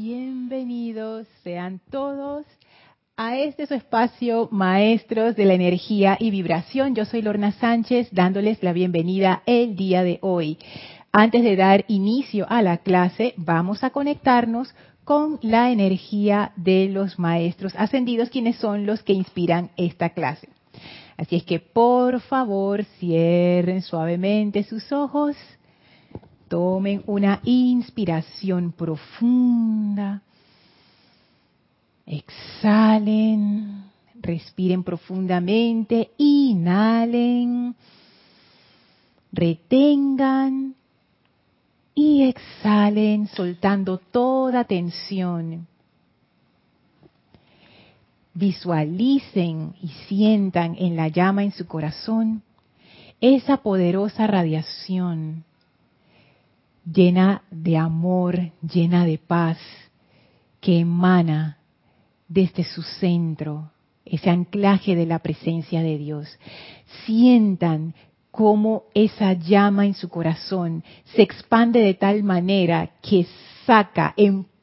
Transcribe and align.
bienvenidos 0.00 1.26
sean 1.42 1.80
todos 1.90 2.46
a 3.16 3.36
este 3.36 3.66
su 3.66 3.74
espacio 3.74 4.48
Maestros 4.52 5.34
de 5.34 5.44
la 5.44 5.54
Energía 5.54 6.16
y 6.20 6.30
Vibración. 6.30 6.94
Yo 6.94 7.04
soy 7.04 7.20
Lorna 7.20 7.50
Sánchez 7.50 8.10
dándoles 8.12 8.62
la 8.62 8.72
bienvenida 8.72 9.42
el 9.44 9.74
día 9.74 10.04
de 10.04 10.20
hoy. 10.22 10.56
Antes 11.10 11.42
de 11.42 11.56
dar 11.56 11.84
inicio 11.88 12.46
a 12.48 12.62
la 12.62 12.76
clase, 12.76 13.34
vamos 13.36 13.82
a 13.82 13.90
conectarnos 13.90 14.72
con 15.02 15.40
la 15.42 15.72
energía 15.72 16.52
de 16.54 16.88
los 16.88 17.18
maestros 17.18 17.74
ascendidos, 17.76 18.30
quienes 18.30 18.54
son 18.54 18.86
los 18.86 19.02
que 19.02 19.14
inspiran 19.14 19.70
esta 19.76 20.10
clase. 20.10 20.48
Así 21.16 21.34
es 21.34 21.42
que 21.42 21.58
por 21.58 22.20
favor 22.20 22.84
cierren 23.00 23.82
suavemente 23.82 24.62
sus 24.62 24.92
ojos 24.92 25.34
Tomen 26.48 27.02
una 27.06 27.40
inspiración 27.44 28.72
profunda. 28.72 30.22
Exhalen. 32.06 33.84
Respiren 34.14 34.82
profundamente. 34.82 36.10
Inhalen. 36.16 37.74
Retengan. 39.30 40.74
Y 41.94 42.22
exhalen 42.22 43.26
soltando 43.26 43.98
toda 43.98 44.64
tensión. 44.64 45.66
Visualicen 48.32 49.74
y 49.82 49.88
sientan 50.08 50.76
en 50.78 50.96
la 50.96 51.08
llama 51.08 51.42
en 51.42 51.50
su 51.50 51.66
corazón 51.66 52.42
esa 53.20 53.58
poderosa 53.58 54.28
radiación 54.28 55.44
llena 56.92 57.42
de 57.50 57.76
amor, 57.76 58.52
llena 58.62 59.04
de 59.04 59.18
paz, 59.18 59.58
que 60.60 60.80
emana 60.80 61.58
desde 62.28 62.64
su 62.64 62.82
centro, 62.82 63.70
ese 64.04 64.30
anclaje 64.30 64.96
de 64.96 65.06
la 65.06 65.18
presencia 65.20 65.82
de 65.82 65.98
Dios. 65.98 66.38
Sientan 67.04 67.94
cómo 68.30 68.84
esa 68.94 69.32
llama 69.32 69.86
en 69.86 69.94
su 69.94 70.08
corazón 70.08 70.84
se 71.04 71.22
expande 71.22 71.80
de 71.80 71.94
tal 71.94 72.22
manera 72.22 72.90
que 73.02 73.26
saca, 73.66 74.14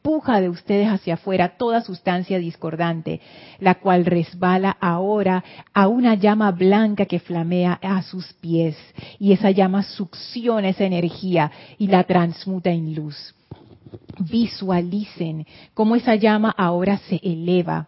empuja 0.05 0.39
de 0.39 0.49
ustedes 0.49 0.87
hacia 0.87 1.15
afuera 1.15 1.57
toda 1.57 1.81
sustancia 1.81 2.37
discordante, 2.37 3.21
la 3.59 3.73
cual 3.73 4.05
resbala 4.05 4.77
ahora 4.79 5.43
a 5.73 5.87
una 5.87 6.13
llama 6.13 6.51
blanca 6.51 7.07
que 7.07 7.19
flamea 7.19 7.79
a 7.81 8.03
sus 8.03 8.31
pies. 8.33 8.77
Y 9.17 9.31
esa 9.31 9.49
llama 9.49 9.81
succiona 9.81 10.69
esa 10.69 10.83
energía 10.83 11.51
y 11.79 11.87
la 11.87 12.03
transmuta 12.03 12.69
en 12.69 12.93
luz. 12.93 13.33
Visualicen 14.19 15.47
cómo 15.73 15.95
esa 15.95 16.13
llama 16.13 16.53
ahora 16.55 16.97
se 17.09 17.19
eleva 17.23 17.87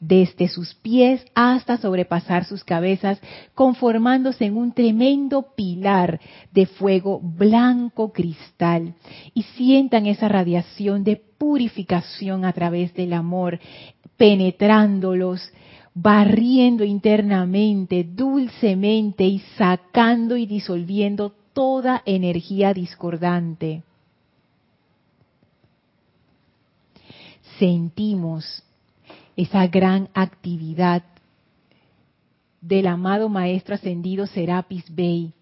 desde 0.00 0.48
sus 0.48 0.74
pies 0.74 1.24
hasta 1.34 1.76
sobrepasar 1.76 2.46
sus 2.46 2.64
cabezas, 2.64 3.20
conformándose 3.54 4.46
en 4.46 4.56
un 4.56 4.72
tremendo 4.72 5.54
pilar 5.54 6.18
de 6.52 6.66
fuego 6.66 7.20
blanco 7.22 8.12
cristal. 8.12 8.94
Y 9.34 9.42
sientan 9.42 10.06
esa 10.06 10.28
radiación 10.28 11.04
de 11.04 11.16
purificación 11.16 12.46
a 12.46 12.52
través 12.52 12.94
del 12.94 13.12
amor, 13.12 13.60
penetrándolos, 14.16 15.52
barriendo 15.94 16.82
internamente, 16.82 18.04
dulcemente 18.04 19.24
y 19.24 19.40
sacando 19.58 20.36
y 20.36 20.46
disolviendo 20.46 21.34
toda 21.52 22.02
energía 22.06 22.72
discordante. 22.72 23.82
Sentimos 27.58 28.62
esa 29.40 29.66
gran 29.68 30.10
actividad 30.12 31.02
del 32.60 32.86
amado 32.86 33.30
Maestro 33.30 33.74
Ascendido 33.74 34.26
Serapis 34.26 34.84
Bey, 34.94 35.32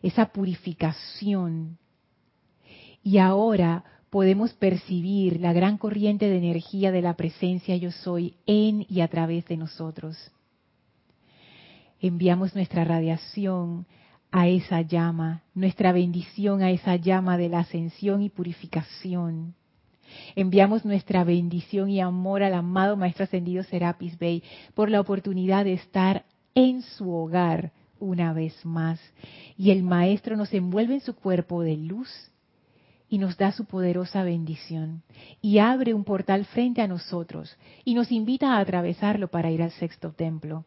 esa 0.00 0.26
purificación. 0.26 1.76
Y 3.02 3.18
ahora 3.18 3.82
podemos 4.10 4.52
percibir 4.52 5.40
la 5.40 5.52
gran 5.52 5.76
corriente 5.76 6.30
de 6.30 6.38
energía 6.38 6.92
de 6.92 7.02
la 7.02 7.14
presencia 7.14 7.74
yo 7.76 7.90
soy 7.90 8.36
en 8.46 8.86
y 8.88 9.00
a 9.00 9.08
través 9.08 9.44
de 9.46 9.56
nosotros. 9.56 10.16
Enviamos 12.00 12.54
nuestra 12.54 12.84
radiación 12.84 13.86
a 14.30 14.46
esa 14.46 14.82
llama, 14.82 15.42
nuestra 15.52 15.90
bendición 15.90 16.62
a 16.62 16.70
esa 16.70 16.94
llama 16.94 17.36
de 17.36 17.48
la 17.48 17.60
ascensión 17.60 18.22
y 18.22 18.28
purificación. 18.28 19.56
Enviamos 20.34 20.84
nuestra 20.84 21.24
bendición 21.24 21.90
y 21.90 22.00
amor 22.00 22.42
al 22.42 22.54
amado 22.54 22.96
Maestro 22.96 23.24
Ascendido 23.24 23.62
Serapis 23.64 24.18
Bey 24.18 24.42
por 24.74 24.90
la 24.90 25.00
oportunidad 25.00 25.64
de 25.64 25.74
estar 25.74 26.24
en 26.54 26.82
su 26.82 27.12
hogar 27.12 27.72
una 28.00 28.32
vez 28.32 28.54
más. 28.64 29.00
Y 29.56 29.70
el 29.70 29.82
Maestro 29.82 30.36
nos 30.36 30.52
envuelve 30.52 30.94
en 30.94 31.00
su 31.00 31.14
cuerpo 31.14 31.62
de 31.62 31.76
luz 31.76 32.08
y 33.08 33.18
nos 33.18 33.36
da 33.36 33.52
su 33.52 33.64
poderosa 33.64 34.22
bendición. 34.22 35.02
Y 35.40 35.58
abre 35.58 35.94
un 35.94 36.04
portal 36.04 36.44
frente 36.44 36.82
a 36.82 36.88
nosotros 36.88 37.56
y 37.84 37.94
nos 37.94 38.12
invita 38.12 38.54
a 38.54 38.60
atravesarlo 38.60 39.28
para 39.28 39.50
ir 39.50 39.62
al 39.62 39.72
sexto 39.72 40.12
templo. 40.12 40.64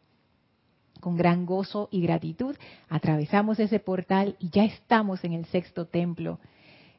Con 1.00 1.16
gran 1.16 1.46
gozo 1.46 1.88
y 1.90 2.00
gratitud 2.00 2.54
atravesamos 2.88 3.58
ese 3.58 3.80
portal 3.80 4.36
y 4.38 4.50
ya 4.50 4.64
estamos 4.64 5.24
en 5.24 5.32
el 5.32 5.46
sexto 5.46 5.86
templo, 5.86 6.38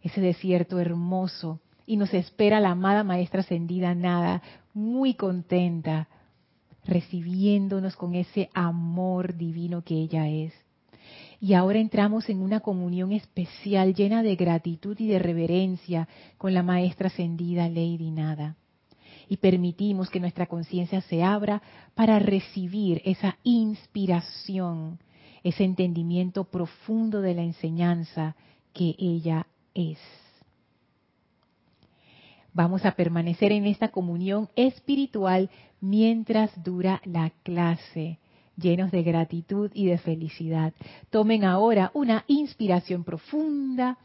ese 0.01 0.19
desierto 0.19 0.79
hermoso 0.79 1.61
y 1.85 1.97
nos 1.97 2.13
espera 2.13 2.59
la 2.59 2.71
amada 2.71 3.03
maestra 3.03 3.41
ascendida 3.41 3.93
Nada, 3.95 4.41
muy 4.73 5.13
contenta, 5.13 6.07
recibiéndonos 6.85 7.95
con 7.95 8.15
ese 8.15 8.49
amor 8.53 9.35
divino 9.35 9.83
que 9.83 9.95
ella 9.95 10.27
es. 10.29 10.53
Y 11.39 11.55
ahora 11.55 11.79
entramos 11.79 12.29
en 12.29 12.41
una 12.41 12.61
comunión 12.61 13.11
especial 13.11 13.93
llena 13.93 14.23
de 14.23 14.35
gratitud 14.35 14.97
y 14.97 15.07
de 15.07 15.19
reverencia 15.19 16.07
con 16.37 16.53
la 16.53 16.63
maestra 16.63 17.07
ascendida 17.07 17.67
Lady 17.67 18.11
Nada. 18.11 18.55
Y 19.27 19.37
permitimos 19.37 20.09
que 20.09 20.19
nuestra 20.19 20.45
conciencia 20.45 21.01
se 21.01 21.23
abra 21.23 21.61
para 21.95 22.19
recibir 22.19 23.01
esa 23.03 23.37
inspiración, 23.43 24.99
ese 25.43 25.65
entendimiento 25.65 26.45
profundo 26.45 27.21
de 27.21 27.33
la 27.33 27.43
enseñanza 27.43 28.35
que 28.73 28.95
ella 28.97 29.47
es. 29.73 29.99
Vamos 32.55 32.85
a 32.85 32.91
permanecer 32.91 33.51
en 33.51 33.65
esta 33.65 33.87
comunión 33.87 34.47
espiritual 34.55 35.49
mientras 35.81 36.51
dura 36.63 37.01
la 37.03 37.31
clase, 37.41 38.19
llenos 38.57 38.91
de 38.91 39.01
gratitud 39.01 39.71
y 39.73 39.87
de 39.87 39.97
felicidad. 39.97 40.71
Tomen 41.09 41.45
ahora 41.45 41.89
una 41.95 42.25
inspiración 42.27 43.03
profunda, 43.03 43.97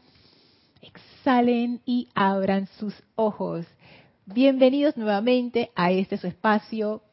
exhalen 0.81 1.81
y 1.85 2.07
abran 2.15 2.65
sus 2.79 2.95
ojos. 3.13 3.67
Bienvenidos 4.25 4.97
nuevamente 4.97 5.69
a 5.75 5.91
este 5.91 6.17
su 6.17 6.25
espacio, 6.25 7.03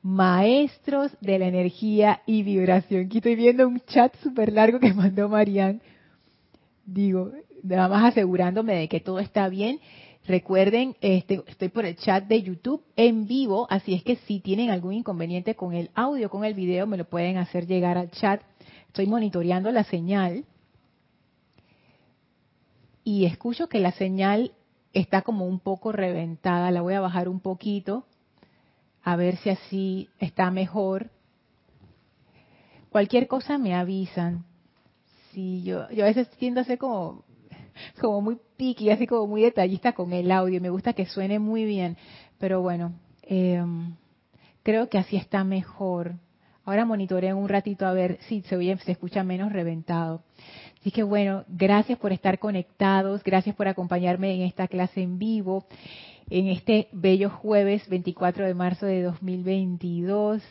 Maestros 0.00 1.14
de 1.20 1.38
la 1.38 1.48
Energía 1.48 2.22
y 2.24 2.42
Vibración. 2.42 3.04
Aquí 3.04 3.18
estoy 3.18 3.36
viendo 3.36 3.68
un 3.68 3.80
chat 3.80 4.16
súper 4.22 4.54
largo 4.54 4.80
que 4.80 4.94
mandó 4.94 5.28
Marianne. 5.28 5.80
Digo, 6.86 7.32
nada 7.62 7.88
más 7.88 8.12
asegurándome 8.12 8.74
de 8.74 8.88
que 8.88 9.00
todo 9.00 9.18
está 9.18 9.50
bien 9.50 9.80
Recuerden, 10.28 10.94
este, 11.00 11.42
estoy 11.46 11.70
por 11.70 11.86
el 11.86 11.96
chat 11.96 12.24
de 12.24 12.42
YouTube 12.42 12.84
en 12.96 13.26
vivo, 13.26 13.66
así 13.70 13.94
es 13.94 14.04
que 14.04 14.16
si 14.16 14.40
tienen 14.40 14.68
algún 14.68 14.92
inconveniente 14.92 15.54
con 15.54 15.72
el 15.72 15.90
audio, 15.94 16.28
con 16.28 16.44
el 16.44 16.52
video, 16.52 16.86
me 16.86 16.98
lo 16.98 17.06
pueden 17.06 17.38
hacer 17.38 17.66
llegar 17.66 17.96
al 17.96 18.10
chat. 18.10 18.42
Estoy 18.88 19.06
monitoreando 19.06 19.72
la 19.72 19.84
señal 19.84 20.44
y 23.04 23.24
escucho 23.24 23.70
que 23.70 23.80
la 23.80 23.92
señal 23.92 24.52
está 24.92 25.22
como 25.22 25.46
un 25.46 25.60
poco 25.60 25.92
reventada. 25.92 26.70
La 26.72 26.82
voy 26.82 26.92
a 26.92 27.00
bajar 27.00 27.30
un 27.30 27.40
poquito 27.40 28.04
a 29.02 29.16
ver 29.16 29.38
si 29.38 29.48
así 29.48 30.10
está 30.18 30.50
mejor. 30.50 31.08
Cualquier 32.90 33.28
cosa 33.28 33.56
me 33.56 33.74
avisan. 33.74 34.44
Si 35.32 35.62
yo, 35.62 35.88
yo 35.90 36.04
a 36.04 36.08
veces 36.08 36.28
tiendo 36.36 36.60
a 36.60 36.64
ser 36.64 36.76
como 36.76 37.24
como 37.98 38.20
muy 38.20 38.38
piqui, 38.58 38.90
así 38.90 39.06
como 39.06 39.26
muy 39.26 39.40
detallista 39.40 39.92
con 39.94 40.12
el 40.12 40.30
audio. 40.30 40.60
Me 40.60 40.68
gusta 40.68 40.92
que 40.92 41.06
suene 41.06 41.38
muy 41.38 41.64
bien. 41.64 41.96
Pero 42.38 42.60
bueno, 42.60 42.92
eh, 43.22 43.64
creo 44.62 44.90
que 44.90 44.98
así 44.98 45.16
está 45.16 45.44
mejor. 45.44 46.16
Ahora 46.66 46.84
monitoreo 46.84 47.38
un 47.38 47.48
ratito 47.48 47.86
a 47.86 47.94
ver 47.94 48.18
si 48.28 48.42
se 48.42 48.54
oye, 48.54 48.76
se 48.84 48.92
escucha 48.92 49.24
menos 49.24 49.50
reventado. 49.50 50.22
Así 50.80 50.90
que 50.90 51.02
bueno, 51.02 51.44
gracias 51.48 51.98
por 51.98 52.12
estar 52.12 52.38
conectados, 52.38 53.24
gracias 53.24 53.56
por 53.56 53.68
acompañarme 53.68 54.34
en 54.34 54.42
esta 54.42 54.68
clase 54.68 55.00
en 55.00 55.18
vivo, 55.18 55.64
en 56.28 56.48
este 56.48 56.88
bello 56.92 57.30
jueves 57.30 57.88
24 57.88 58.46
de 58.46 58.52
marzo 58.52 58.84
de 58.84 59.02
2022. 59.02 60.42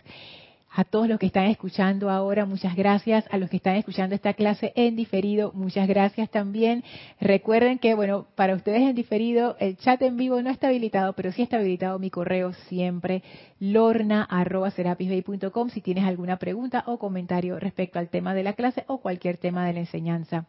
A 0.77 0.83
todos 0.83 1.07
los 1.09 1.18
que 1.18 1.25
están 1.25 1.45
escuchando 1.45 2.12
ahora, 2.12 2.45
muchas 2.45 2.75
gracias. 2.75 3.25
A 3.31 3.39
los 3.39 3.50
que 3.50 3.57
están 3.57 3.77
escuchando 3.77 4.13
esta 4.13 4.35
clase 4.35 4.74
en 4.75 4.95
diferido, 4.95 5.51
muchas 5.56 5.88
gracias 5.88 6.29
también. 6.29 6.83
Recuerden 7.19 7.79
que, 7.79 7.95
bueno, 7.95 8.27
para 8.35 8.53
ustedes 8.53 8.83
en 8.83 8.94
diferido, 8.94 9.57
el 9.59 9.77
chat 9.77 10.00
en 10.03 10.18
vivo 10.18 10.39
no 10.44 10.51
está 10.51 10.68
habilitado, 10.68 11.13
pero 11.13 11.31
sí 11.31 11.41
está 11.41 11.57
habilitado 11.57 11.97
mi 11.97 12.12
correo 12.12 12.53
siempre, 12.69 13.24
lorna.serapisbay.com, 13.59 15.71
si 15.71 15.81
tienes 15.81 16.03
alguna 16.03 16.38
pregunta 16.38 16.83
o 16.85 17.00
comentario 17.00 17.59
respecto 17.59 17.97
al 17.97 18.09
tema 18.09 18.35
de 18.35 18.44
la 18.44 18.53
clase 18.53 18.83
o 18.85 19.00
cualquier 19.00 19.38
tema 19.38 19.65
de 19.65 19.73
la 19.73 19.80
enseñanza. 19.80 20.45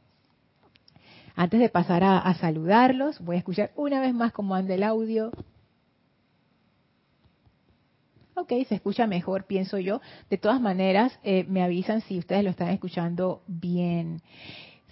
Antes 1.36 1.60
de 1.60 1.70
pasar 1.70 2.04
a, 2.04 2.34
saludarlos, 2.36 3.20
voy 3.20 3.36
a 3.36 3.40
escuchar 3.40 3.72
una 3.76 4.00
vez 4.02 4.14
más 4.14 4.34
cómo 4.34 4.56
anda 4.56 4.74
el 4.74 4.82
audio. 4.82 5.32
Ok, 8.34 8.54
se 8.68 8.74
escucha 8.76 9.06
mejor, 9.06 9.44
pienso 9.46 9.78
yo. 9.78 10.02
De 10.32 10.40
todas 10.40 10.60
maneras, 10.60 11.20
eh, 11.24 11.46
me 11.48 11.62
avisan 11.62 12.02
si 12.02 12.18
ustedes 12.18 12.44
lo 12.44 12.50
están 12.50 12.70
escuchando 12.70 13.44
bien. 13.46 14.24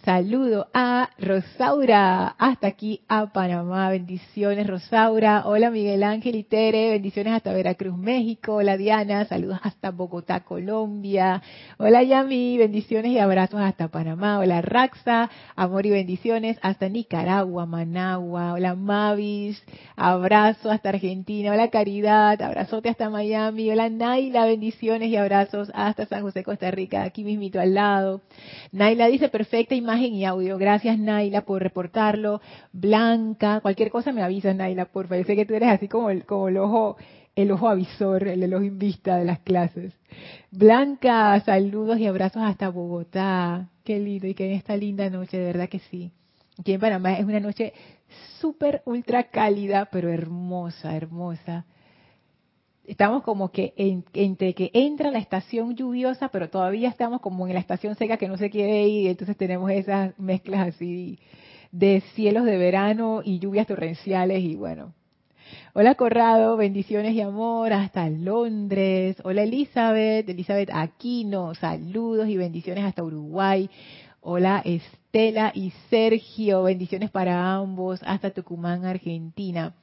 Saludo 0.06 0.68
a 0.72 1.10
Rosaura, 1.18 2.36
hasta 2.38 2.68
aquí 2.68 3.02
a 3.08 3.26
Panamá. 3.34 3.90
Bendiciones, 3.90 4.68
Rosaura. 4.68 5.48
Hola, 5.48 5.72
Miguel 5.72 6.04
Ángel 6.04 6.36
y 6.36 6.44
Tere. 6.44 6.92
Bendiciones 6.92 7.34
hasta 7.34 7.52
Veracruz, 7.52 7.98
México. 7.98 8.58
Hola, 8.58 8.78
Diana. 8.78 9.26
Saludos 9.26 9.58
hasta 9.64 9.90
Bogotá, 9.90 10.42
Colombia. 10.42 11.42
Hola, 11.80 12.04
Yami. 12.04 12.56
Bendiciones 12.60 13.14
y 13.14 13.18
abrazos 13.18 13.60
hasta 13.60 13.88
Panamá. 13.88 14.38
Hola, 14.38 14.62
Raxa. 14.62 15.32
Amor 15.56 15.88
y 15.88 15.90
bendiciones 15.90 16.60
hasta 16.62 16.88
Nicaragua, 16.88 17.66
Managua. 17.66 18.54
Hola, 18.54 18.76
Mavis. 18.76 19.60
Abrazo 19.96 20.70
hasta 20.70 20.90
Argentina. 20.90 21.52
Hola, 21.52 21.72
Caridad. 21.72 22.40
Abrazote 22.44 22.90
hasta 22.90 23.10
Miami. 23.10 23.72
Hola, 23.72 23.90
Naila. 23.90 24.46
Bendiciones 24.46 25.10
y 25.10 25.16
abrazos 25.16 25.72
hasta 25.74 26.06
San 26.06 26.22
José, 26.22 26.44
Costa 26.44 26.70
Rica. 26.70 27.02
Aquí 27.02 27.24
mismito 27.24 27.60
al 27.60 27.74
lado. 27.74 28.22
Naila 28.72 29.08
dice 29.08 29.30
perfecta 29.30 29.74
imagen 29.74 29.95
y 30.02 30.26
audio. 30.26 30.58
Gracias, 30.58 30.98
Naila, 31.00 31.42
por 31.42 31.62
reportarlo. 31.62 32.42
Blanca, 32.72 33.60
cualquier 33.62 33.90
cosa 33.90 34.12
me 34.12 34.24
avisa, 34.24 34.54
Naila, 34.54 34.86
por 34.86 35.08
favor. 35.08 35.26
sé 35.26 35.36
que 35.36 35.46
tú 35.46 35.54
eres 35.54 35.70
así 35.70 35.88
como 35.88 36.10
el, 36.10 36.26
como 36.26 36.48
el 36.48 36.58
ojo 36.58 36.98
el 37.36 37.52
ojo 37.52 37.68
avisor, 37.68 38.28
el, 38.28 38.54
ojo 38.54 38.64
en 38.64 38.80
vista 38.80 39.18
de 39.18 39.26
las 39.26 39.40
clases. 39.40 39.94
Blanca, 40.52 41.38
saludos 41.42 42.00
y 42.00 42.08
abrazos 42.08 42.42
hasta 42.44 42.70
Bogotá. 42.70 43.68
Qué 43.84 44.00
lindo 44.00 44.28
y 44.28 44.34
qué 44.34 44.46
en 44.46 44.52
esta 44.54 44.78
linda 44.78 45.10
noche, 45.10 45.38
de 45.38 45.46
verdad 45.46 45.68
que 45.68 45.80
sí. 45.80 46.12
Aquí 46.58 46.74
en 46.74 46.80
Panamá 46.80 47.14
es 47.14 47.26
una 47.26 47.42
noche 47.42 47.74
súper, 48.40 48.82
ultra 48.86 49.24
cálida, 49.24 49.90
pero 49.92 50.10
hermosa, 50.10 50.96
hermosa 50.96 51.66
estamos 52.88 53.24
como 53.24 53.52
que 53.52 53.74
entre 54.14 54.54
que 54.54 54.72
entra 54.74 55.12
la 55.12 55.20
estación 55.20 55.76
lluviosa, 55.76 56.30
pero 56.30 56.50
todavía 56.50 56.90
estamos 56.90 57.22
como 57.22 57.48
en 57.48 57.54
la 57.54 57.60
estación 57.60 57.96
seca 57.96 58.18
que 58.18 58.28
no 58.28 58.38
se 58.38 58.50
quiere 58.50 58.88
ir, 58.88 59.10
entonces 59.10 59.38
tenemos 59.38 59.72
esas 59.72 60.18
mezclas 60.20 60.70
así 60.70 61.20
de 61.72 62.02
cielos 62.14 62.46
de 62.46 62.58
verano 62.58 63.22
y 63.24 63.40
lluvias 63.40 63.68
torrenciales 63.68 64.42
y 64.44 64.56
bueno. 64.56 64.94
Hola 65.74 65.96
Corrado, 65.96 66.58
bendiciones 66.58 67.14
y 67.14 67.22
amor 67.22 67.74
hasta 67.74 68.10
Londres. 68.10 69.18
Hola 69.24 69.44
Elizabeth, 69.44 70.28
Elizabeth 70.28 70.70
Aquino, 70.74 71.54
saludos 71.56 72.28
y 72.30 72.38
bendiciones 72.38 72.84
hasta 72.84 73.04
Uruguay. 73.04 73.70
Hola 74.22 74.62
Estela 74.66 75.52
y 75.54 75.72
Sergio, 75.90 76.64
bendiciones 76.64 77.12
para 77.12 77.54
ambos 77.54 78.00
hasta 78.04 78.32
Tucumán, 78.32 78.86
Argentina. 78.86 79.76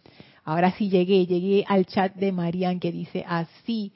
Ahora 0.45 0.73
sí 0.73 0.89
llegué, 0.89 1.27
llegué 1.27 1.65
al 1.69 1.87
chat 1.87 2.15
de 2.15 2.33
Marian 2.33 2.81
que 2.81 2.91
dice 2.91 3.25
así, 3.29 3.93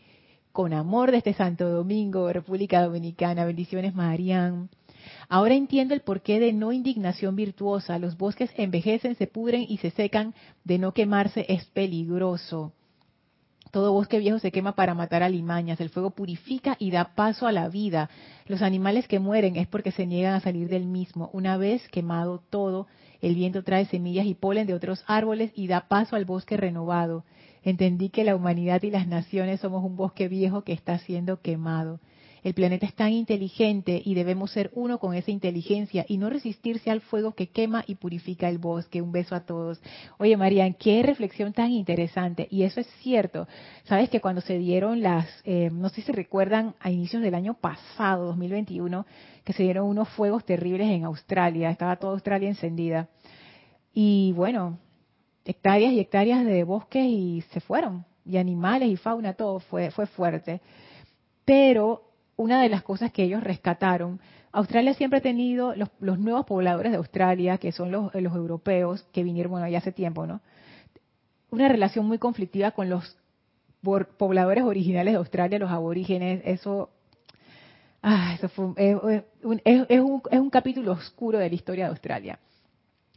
con 0.53 0.73
amor 0.73 1.11
desde 1.11 1.35
Santo 1.35 1.69
Domingo, 1.69 2.33
República 2.33 2.83
Dominicana. 2.83 3.45
Bendiciones, 3.45 3.95
Marian. 3.95 4.71
Ahora 5.29 5.55
entiendo 5.55 5.95
el 5.95 6.01
porqué 6.01 6.41
de 6.41 6.53
no 6.53 6.73
indignación 6.73 7.37
virtuosa. 7.37 7.99
Los 7.99 8.17
bosques 8.17 8.51
envejecen, 8.57 9.17
se 9.17 9.27
pudren 9.27 9.67
y 9.69 9.79
se 9.79 9.91
secan. 9.91 10.35
De 10.65 10.79
no 10.79 10.93
quemarse 10.93 11.45
es 11.49 11.65
peligroso. 11.67 12.73
Todo 13.73 13.93
bosque 13.93 14.19
viejo 14.19 14.39
se 14.39 14.53
quema 14.53 14.73
para 14.73 14.95
matar 14.95 15.23
alimañas. 15.23 15.81
El 15.81 15.91
fuego 15.91 16.11
purifica 16.11 16.77
y 16.79 16.91
da 16.91 17.15
paso 17.15 17.47
a 17.47 17.53
la 17.53 17.69
vida. 17.69 18.09
Los 18.47 18.63
animales 18.63 19.09
que 19.09 19.19
mueren 19.19 19.57
es 19.57 19.67
porque 19.67 19.91
se 19.91 20.07
niegan 20.07 20.35
a 20.35 20.41
salir 20.41 20.69
del 20.69 20.87
mismo. 20.87 21.29
Una 21.33 21.57
vez 21.57 21.87
quemado 21.89 22.43
todo, 22.49 22.87
el 23.21 23.35
viento 23.35 23.63
trae 23.63 23.87
semillas 23.87 24.27
y 24.27 24.35
polen 24.35 24.67
de 24.67 24.75
otros 24.75 25.05
árboles 25.07 25.51
y 25.55 25.67
da 25.67 25.89
paso 25.89 26.17
al 26.17 26.25
bosque 26.25 26.57
renovado. 26.57 27.25
Entendí 27.63 28.11
que 28.11 28.25
la 28.25 28.37
humanidad 28.37 28.83
y 28.83 28.91
las 28.91 29.07
naciones 29.07 29.61
somos 29.61 29.85
un 29.85 29.97
bosque 29.97 30.29
viejo 30.29 30.63
que 30.63 30.73
está 30.73 30.99
siendo 30.99 31.41
quemado. 31.41 32.01
El 32.47 32.55
planeta 32.55 32.87
es 32.87 32.95
tan 32.95 33.11
inteligente 33.13 34.01
y 34.05 34.15
debemos 34.15 34.53
ser 34.53 34.71
uno 34.75 35.01
con 35.01 35.17
esa 35.17 35.33
inteligencia 35.33 36.07
y 36.07 36.17
no 36.17 36.31
resistirse 36.31 36.93
al 36.93 37.01
fuego 37.01 37.33
que 37.33 37.49
quema 37.49 37.83
y 37.89 37.97
purifica 37.97 38.49
el 38.49 38.59
bosque. 38.59 39.03
Un 39.03 39.11
beso 39.11 39.35
a 39.35 39.41
todos. 39.41 39.83
Oye, 40.17 40.37
Marian, 40.37 40.75
qué 40.75 41.03
reflexión 41.03 41.53
tan 41.53 41.73
interesante. 41.73 42.47
Y 42.49 42.63
eso 42.63 42.79
es 42.79 42.87
cierto. 43.01 43.49
Sabes 43.83 44.11
que 44.11 44.21
cuando 44.21 44.43
se 44.43 44.59
dieron 44.59 45.01
las, 45.01 45.27
eh, 45.43 45.71
no 45.73 45.89
sé 45.89 46.03
si 46.03 46.13
recuerdan, 46.13 46.77
a 46.79 46.93
inicios 46.93 47.21
del 47.21 47.35
año 47.35 47.55
pasado, 47.55 48.27
2021, 48.27 49.07
que 49.43 49.53
se 49.53 49.65
dieron 49.65 49.89
unos 49.89 50.09
fuegos 50.11 50.45
terribles 50.45 50.89
en 50.89 51.03
Australia. 51.03 51.71
Estaba 51.71 51.97
toda 51.97 52.13
Australia 52.13 52.49
encendida. 52.49 53.09
Y 53.93 54.31
bueno, 54.37 54.79
hectáreas 55.45 55.93
y 55.93 55.99
hectáreas 55.99 56.47
de 56.47 56.63
bosques 56.63 57.07
y 57.07 57.43
se 57.51 57.59
fueron. 57.59 58.05
Y 58.25 58.37
animales 58.37 58.89
y 58.89 58.95
fauna, 58.95 59.35
todo 59.35 59.59
fue, 59.59 59.91
fue 59.91 60.07
fuerte. 60.07 60.61
Pero 61.45 62.06
una 62.37 62.61
de 62.63 62.69
las 62.69 62.83
cosas 62.83 63.13
que 63.13 63.25
ellos 63.25 63.43
rescataron, 63.43 64.21
Australia 64.53 64.95
siempre 64.95 65.19
ha 65.19 65.23
tenido 65.23 65.75
los, 65.75 66.19
nuevos 66.19 66.47
pobladores 66.47 66.93
de 66.93 66.99
Australia, 66.99 67.59
que 67.59 67.73
son 67.73 67.91
los, 67.91 68.15
europeos, 68.15 69.07
que 69.13 69.23
vinieron, 69.23 69.53
bueno, 69.53 69.69
ya 69.69 69.79
hace 69.79 69.93
tiempo, 69.93 70.27
¿no? 70.27 70.41
Una 71.51 71.69
relación 71.69 72.07
muy 72.07 72.19
conflictiva 72.19 72.71
con 72.71 72.89
los 72.89 73.17
pobladores 73.83 74.65
originales 74.65 75.15
de 75.15 75.19
Australia, 75.19 75.59
los 75.59 75.71
aborígenes, 75.71 76.43
eso, 76.45 76.91
ah, 78.03 78.35
eso 78.35 78.49
fue, 78.49 78.73
es, 78.79 79.23
un, 79.43 79.61
es 79.65 80.41
un 80.41 80.51
capítulo 80.51 80.93
oscuro 80.93 81.39
de 81.39 81.49
la 81.49 81.55
historia 81.55 81.85
de 81.85 81.91
Australia. 81.91 82.39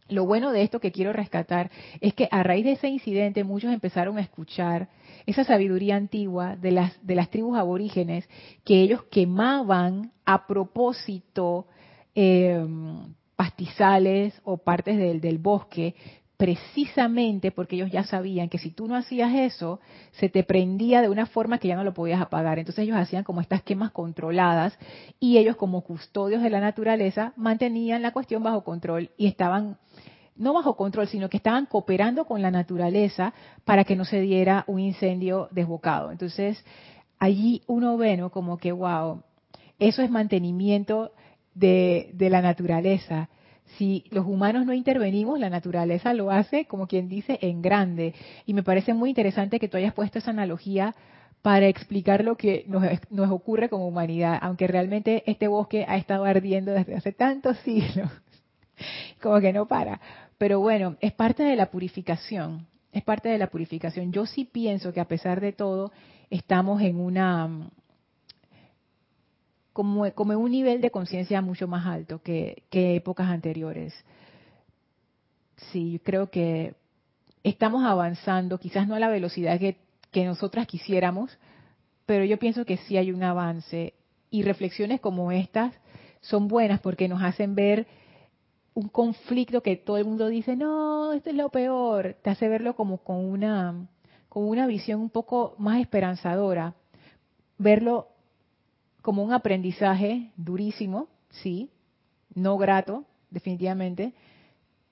Lo 0.09 0.25
bueno 0.25 0.51
de 0.51 0.63
esto 0.63 0.79
que 0.79 0.91
quiero 0.91 1.13
rescatar 1.13 1.69
es 2.01 2.13
que 2.13 2.27
a 2.31 2.44
raíz 2.44 2.65
de 2.65 2.73
ese 2.73 2.88
incidente 2.88 3.44
muchos 3.44 3.71
empezaron 3.71 4.17
a 4.17 4.22
escuchar 4.22 4.89
esa 5.25 5.43
sabiduría 5.43 5.95
antigua 5.95 6.55
de 6.55 6.72
las, 6.72 7.05
de 7.05 7.15
las 7.15 7.29
tribus 7.29 7.57
aborígenes 7.57 8.27
que 8.65 8.81
ellos 8.81 9.03
quemaban 9.12 10.12
a 10.25 10.48
propósito 10.48 11.67
em, 12.15 13.13
pastizales 13.36 14.39
o 14.43 14.57
partes 14.57 14.98
del, 14.98 15.22
del 15.22 15.38
bosque 15.38 15.95
precisamente 16.39 17.51
porque 17.51 17.75
ellos 17.75 17.91
ya 17.91 18.05
sabían 18.05 18.48
que 18.48 18.60
si 18.60 18.72
tú 18.72 18.88
no 18.88 18.96
hacías 18.96 19.34
eso, 19.34 19.81
se 20.13 20.29
te 20.29 20.46
prendía 20.46 21.01
de 21.01 21.10
una 21.10 21.25
forma 21.25 21.58
que 21.58 21.67
ya 21.67 21.75
no 21.75 21.84
lo 21.84 21.93
podías 21.93 22.22
apagar. 22.22 22.60
Entonces 22.60 22.84
ellos 22.84 22.96
hacían 22.96 23.25
como 23.25 23.41
estas 23.41 23.62
quemas 23.62 23.91
controladas 23.91 24.79
y 25.19 25.38
ellos 25.38 25.58
como 25.58 25.81
custodios 25.81 26.41
de 26.41 26.50
la 26.50 26.62
naturaleza 26.62 27.34
mantenían 27.36 28.01
la 28.01 28.13
cuestión 28.13 28.41
bajo 28.41 28.63
control 28.63 29.10
y 29.17 29.27
estaban 29.27 29.79
no 30.38 30.53
bajo 30.53 30.77
control, 30.77 31.10
sino 31.10 31.27
que 31.27 31.36
estaban 31.36 31.65
cooperando 31.65 32.24
con 32.24 32.41
la 32.41 32.51
naturaleza 32.51 33.34
para 33.65 33.84
que 33.84 33.98
no 33.98 34.05
se 34.05 34.22
diera 34.22 34.63
un 34.67 34.79
incendio 34.79 35.50
desbocado. 35.51 36.10
Entonces, 36.10 36.63
allí 37.19 37.63
uno 37.67 37.98
ve, 37.98 38.15
¿no? 38.15 38.31
Como 38.31 38.58
que, 38.58 38.72
wow, 38.72 39.24
eso 39.77 40.01
es 40.01 40.10
mantenimiento 40.10 41.12
de, 41.53 42.12
de 42.13 42.29
la 42.29 42.41
naturaleza. 42.41 43.27
Si 43.77 44.03
los 44.09 44.25
humanos 44.25 44.65
no 44.65 44.73
intervenimos, 44.73 45.39
la 45.39 45.49
naturaleza 45.49 46.13
lo 46.13 46.31
hace, 46.31 46.65
como 46.65 46.88
quien 46.88 47.07
dice, 47.07 47.38
en 47.41 47.61
grande. 47.61 48.13
Y 48.45 48.53
me 48.53 48.63
parece 48.63 48.93
muy 48.93 49.09
interesante 49.09 49.59
que 49.59 49.67
tú 49.67 49.77
hayas 49.77 49.93
puesto 49.93 50.19
esa 50.19 50.31
analogía 50.31 50.95
para 51.41 51.67
explicar 51.67 52.23
lo 52.23 52.35
que 52.35 52.65
nos, 52.67 52.83
nos 53.09 53.29
ocurre 53.31 53.69
como 53.69 53.88
humanidad, 53.88 54.38
aunque 54.41 54.67
realmente 54.67 55.23
este 55.25 55.47
bosque 55.47 55.85
ha 55.88 55.97
estado 55.97 56.25
ardiendo 56.25 56.71
desde 56.73 56.95
hace 56.95 57.11
tantos 57.11 57.57
siglos, 57.63 58.09
como 59.21 59.39
que 59.39 59.53
no 59.53 59.67
para. 59.67 60.01
Pero 60.38 60.59
bueno, 60.59 60.97
es 60.99 61.13
parte 61.13 61.43
de 61.43 61.55
la 61.55 61.67
purificación, 61.67 62.67
es 62.91 63.03
parte 63.03 63.29
de 63.29 63.38
la 63.38 63.47
purificación. 63.47 64.11
Yo 64.11 64.25
sí 64.25 64.45
pienso 64.45 64.93
que 64.93 64.99
a 64.99 65.07
pesar 65.07 65.41
de 65.41 65.53
todo, 65.53 65.91
estamos 66.29 66.81
en 66.81 66.99
una 66.99 67.69
como, 69.79 70.13
como 70.13 70.38
un 70.38 70.51
nivel 70.51 70.81
de 70.81 70.91
conciencia 70.91 71.41
mucho 71.41 71.67
más 71.67 71.86
alto 71.86 72.21
que, 72.21 72.63
que 72.69 72.98
épocas 72.98 73.29
anteriores. 73.29 73.93
Sí, 75.71 76.01
creo 76.03 76.29
que 76.29 76.75
estamos 77.43 77.86
avanzando, 77.86 78.57
quizás 78.59 78.88
no 78.88 78.95
a 78.95 79.00
la 79.00 79.07
velocidad 79.09 79.57
que 79.57 79.77
que 80.12 80.25
nosotras 80.25 80.67
quisiéramos, 80.67 81.38
pero 82.05 82.24
yo 82.25 82.39
pienso 82.39 82.65
que 82.65 82.77
sí 82.77 82.98
hay 82.98 83.12
un 83.12 83.24
avance. 83.24 83.93
Y 84.31 84.43
reflexiones 84.43 85.00
como 85.01 85.31
estas 85.31 85.74
son 86.21 86.48
buenas 86.48 86.79
porque 86.81 87.07
nos 87.07 87.21
hacen 87.21 87.55
ver 87.55 87.88
un 88.74 88.89
conflicto 88.89 89.62
que 89.62 89.75
todo 89.75 89.98
el 89.98 90.05
mundo 90.05 90.27
dice, 90.27 90.55
no, 90.55 91.13
esto 91.13 91.29
es 91.29 91.36
lo 91.36 91.50
peor, 91.50 92.15
te 92.21 92.29
hace 92.29 92.48
verlo 92.48 92.75
como 92.75 93.00
con 93.00 93.17
una, 93.25 93.88
con 94.29 94.48
una 94.48 94.67
visión 94.67 95.01
un 95.01 95.09
poco 95.09 95.55
más 95.57 95.81
esperanzadora, 95.81 96.75
verlo 97.57 98.07
como 99.01 99.24
un 99.24 99.34
aprendizaje 99.34 100.32
durísimo, 100.36 101.08
sí, 101.29 101.70
no 102.36 102.58
grato, 102.58 103.06
definitivamente, 103.32 104.13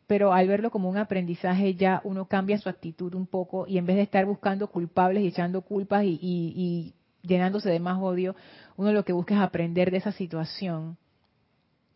pero 0.07 0.33
al 0.33 0.47
verlo 0.47 0.71
como 0.71 0.89
un 0.89 0.97
aprendizaje 0.97 1.75
ya 1.75 2.01
uno 2.03 2.25
cambia 2.25 2.57
su 2.57 2.69
actitud 2.69 3.13
un 3.13 3.27
poco 3.27 3.67
y 3.67 3.77
en 3.77 3.85
vez 3.85 3.97
de 3.97 4.03
estar 4.03 4.25
buscando 4.25 4.67
culpables 4.69 5.23
y 5.23 5.27
echando 5.27 5.61
culpas 5.61 6.03
y, 6.05 6.19
y 6.21 6.93
llenándose 7.21 7.69
de 7.69 7.79
más 7.79 8.01
odio, 8.01 8.35
uno 8.77 8.93
lo 8.93 9.03
que 9.03 9.13
busca 9.13 9.35
es 9.35 9.41
aprender 9.41 9.91
de 9.91 9.97
esa 9.97 10.11
situación 10.11 10.97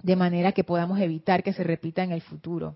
de 0.03 0.15
manera 0.15 0.51
que 0.51 0.63
podamos 0.63 1.00
evitar 1.00 1.44
que 1.44 1.53
se 1.53 1.63
repita 1.63 2.03
en 2.03 2.12
el 2.12 2.22
futuro. 2.22 2.75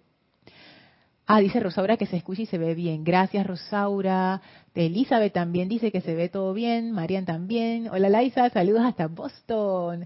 Ah, 1.28 1.40
dice 1.40 1.60
Rosaura 1.60 1.98
que 1.98 2.06
se 2.06 2.18
escucha 2.18 2.44
y 2.44 2.46
se 2.46 2.60
ve 2.60 2.76
bien. 2.76 3.04
Gracias, 3.04 3.48
Rosaura. 3.48 4.42
Elizabeth 4.76 5.34
también 5.34 5.68
dice 5.68 5.92
que 5.92 6.02
se 6.02 6.14
ve 6.14 6.30
todo 6.30 6.54
bien. 6.54 6.92
Marian 6.92 7.26
también. 7.26 7.90
Hola, 7.90 8.10
Laisa. 8.10 8.50
Saludos 8.52 8.84
hasta 8.86 9.08
Boston. 9.08 10.06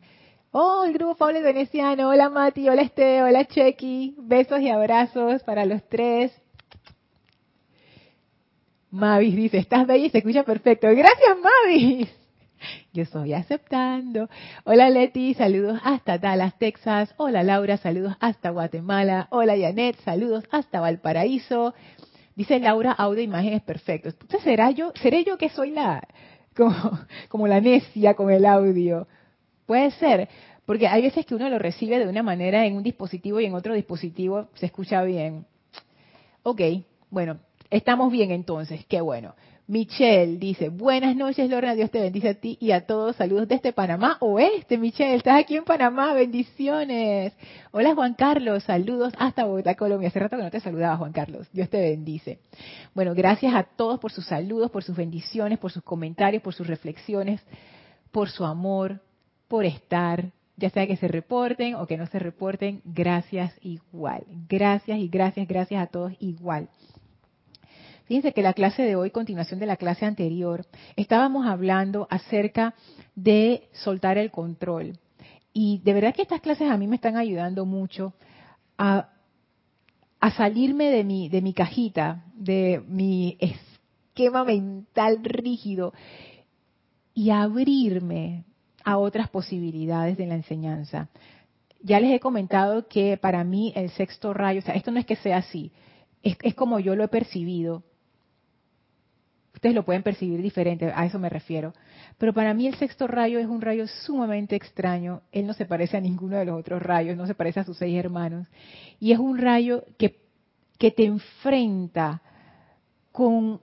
Oh, 0.52 0.86
el 0.86 0.94
grupo 0.94 1.16
Pablo 1.16 1.42
Veneciano. 1.42 2.10
Hola, 2.10 2.30
Mati. 2.30 2.70
Hola, 2.70 2.84
Este. 2.84 3.22
Hola, 3.22 3.46
Chequi. 3.46 4.16
Besos 4.18 4.62
y 4.62 4.70
abrazos 4.70 5.44
para 5.44 5.66
los 5.66 5.84
tres. 5.90 6.32
Mavis 8.92 9.36
dice, 9.36 9.58
estás 9.58 9.86
bella 9.86 10.06
y 10.06 10.10
se 10.10 10.20
escucha 10.20 10.44
perfecto. 10.44 10.88
Gracias, 10.88 11.38
Mavis. 11.38 12.19
Yo 13.00 13.04
estoy 13.04 13.32
aceptando. 13.32 14.28
Hola 14.66 14.90
Leti, 14.90 15.34
saludos 15.34 15.80
hasta 15.86 16.18
Dallas, 16.18 16.60
Texas. 16.60 17.14
Hola 17.16 17.44
Laura, 17.44 17.78
saludos 17.78 18.18
hasta 18.20 18.50
Guatemala. 18.50 19.30
Hola 19.32 19.58
Janet, 19.58 19.96
saludos 20.04 20.44
hasta 20.52 20.82
Valparaíso. 20.82 21.74
Dice 22.36 22.60
Laura, 22.60 22.92
audio, 22.92 23.24
imágenes 23.24 23.62
perfectos. 23.62 24.16
Entonces, 24.16 24.42
¿será 24.42 24.72
yo, 24.72 24.92
seré 25.02 25.24
yo 25.24 25.38
que 25.38 25.48
soy 25.48 25.72
la, 25.72 26.06
como, 26.58 26.76
como 27.30 27.48
la 27.48 27.62
necia 27.62 28.16
con 28.16 28.32
el 28.32 28.46
audio? 28.46 29.08
Puede 29.66 29.92
ser, 29.92 30.28
porque 30.66 30.90
hay 30.90 31.02
veces 31.02 31.26
que 31.26 31.36
uno 31.36 31.48
lo 31.48 31.58
recibe 31.58 32.00
de 32.00 32.10
una 32.10 32.22
manera 32.22 32.66
en 32.66 32.76
un 32.76 32.84
dispositivo 32.84 33.40
y 33.40 33.46
en 33.46 33.54
otro 33.54 33.76
dispositivo 33.76 34.50
se 34.56 34.66
escucha 34.66 35.04
bien. 35.04 35.46
Ok, 36.44 36.60
bueno, 37.10 37.40
estamos 37.70 38.12
bien 38.12 38.32
entonces, 38.32 38.86
qué 38.88 39.00
bueno. 39.00 39.36
Michelle 39.70 40.40
dice, 40.40 40.70
buenas 40.70 41.16
noches 41.16 41.48
Lorna, 41.48 41.76
Dios 41.76 41.92
te 41.92 42.02
bendice 42.02 42.30
a 42.30 42.34
ti 42.34 42.58
y 42.60 42.72
a 42.72 42.88
todos. 42.88 43.18
Saludos 43.18 43.48
desde 43.48 43.72
Panamá 43.72 44.18
Oeste, 44.20 44.80
Michelle, 44.80 45.14
estás 45.14 45.40
aquí 45.40 45.58
en 45.58 45.64
Panamá, 45.64 46.12
bendiciones. 46.14 47.34
Hola 47.70 47.94
Juan 47.94 48.16
Carlos, 48.16 48.64
saludos 48.64 49.14
hasta 49.20 49.46
Bogotá, 49.46 49.76
Colombia. 49.76 50.10
Hace 50.10 50.18
rato 50.18 50.38
que 50.38 50.42
no 50.42 50.50
te 50.50 50.60
saludaba 50.60 50.98
Juan 50.98 51.12
Carlos, 51.12 51.48
Dios 51.54 51.70
te 51.70 51.80
bendice. 51.80 52.40
Bueno, 52.96 53.14
gracias 53.14 53.54
a 53.54 53.62
todos 53.62 54.00
por 54.00 54.12
sus 54.12 54.26
saludos, 54.26 54.72
por 54.72 54.84
sus 54.84 54.98
bendiciones, 54.98 55.60
por 55.60 55.72
sus 55.72 55.84
comentarios, 55.84 56.42
por 56.42 56.56
sus 56.56 56.66
reflexiones, 56.66 57.40
por 58.10 58.30
su 58.30 58.46
amor, 58.46 59.02
por 59.48 59.66
estar, 59.66 60.32
ya 60.58 60.72
sea 60.72 60.88
que 60.88 60.98
se 60.98 61.08
reporten 61.08 61.76
o 61.76 61.86
que 61.86 61.96
no 61.96 62.08
se 62.08 62.18
reporten, 62.18 62.82
gracias 62.86 63.54
igual. 63.62 64.24
Gracias 64.50 64.98
y 64.98 65.08
gracias, 65.10 65.48
gracias 65.48 65.80
a 65.80 65.86
todos 65.86 66.14
igual. 66.20 66.70
Fíjense 68.10 68.34
que 68.34 68.42
la 68.42 68.54
clase 68.54 68.82
de 68.82 68.96
hoy, 68.96 69.12
continuación 69.12 69.60
de 69.60 69.68
la 69.68 69.78
clase 69.78 70.04
anterior, 70.04 70.66
estábamos 70.96 71.46
hablando 71.46 72.08
acerca 72.10 72.74
de 73.14 73.70
soltar 73.72 74.18
el 74.18 74.32
control. 74.32 74.98
Y 75.54 75.80
de 75.84 75.94
verdad 75.94 76.16
que 76.16 76.24
estas 76.24 76.42
clases 76.42 76.72
a 76.72 76.78
mí 76.78 76.88
me 76.88 76.96
están 76.96 77.18
ayudando 77.18 77.68
mucho 77.68 78.16
a, 78.80 79.10
salirme 80.36 80.90
de 80.90 81.04
mi, 81.04 81.30
de 81.30 81.44
mi 81.44 81.54
cajita, 81.54 82.26
de 82.34 82.82
mi 82.88 83.38
esquema 83.40 84.44
mental 84.44 85.24
rígido 85.24 85.94
y 87.14 87.30
abrirme 87.30 88.44
a 88.84 88.98
otras 88.98 89.30
posibilidades 89.30 90.18
de 90.18 90.26
la 90.26 90.34
enseñanza. 90.34 91.10
Ya 91.84 92.00
les 92.00 92.12
he 92.12 92.20
comentado 92.20 92.88
que 92.88 93.18
para 93.18 93.44
mí 93.44 93.72
el 93.76 93.92
sexto 93.92 94.34
rayo, 94.34 94.62
o 94.62 94.64
sea, 94.64 94.74
esto 94.74 94.90
no 94.90 95.00
es 95.00 95.06
que 95.06 95.16
sea 95.18 95.38
así, 95.38 95.72
es 96.24 96.56
como 96.56 96.80
yo 96.80 96.96
lo 96.96 97.04
he 97.04 97.08
percibido, 97.08 97.84
Ustedes 99.60 99.76
lo 99.76 99.84
pueden 99.84 100.04
percibir 100.04 100.42
diferente, 100.42 100.90
a 100.96 101.06
eso 101.06 101.20
me 101.20 101.28
refiero. 101.28 101.74
Pero 102.18 102.34
para 102.34 102.54
mí 102.54 102.66
el 102.66 102.76
sexto 102.76 103.08
rayo 103.08 103.40
es 103.40 103.46
un 103.46 103.60
rayo 103.60 103.88
sumamente 103.88 104.56
extraño. 104.56 105.22
Él 105.34 105.46
no 105.48 105.54
se 105.54 105.66
parece 105.66 105.98
a 105.98 106.00
ninguno 106.00 106.38
de 106.38 106.46
los 106.46 106.58
otros 106.58 106.82
rayos, 106.82 107.18
no 107.18 107.28
se 107.28 107.36
parece 107.36 107.60
a 107.60 107.66
sus 107.66 107.76
seis 107.76 108.00
hermanos. 108.00 108.48
Y 109.02 109.12
es 109.12 109.20
un 109.20 109.38
rayo 109.38 109.84
que, 109.98 110.16
que 110.78 110.92
te 110.92 111.04
enfrenta 111.04 112.22
con 113.12 113.60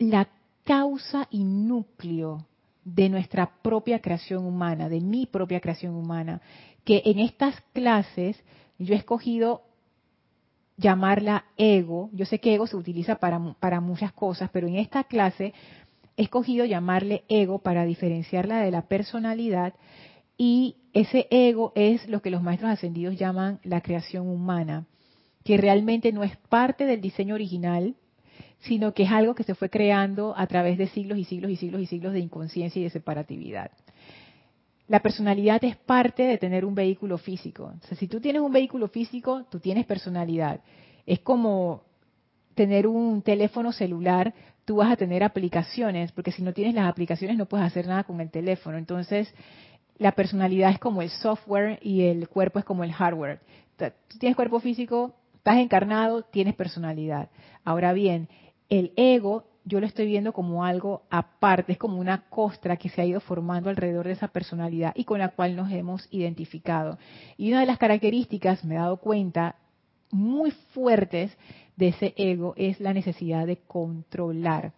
la 0.00 0.26
causa 0.64 1.28
y 1.30 1.44
núcleo 1.44 2.44
de 2.84 3.08
nuestra 3.08 3.48
propia 3.62 4.00
creación 4.00 4.44
humana, 4.44 4.88
de 4.88 5.00
mi 5.00 5.26
propia 5.26 5.60
creación 5.60 5.94
humana, 5.94 6.40
que 6.84 7.02
en 7.04 7.20
estas 7.20 7.60
clases 7.72 8.36
yo 8.80 8.94
he 8.94 8.98
escogido 8.98 9.62
llamarla 10.76 11.44
ego. 11.56 12.10
Yo 12.12 12.26
sé 12.26 12.40
que 12.40 12.54
ego 12.54 12.66
se 12.66 12.76
utiliza 12.76 13.16
para, 13.16 13.54
para 13.60 13.80
muchas 13.80 14.12
cosas, 14.12 14.50
pero 14.52 14.66
en 14.66 14.76
esta 14.76 15.04
clase 15.04 15.52
he 16.16 16.22
escogido 16.22 16.64
llamarle 16.64 17.24
ego 17.28 17.58
para 17.58 17.84
diferenciarla 17.84 18.60
de 18.60 18.70
la 18.70 18.82
personalidad 18.82 19.74
y 20.36 20.76
ese 20.92 21.26
ego 21.30 21.72
es 21.74 22.08
lo 22.08 22.22
que 22.22 22.30
los 22.30 22.42
maestros 22.42 22.70
ascendidos 22.70 23.18
llaman 23.18 23.60
la 23.62 23.80
creación 23.80 24.28
humana, 24.28 24.86
que 25.44 25.56
realmente 25.56 26.12
no 26.12 26.24
es 26.24 26.36
parte 26.48 26.86
del 26.86 27.00
diseño 27.00 27.34
original, 27.34 27.94
sino 28.60 28.94
que 28.94 29.04
es 29.04 29.10
algo 29.10 29.34
que 29.34 29.44
se 29.44 29.54
fue 29.54 29.70
creando 29.70 30.34
a 30.36 30.46
través 30.46 30.78
de 30.78 30.88
siglos 30.88 31.18
y 31.18 31.24
siglos 31.24 31.50
y 31.50 31.56
siglos 31.56 31.82
y 31.82 31.86
siglos 31.86 32.12
de 32.14 32.20
inconsciencia 32.20 32.80
y 32.80 32.84
de 32.84 32.90
separatividad. 32.90 33.70
La 34.86 35.00
personalidad 35.00 35.64
es 35.64 35.76
parte 35.76 36.24
de 36.24 36.38
tener 36.38 36.64
un 36.64 36.74
vehículo 36.74 37.16
físico. 37.16 37.72
Si 37.98 38.06
tú 38.06 38.20
tienes 38.20 38.42
un 38.42 38.52
vehículo 38.52 38.88
físico, 38.88 39.44
tú 39.50 39.58
tienes 39.58 39.86
personalidad. 39.86 40.60
Es 41.06 41.20
como 41.20 41.82
tener 42.54 42.86
un 42.86 43.22
teléfono 43.22 43.72
celular, 43.72 44.34
tú 44.64 44.76
vas 44.76 44.92
a 44.92 44.96
tener 44.96 45.24
aplicaciones, 45.24 46.12
porque 46.12 46.32
si 46.32 46.42
no 46.42 46.52
tienes 46.52 46.74
las 46.74 46.86
aplicaciones 46.86 47.36
no 47.36 47.46
puedes 47.46 47.66
hacer 47.66 47.86
nada 47.86 48.04
con 48.04 48.20
el 48.20 48.30
teléfono. 48.30 48.76
Entonces, 48.76 49.32
la 49.98 50.12
personalidad 50.12 50.70
es 50.70 50.78
como 50.78 51.02
el 51.02 51.10
software 51.10 51.78
y 51.82 52.02
el 52.02 52.28
cuerpo 52.28 52.58
es 52.58 52.64
como 52.64 52.84
el 52.84 52.92
hardware. 52.92 53.40
Tú 53.76 54.18
tienes 54.18 54.36
cuerpo 54.36 54.60
físico, 54.60 55.14
estás 55.36 55.56
encarnado, 55.58 56.22
tienes 56.22 56.54
personalidad. 56.54 57.30
Ahora 57.64 57.92
bien, 57.92 58.28
el 58.68 58.92
ego 58.96 59.46
yo 59.64 59.80
lo 59.80 59.86
estoy 59.86 60.06
viendo 60.06 60.32
como 60.32 60.64
algo 60.64 61.02
aparte, 61.10 61.72
es 61.72 61.78
como 61.78 61.98
una 61.98 62.28
costra 62.28 62.76
que 62.76 62.90
se 62.90 63.00
ha 63.00 63.06
ido 63.06 63.20
formando 63.20 63.70
alrededor 63.70 64.06
de 64.06 64.12
esa 64.12 64.28
personalidad 64.28 64.92
y 64.94 65.04
con 65.04 65.18
la 65.18 65.30
cual 65.30 65.56
nos 65.56 65.72
hemos 65.72 66.06
identificado. 66.10 66.98
Y 67.36 67.50
una 67.50 67.60
de 67.60 67.66
las 67.66 67.78
características, 67.78 68.64
me 68.64 68.74
he 68.74 68.78
dado 68.78 68.98
cuenta, 68.98 69.56
muy 70.10 70.50
fuertes 70.72 71.36
de 71.76 71.88
ese 71.88 72.14
ego 72.16 72.54
es 72.56 72.78
la 72.78 72.92
necesidad 72.92 73.46
de 73.46 73.56
controlar. 73.56 74.72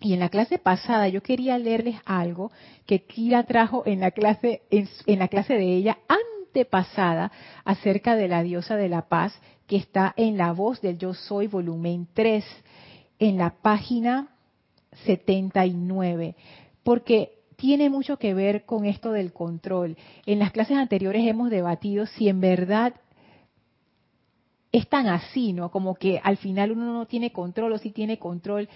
Y 0.00 0.14
en 0.14 0.20
la 0.20 0.28
clase 0.28 0.58
pasada 0.58 1.08
yo 1.08 1.22
quería 1.22 1.58
leerles 1.58 1.96
algo 2.04 2.50
que 2.86 3.04
Kira 3.04 3.44
trajo 3.44 3.84
en 3.86 4.00
la 4.00 4.10
clase, 4.10 4.62
en, 4.70 5.18
la 5.18 5.28
clase 5.28 5.54
de 5.54 5.74
ella 5.76 5.98
antepasada 6.08 7.32
acerca 7.64 8.16
de 8.16 8.28
la 8.28 8.42
diosa 8.42 8.76
de 8.76 8.88
la 8.88 9.08
paz 9.08 9.32
que 9.66 9.76
está 9.76 10.12
en 10.16 10.36
la 10.36 10.52
voz 10.52 10.80
del 10.80 10.98
Yo 10.98 11.14
Soy 11.14 11.46
volumen 11.46 12.08
3 12.12 12.44
en 13.22 13.38
la 13.38 13.50
página 13.50 14.30
79, 15.04 16.34
porque 16.82 17.38
tiene 17.54 17.88
mucho 17.88 18.16
que 18.18 18.34
ver 18.34 18.64
con 18.64 18.84
esto 18.84 19.12
del 19.12 19.32
control. 19.32 19.96
En 20.26 20.40
las 20.40 20.50
clases 20.50 20.76
anteriores 20.76 21.24
hemos 21.24 21.48
debatido 21.48 22.06
si 22.06 22.28
en 22.28 22.40
verdad 22.40 22.94
es 24.72 24.88
tan 24.88 25.06
así, 25.06 25.52
¿no? 25.52 25.70
Como 25.70 25.94
que 25.94 26.20
al 26.24 26.36
final 26.36 26.72
uno 26.72 26.92
no 26.92 27.06
tiene 27.06 27.30
control 27.30 27.74
o 27.74 27.78
si 27.78 27.90
tiene 27.92 28.18
control. 28.18 28.68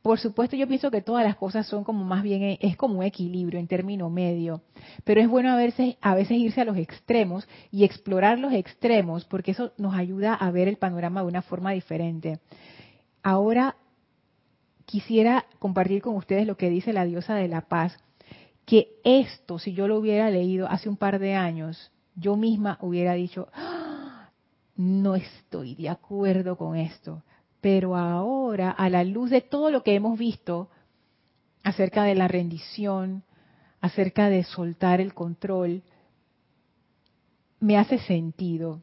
Por 0.00 0.18
supuesto, 0.18 0.56
yo 0.56 0.66
pienso 0.66 0.90
que 0.90 1.02
todas 1.02 1.26
las 1.26 1.36
cosas 1.36 1.66
son 1.66 1.84
como 1.84 2.02
más 2.02 2.22
bien, 2.22 2.56
es 2.62 2.78
como 2.78 3.00
un 3.00 3.04
equilibrio 3.04 3.60
en 3.60 3.66
término 3.66 4.08
medio, 4.08 4.62
pero 5.04 5.20
es 5.20 5.28
bueno 5.28 5.50
a 5.50 5.56
veces, 5.56 5.96
a 6.00 6.14
veces 6.14 6.38
irse 6.38 6.62
a 6.62 6.64
los 6.64 6.78
extremos 6.78 7.46
y 7.70 7.84
explorar 7.84 8.38
los 8.38 8.54
extremos, 8.54 9.26
porque 9.26 9.50
eso 9.50 9.72
nos 9.76 9.94
ayuda 9.94 10.32
a 10.32 10.50
ver 10.50 10.66
el 10.66 10.78
panorama 10.78 11.20
de 11.20 11.26
una 11.26 11.42
forma 11.42 11.72
diferente. 11.72 12.40
Ahora 13.22 13.76
quisiera 14.86 15.46
compartir 15.58 16.02
con 16.02 16.16
ustedes 16.16 16.46
lo 16.46 16.56
que 16.56 16.70
dice 16.70 16.92
la 16.92 17.04
diosa 17.04 17.34
de 17.34 17.48
la 17.48 17.62
paz, 17.62 17.96
que 18.64 18.88
esto, 19.04 19.58
si 19.58 19.72
yo 19.72 19.88
lo 19.88 19.98
hubiera 19.98 20.30
leído 20.30 20.68
hace 20.68 20.88
un 20.88 20.96
par 20.96 21.18
de 21.18 21.34
años, 21.34 21.90
yo 22.14 22.36
misma 22.36 22.78
hubiera 22.80 23.14
dicho, 23.14 23.48
¡Ah! 23.54 24.30
no 24.76 25.14
estoy 25.14 25.74
de 25.74 25.88
acuerdo 25.88 26.56
con 26.56 26.76
esto. 26.76 27.22
Pero 27.60 27.96
ahora, 27.96 28.70
a 28.70 28.88
la 28.88 29.04
luz 29.04 29.30
de 29.30 29.40
todo 29.40 29.70
lo 29.70 29.82
que 29.82 29.94
hemos 29.94 30.18
visto, 30.18 30.68
acerca 31.62 32.04
de 32.04 32.14
la 32.14 32.28
rendición, 32.28 33.22
acerca 33.80 34.28
de 34.28 34.44
soltar 34.44 35.00
el 35.00 35.14
control, 35.14 35.82
me 37.60 37.78
hace 37.78 37.98
sentido. 37.98 38.82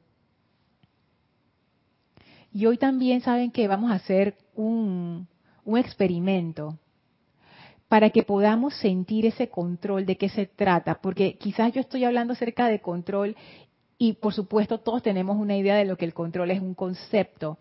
Y 2.51 2.65
hoy 2.65 2.77
también 2.77 3.22
saben 3.22 3.51
que 3.51 3.68
vamos 3.68 3.91
a 3.91 3.96
hacer 3.96 4.36
un, 4.56 5.27
un 5.70 5.78
experimento 5.78 6.78
para 7.88 8.10
que 8.10 8.24
podamos 8.24 8.76
sentir 8.76 9.26
ese 9.26 9.50
control 9.50 10.06
de 10.06 10.18
qué 10.18 10.30
se 10.30 10.46
trata, 10.46 11.02
porque 11.02 11.38
quizás 11.38 11.74
yo 11.74 11.82
estoy 11.82 12.04
hablando 12.06 12.34
acerca 12.34 12.68
de 12.68 12.82
control 12.82 13.36
y 13.98 14.14
por 14.14 14.34
supuesto 14.34 14.80
todos 14.80 15.04
tenemos 15.04 15.38
una 15.38 15.58
idea 15.58 15.76
de 15.76 15.86
lo 15.86 15.98
que 15.98 16.06
el 16.06 16.14
control 16.14 16.52
es 16.52 16.62
un 16.62 16.74
concepto, 16.74 17.58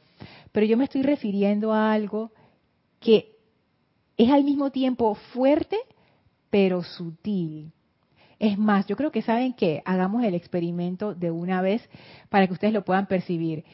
pero 0.53 0.67
yo 0.67 0.77
me 0.77 0.85
estoy 0.85 1.03
refiriendo 1.03 1.73
a 1.73 1.93
algo 1.93 2.33
que 3.01 3.37
es 4.17 4.31
al 4.31 4.45
mismo 4.45 4.71
tiempo 4.71 5.15
fuerte 5.15 5.77
pero 6.51 6.83
sutil. 6.83 7.73
Es 8.39 8.57
más, 8.57 8.87
yo 8.87 8.97
creo 8.97 9.11
que 9.11 9.23
saben 9.23 9.53
que 9.53 9.83
hagamos 9.85 10.23
el 10.23 10.35
experimento 10.35 11.15
de 11.15 11.31
una 11.31 11.61
vez 11.61 11.83
para 12.29 12.47
que 12.47 12.53
ustedes 12.53 12.73
lo 12.73 12.85
puedan 12.85 13.07
percibir. 13.07 13.65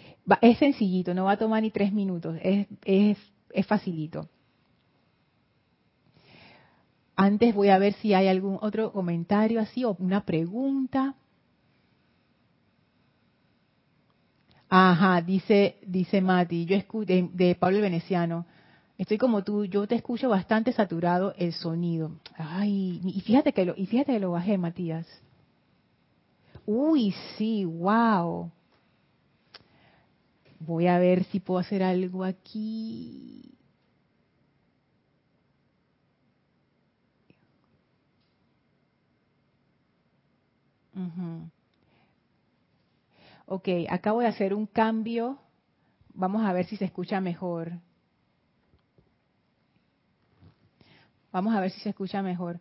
es 0.40 0.58
sencillito, 0.58 1.12
no 1.14 1.24
va 1.24 1.32
a 1.32 1.36
tomar 1.36 1.62
ni 1.62 1.70
tres 1.70 1.92
minutos, 1.92 2.36
es, 2.42 2.66
es, 2.84 3.18
es 3.54 3.66
facilito. 3.66 4.28
Antes 7.16 7.54
voy 7.54 7.68
a 7.68 7.78
ver 7.78 7.94
si 7.94 8.12
hay 8.12 8.26
algún 8.28 8.58
otro 8.60 8.92
comentario 8.92 9.60
así 9.60 9.84
o 9.84 9.96
una 9.98 10.24
pregunta. 10.24 11.14
Ajá, 14.68 15.20
dice, 15.22 15.76
dice 15.86 16.20
Mati, 16.20 16.66
yo 16.66 16.76
de, 17.04 17.30
de 17.32 17.54
Pablo 17.54 17.76
el 17.76 17.82
Veneciano. 17.82 18.46
Estoy 18.98 19.18
como 19.18 19.44
tú, 19.44 19.64
yo 19.64 19.86
te 19.86 19.94
escucho 19.94 20.28
bastante 20.28 20.72
saturado 20.72 21.34
el 21.36 21.52
sonido. 21.52 22.12
Ay, 22.36 23.00
y 23.04 23.20
fíjate 23.20 23.52
que 23.52 23.64
lo, 23.64 23.74
y 23.76 23.86
fíjate 23.86 24.12
que 24.12 24.20
lo 24.20 24.32
bajé, 24.32 24.58
Matías. 24.58 25.06
Uy, 26.66 27.14
sí, 27.36 27.64
wow. 27.64 28.50
Voy 30.66 30.86
a 30.86 30.98
ver 30.98 31.24
si 31.24 31.40
puedo 31.40 31.60
hacer 31.60 31.82
algo 31.82 32.24
aquí. 32.24 33.54
Ok, 43.46 43.68
acabo 43.90 44.20
de 44.20 44.26
hacer 44.26 44.54
un 44.54 44.66
cambio. 44.66 45.38
Vamos 46.14 46.46
a 46.46 46.52
ver 46.54 46.64
si 46.64 46.78
se 46.78 46.86
escucha 46.86 47.20
mejor. 47.20 47.72
Vamos 51.30 51.54
a 51.54 51.60
ver 51.60 51.70
si 51.72 51.80
se 51.80 51.90
escucha 51.90 52.22
mejor. 52.22 52.58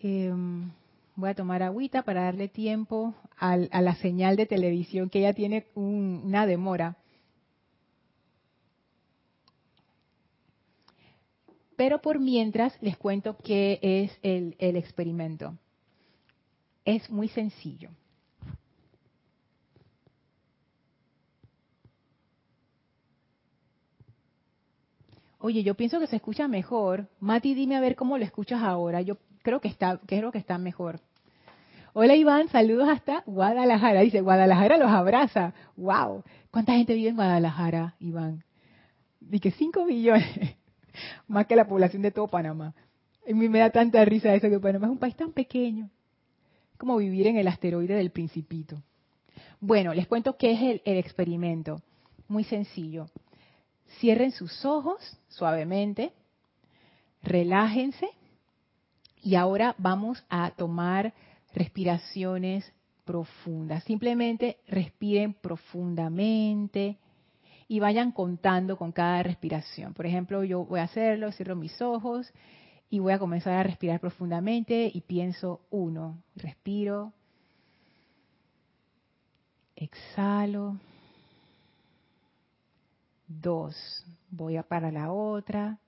Em, 0.00 0.70
voy 1.14 1.28
a 1.28 1.34
tomar 1.34 1.62
agüita 1.62 2.02
para 2.02 2.22
darle 2.22 2.48
tiempo 2.48 3.14
a 3.38 3.56
la 3.56 3.94
señal 3.96 4.36
de 4.36 4.46
televisión 4.46 5.10
que 5.10 5.20
ya 5.20 5.32
tiene 5.32 5.66
una 5.74 6.46
demora. 6.46 6.96
Pero 11.76 12.00
por 12.00 12.18
mientras 12.18 12.76
les 12.82 12.96
cuento 12.96 13.36
qué 13.36 13.78
es 13.82 14.18
el 14.22 14.54
experimento. 14.58 15.56
Es 16.84 17.08
muy 17.10 17.28
sencillo. 17.28 17.90
Oye, 25.40 25.62
yo 25.62 25.74
pienso 25.74 26.00
que 26.00 26.08
se 26.08 26.16
escucha 26.16 26.48
mejor. 26.48 27.08
Mati, 27.20 27.54
dime 27.54 27.76
a 27.76 27.80
ver 27.80 27.94
cómo 27.94 28.18
lo 28.18 28.24
escuchas 28.24 28.60
ahora. 28.60 29.02
Yo 29.02 29.18
creo 29.42 29.60
que 29.60 29.68
está, 29.68 30.00
creo 30.04 30.32
que 30.32 30.38
está 30.38 30.58
mejor. 30.58 31.00
Hola 31.94 32.14
Iván, 32.14 32.48
saludos 32.48 32.88
hasta 32.88 33.22
Guadalajara. 33.24 34.02
Dice, 34.02 34.20
Guadalajara 34.20 34.76
los 34.76 34.90
abraza. 34.90 35.54
¡Wow! 35.76 36.22
¿Cuánta 36.50 36.74
gente 36.74 36.94
vive 36.94 37.08
en 37.08 37.16
Guadalajara, 37.16 37.94
Iván? 37.98 38.44
Dice, 39.20 39.50
5 39.50 39.86
millones. 39.86 40.26
Más 41.28 41.46
que 41.46 41.56
la 41.56 41.66
población 41.66 42.02
de 42.02 42.10
todo 42.10 42.28
Panamá. 42.28 42.74
A 43.28 43.34
mí 43.34 43.48
me 43.48 43.60
da 43.60 43.70
tanta 43.70 44.04
risa 44.04 44.34
eso 44.34 44.50
que 44.50 44.60
Panamá 44.60 44.86
es 44.86 44.92
un 44.92 44.98
país 44.98 45.16
tan 45.16 45.32
pequeño 45.32 45.90
como 46.76 46.98
vivir 46.98 47.26
en 47.26 47.36
el 47.36 47.48
asteroide 47.48 47.94
del 47.94 48.10
principito. 48.10 48.82
Bueno, 49.60 49.94
les 49.94 50.06
cuento 50.06 50.36
qué 50.36 50.52
es 50.52 50.60
el, 50.60 50.82
el 50.84 50.98
experimento. 50.98 51.80
Muy 52.28 52.44
sencillo. 52.44 53.08
Cierren 53.98 54.30
sus 54.32 54.64
ojos 54.64 55.18
suavemente, 55.28 56.12
relájense 57.22 58.08
y 59.22 59.34
ahora 59.34 59.74
vamos 59.78 60.22
a 60.28 60.50
tomar 60.52 61.14
respiraciones 61.54 62.72
profundas. 63.04 63.84
Simplemente 63.84 64.58
respiren 64.66 65.34
profundamente 65.34 66.98
y 67.68 67.80
vayan 67.80 68.12
contando 68.12 68.76
con 68.76 68.92
cada 68.92 69.22
respiración. 69.22 69.94
Por 69.94 70.06
ejemplo, 70.06 70.44
yo 70.44 70.64
voy 70.64 70.80
a 70.80 70.84
hacerlo, 70.84 71.32
cierro 71.32 71.56
mis 71.56 71.80
ojos 71.80 72.32
y 72.90 72.98
voy 72.98 73.12
a 73.12 73.18
comenzar 73.18 73.54
a 73.54 73.62
respirar 73.62 74.00
profundamente 74.00 74.90
y 74.92 75.02
pienso 75.02 75.60
uno, 75.70 76.22
respiro, 76.34 77.12
exhalo, 79.76 80.78
dos, 83.26 84.04
voy 84.30 84.56
a 84.56 84.62
para 84.62 84.90
la 84.90 85.12
otra. 85.12 85.78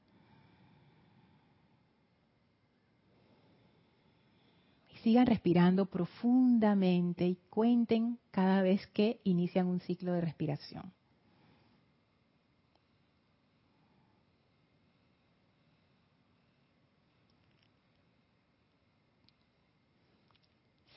Sigan 5.03 5.27
respirando 5.27 5.87
profundamente 5.87 7.27
y 7.27 7.37
cuenten 7.51 8.19
cada 8.31 8.63
vez 8.63 8.87
que 8.89 9.21
inician 9.25 9.67
un 9.67 9.81
ciclo 9.81 10.13
de 10.13 10.21
respiración. 10.21 10.93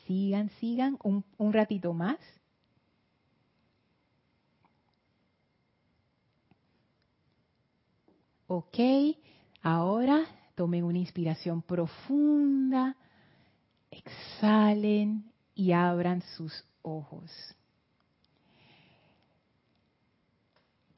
sigan, 0.05 0.49
sigan 0.59 0.97
un, 1.03 1.53
ratito 1.53 1.93
más. 1.93 2.19
Ok, 8.47 8.77
ahora 9.61 10.25
tomen 10.55 10.83
una 10.83 10.99
inspiración 10.99 11.61
profunda, 11.61 12.95
exhalen 13.93 15.31
y 15.55 15.71
abran 15.71 16.21
sus 16.35 16.65
ojos. 16.81 17.31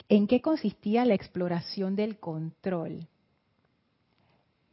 ¿En 0.07 0.27
qué 0.27 0.41
consistía 0.41 1.05
la 1.05 1.15
exploración 1.15 1.95
del 1.95 2.19
control? 2.19 3.07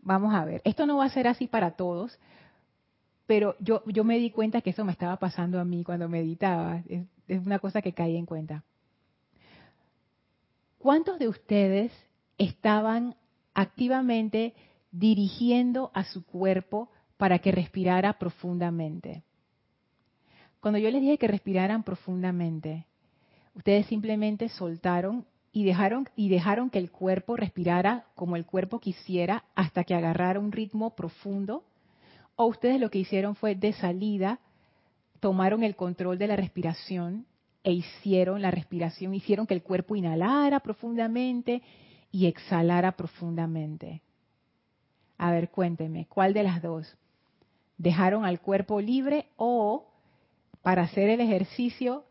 Vamos 0.01 0.35
a 0.35 0.45
ver, 0.45 0.61
esto 0.65 0.87
no 0.87 0.99
va 0.99 1.07
a 1.07 1.11
ser 1.11 1.27
así 1.29 1.47
para 1.47 1.73
todos, 1.73 2.19
pero 3.27 3.57
yo, 3.61 3.83
yo 3.87 4.05
me 4.05 4.19
di 4.19 4.31
cuenta 4.31 4.61
que 4.61 4.71
eso 4.71 4.85
me 4.85 4.93
estaba 4.93 5.17
pasando 5.17 5.59
a 5.61 5.65
mí 5.65 5.85
cuando 5.85 6.09
meditaba. 6.09 6.83
Es, 6.89 7.07
es 7.29 7.47
una 7.47 7.61
cosa 7.61 7.81
que 7.81 7.93
caí 7.93 8.17
en 8.17 8.27
cuenta. 8.27 8.65
¿Cuántos 10.79 11.19
de 11.19 11.29
ustedes 11.29 11.93
estaban 12.37 13.15
activamente 13.55 14.55
dirigiendo 14.91 15.91
a 15.95 16.05
su 16.05 16.25
cuerpo 16.25 16.91
para 17.23 17.39
que 17.39 17.53
respirara 17.53 18.15
profundamente? 18.15 19.23
Cuando 20.59 20.81
yo 20.81 20.91
les 20.91 21.01
dije 21.01 21.19
que 21.19 21.29
respiraran 21.29 21.85
profundamente, 21.85 22.85
ustedes 23.55 23.87
simplemente 23.87 24.49
soltaron 24.49 25.25
y 25.53 25.63
dejaron 25.63 26.09
y 26.17 26.31
dejaron 26.31 26.69
que 26.69 26.81
el 26.81 26.91
cuerpo 26.91 27.37
respirara 27.37 28.07
como 28.17 28.35
el 28.35 28.45
cuerpo 28.45 28.81
quisiera 28.81 29.45
hasta 29.55 29.85
que 29.85 29.95
agarrara 29.95 30.41
un 30.41 30.51
ritmo 30.51 30.97
profundo 30.97 31.63
o 32.35 32.47
ustedes 32.47 32.81
lo 32.81 32.91
que 32.91 32.99
hicieron 32.99 33.37
fue 33.37 33.55
de 33.55 33.73
salida, 33.73 34.41
tomaron 35.21 35.63
el 35.63 35.77
control 35.77 36.19
de 36.19 36.27
la 36.27 36.35
respiración 36.35 37.25
e 37.63 37.71
hicieron 37.71 38.43
la 38.43 38.51
respiración, 38.51 39.15
hicieron 39.15 39.47
que 39.47 39.55
el 39.55 39.63
cuerpo 39.63 39.95
inhalara 39.95 40.59
profundamente 40.59 41.63
y 42.11 42.27
exhalara 42.27 42.97
profundamente. 42.97 44.03
A 45.19 45.31
ver, 45.31 45.51
cuéntenme, 45.51 46.07
¿cuál 46.07 46.35
de 46.35 46.43
las 46.43 46.61
dos? 46.61 46.97
¿Dejaron 47.83 48.25
al 48.25 48.41
cuerpo 48.41 48.81
libre 48.81 49.27
o 49.37 49.89
para 50.63 50.83
hacer 50.83 51.09
el 51.11 51.21
ejercicio 51.21 52.05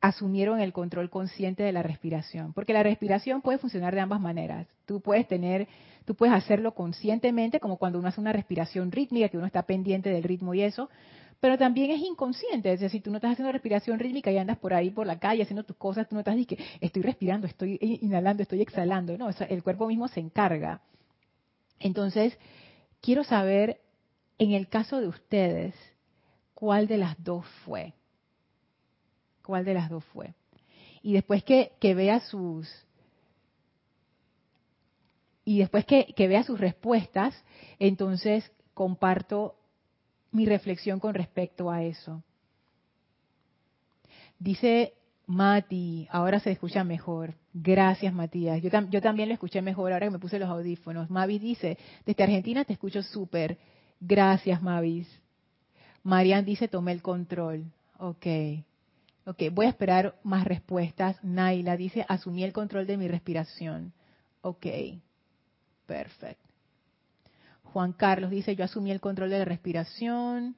asumieron 0.00 0.60
el 0.60 0.72
control 0.72 1.10
consciente 1.10 1.62
de 1.62 1.72
la 1.72 1.82
respiración? 1.82 2.54
Porque 2.54 2.72
la 2.72 2.82
respiración 2.82 3.42
puede 3.42 3.58
funcionar 3.58 3.94
de 3.94 4.00
ambas 4.00 4.20
maneras. 4.20 4.66
Tú 4.86 5.00
puedes 5.00 5.28
tener 5.28 5.68
Tú 6.04 6.14
puedes 6.14 6.34
hacerlo 6.34 6.74
conscientemente, 6.74 7.60
como 7.60 7.76
cuando 7.76 7.98
uno 7.98 8.08
hace 8.08 8.20
una 8.20 8.32
respiración 8.32 8.90
rítmica, 8.90 9.28
que 9.28 9.36
uno 9.36 9.46
está 9.46 9.62
pendiente 9.62 10.10
del 10.10 10.24
ritmo 10.24 10.54
y 10.54 10.62
eso, 10.62 10.90
pero 11.40 11.58
también 11.58 11.90
es 11.90 12.00
inconsciente, 12.00 12.72
es 12.72 12.80
decir, 12.80 13.02
tú 13.02 13.10
no 13.10 13.16
estás 13.16 13.32
haciendo 13.32 13.52
respiración 13.52 13.98
rítmica 13.98 14.30
y 14.30 14.38
andas 14.38 14.58
por 14.58 14.74
ahí 14.74 14.90
por 14.90 15.06
la 15.06 15.18
calle 15.18 15.42
haciendo 15.42 15.64
tus 15.64 15.76
cosas, 15.76 16.08
tú 16.08 16.14
no 16.14 16.20
estás 16.20 16.36
diciendo, 16.36 16.64
estoy 16.80 17.02
respirando, 17.02 17.46
estoy 17.46 17.78
inhalando, 18.00 18.42
estoy 18.42 18.62
exhalando, 18.62 19.16
no, 19.18 19.28
el 19.30 19.62
cuerpo 19.62 19.86
mismo 19.86 20.08
se 20.08 20.20
encarga. 20.20 20.80
Entonces, 21.80 22.38
quiero 23.00 23.24
saber, 23.24 23.80
en 24.42 24.52
el 24.52 24.68
caso 24.68 25.00
de 25.00 25.06
ustedes, 25.06 25.74
cuál 26.52 26.88
de 26.88 26.96
las 26.96 27.22
dos 27.22 27.46
fue. 27.64 27.94
¿Cuál 29.44 29.64
de 29.64 29.74
las 29.74 29.88
dos 29.88 30.04
fue? 30.06 30.34
Y 31.00 31.12
después 31.12 31.44
que, 31.44 31.72
que 31.78 31.94
vea 31.94 32.18
sus, 32.18 32.68
y 35.44 35.60
después 35.60 35.84
que, 35.84 36.12
vea 36.16 36.42
sus 36.42 36.58
respuestas, 36.58 37.34
entonces 37.78 38.50
comparto 38.74 39.54
mi 40.32 40.44
reflexión 40.44 40.98
con 40.98 41.14
respecto 41.14 41.70
a 41.70 41.84
eso. 41.84 42.24
Dice 44.40 44.94
Mati, 45.26 46.08
ahora 46.10 46.40
se 46.40 46.50
escucha 46.50 46.82
mejor. 46.82 47.34
Gracias, 47.54 48.12
Matías. 48.12 48.60
Yo, 48.60 48.70
yo, 48.90 49.00
también 49.00 49.28
lo 49.28 49.34
escuché 49.34 49.62
mejor 49.62 49.92
ahora 49.92 50.06
que 50.06 50.12
me 50.12 50.18
puse 50.18 50.40
los 50.40 50.48
audífonos. 50.48 51.10
Mavis 51.10 51.40
dice, 51.40 51.78
desde 52.04 52.24
Argentina 52.24 52.64
te 52.64 52.72
escucho 52.72 53.04
súper. 53.04 53.56
Gracias, 54.04 54.60
Mavis. 54.60 55.08
Marian 56.02 56.44
dice, 56.44 56.66
tomé 56.66 56.90
el 56.90 57.02
control. 57.02 57.64
Ok. 57.98 58.26
Ok, 59.26 59.42
voy 59.52 59.66
a 59.66 59.68
esperar 59.68 60.16
más 60.24 60.44
respuestas. 60.44 61.22
Naila 61.22 61.76
dice, 61.76 62.04
asumí 62.08 62.42
el 62.42 62.52
control 62.52 62.88
de 62.88 62.96
mi 62.96 63.06
respiración. 63.06 63.92
Ok. 64.40 64.66
Perfecto. 65.86 66.42
Juan 67.62 67.92
Carlos 67.92 68.32
dice, 68.32 68.56
yo 68.56 68.64
asumí 68.64 68.90
el 68.90 69.00
control 69.00 69.30
de 69.30 69.38
la 69.38 69.44
respiración. 69.44 70.56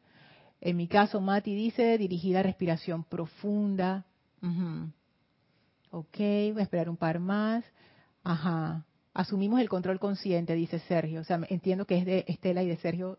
En 0.62 0.78
mi 0.78 0.88
caso, 0.88 1.20
Mati 1.20 1.54
dice, 1.54 1.98
dirigí 1.98 2.32
la 2.32 2.42
respiración 2.42 3.04
profunda. 3.04 4.06
Ok, 5.90 6.16
voy 6.16 6.60
a 6.60 6.62
esperar 6.62 6.88
un 6.88 6.96
par 6.96 7.18
más. 7.18 7.62
Ajá. 8.22 8.86
Asumimos 9.12 9.60
el 9.60 9.68
control 9.68 10.00
consciente, 10.00 10.54
dice 10.54 10.78
Sergio. 10.80 11.20
O 11.20 11.24
sea, 11.24 11.40
entiendo 11.50 11.84
que 11.84 11.98
es 11.98 12.06
de 12.06 12.24
Estela 12.26 12.62
y 12.62 12.68
de 12.68 12.76
Sergio. 12.78 13.18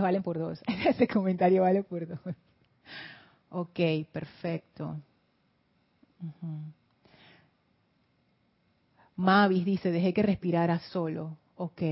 Valen 0.00 0.22
por 0.22 0.38
dos. 0.38 0.62
Ese 0.86 1.06
comentario 1.06 1.62
vale 1.62 1.82
por 1.82 2.06
dos. 2.06 2.20
Ok, 3.50 3.80
perfecto. 4.10 4.96
Mavis 9.16 9.64
dice, 9.64 9.90
dejé 9.90 10.14
que 10.14 10.22
respirara 10.22 10.78
solo. 10.78 11.36
Ok. 11.56 11.82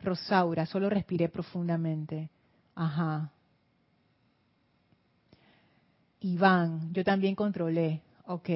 Rosaura, 0.00 0.66
solo 0.66 0.88
respiré 0.88 1.28
profundamente. 1.28 2.30
Ajá. 2.74 3.32
Iván, 6.20 6.92
yo 6.92 7.04
también 7.04 7.34
controlé. 7.34 8.00
Ok. 8.26 8.48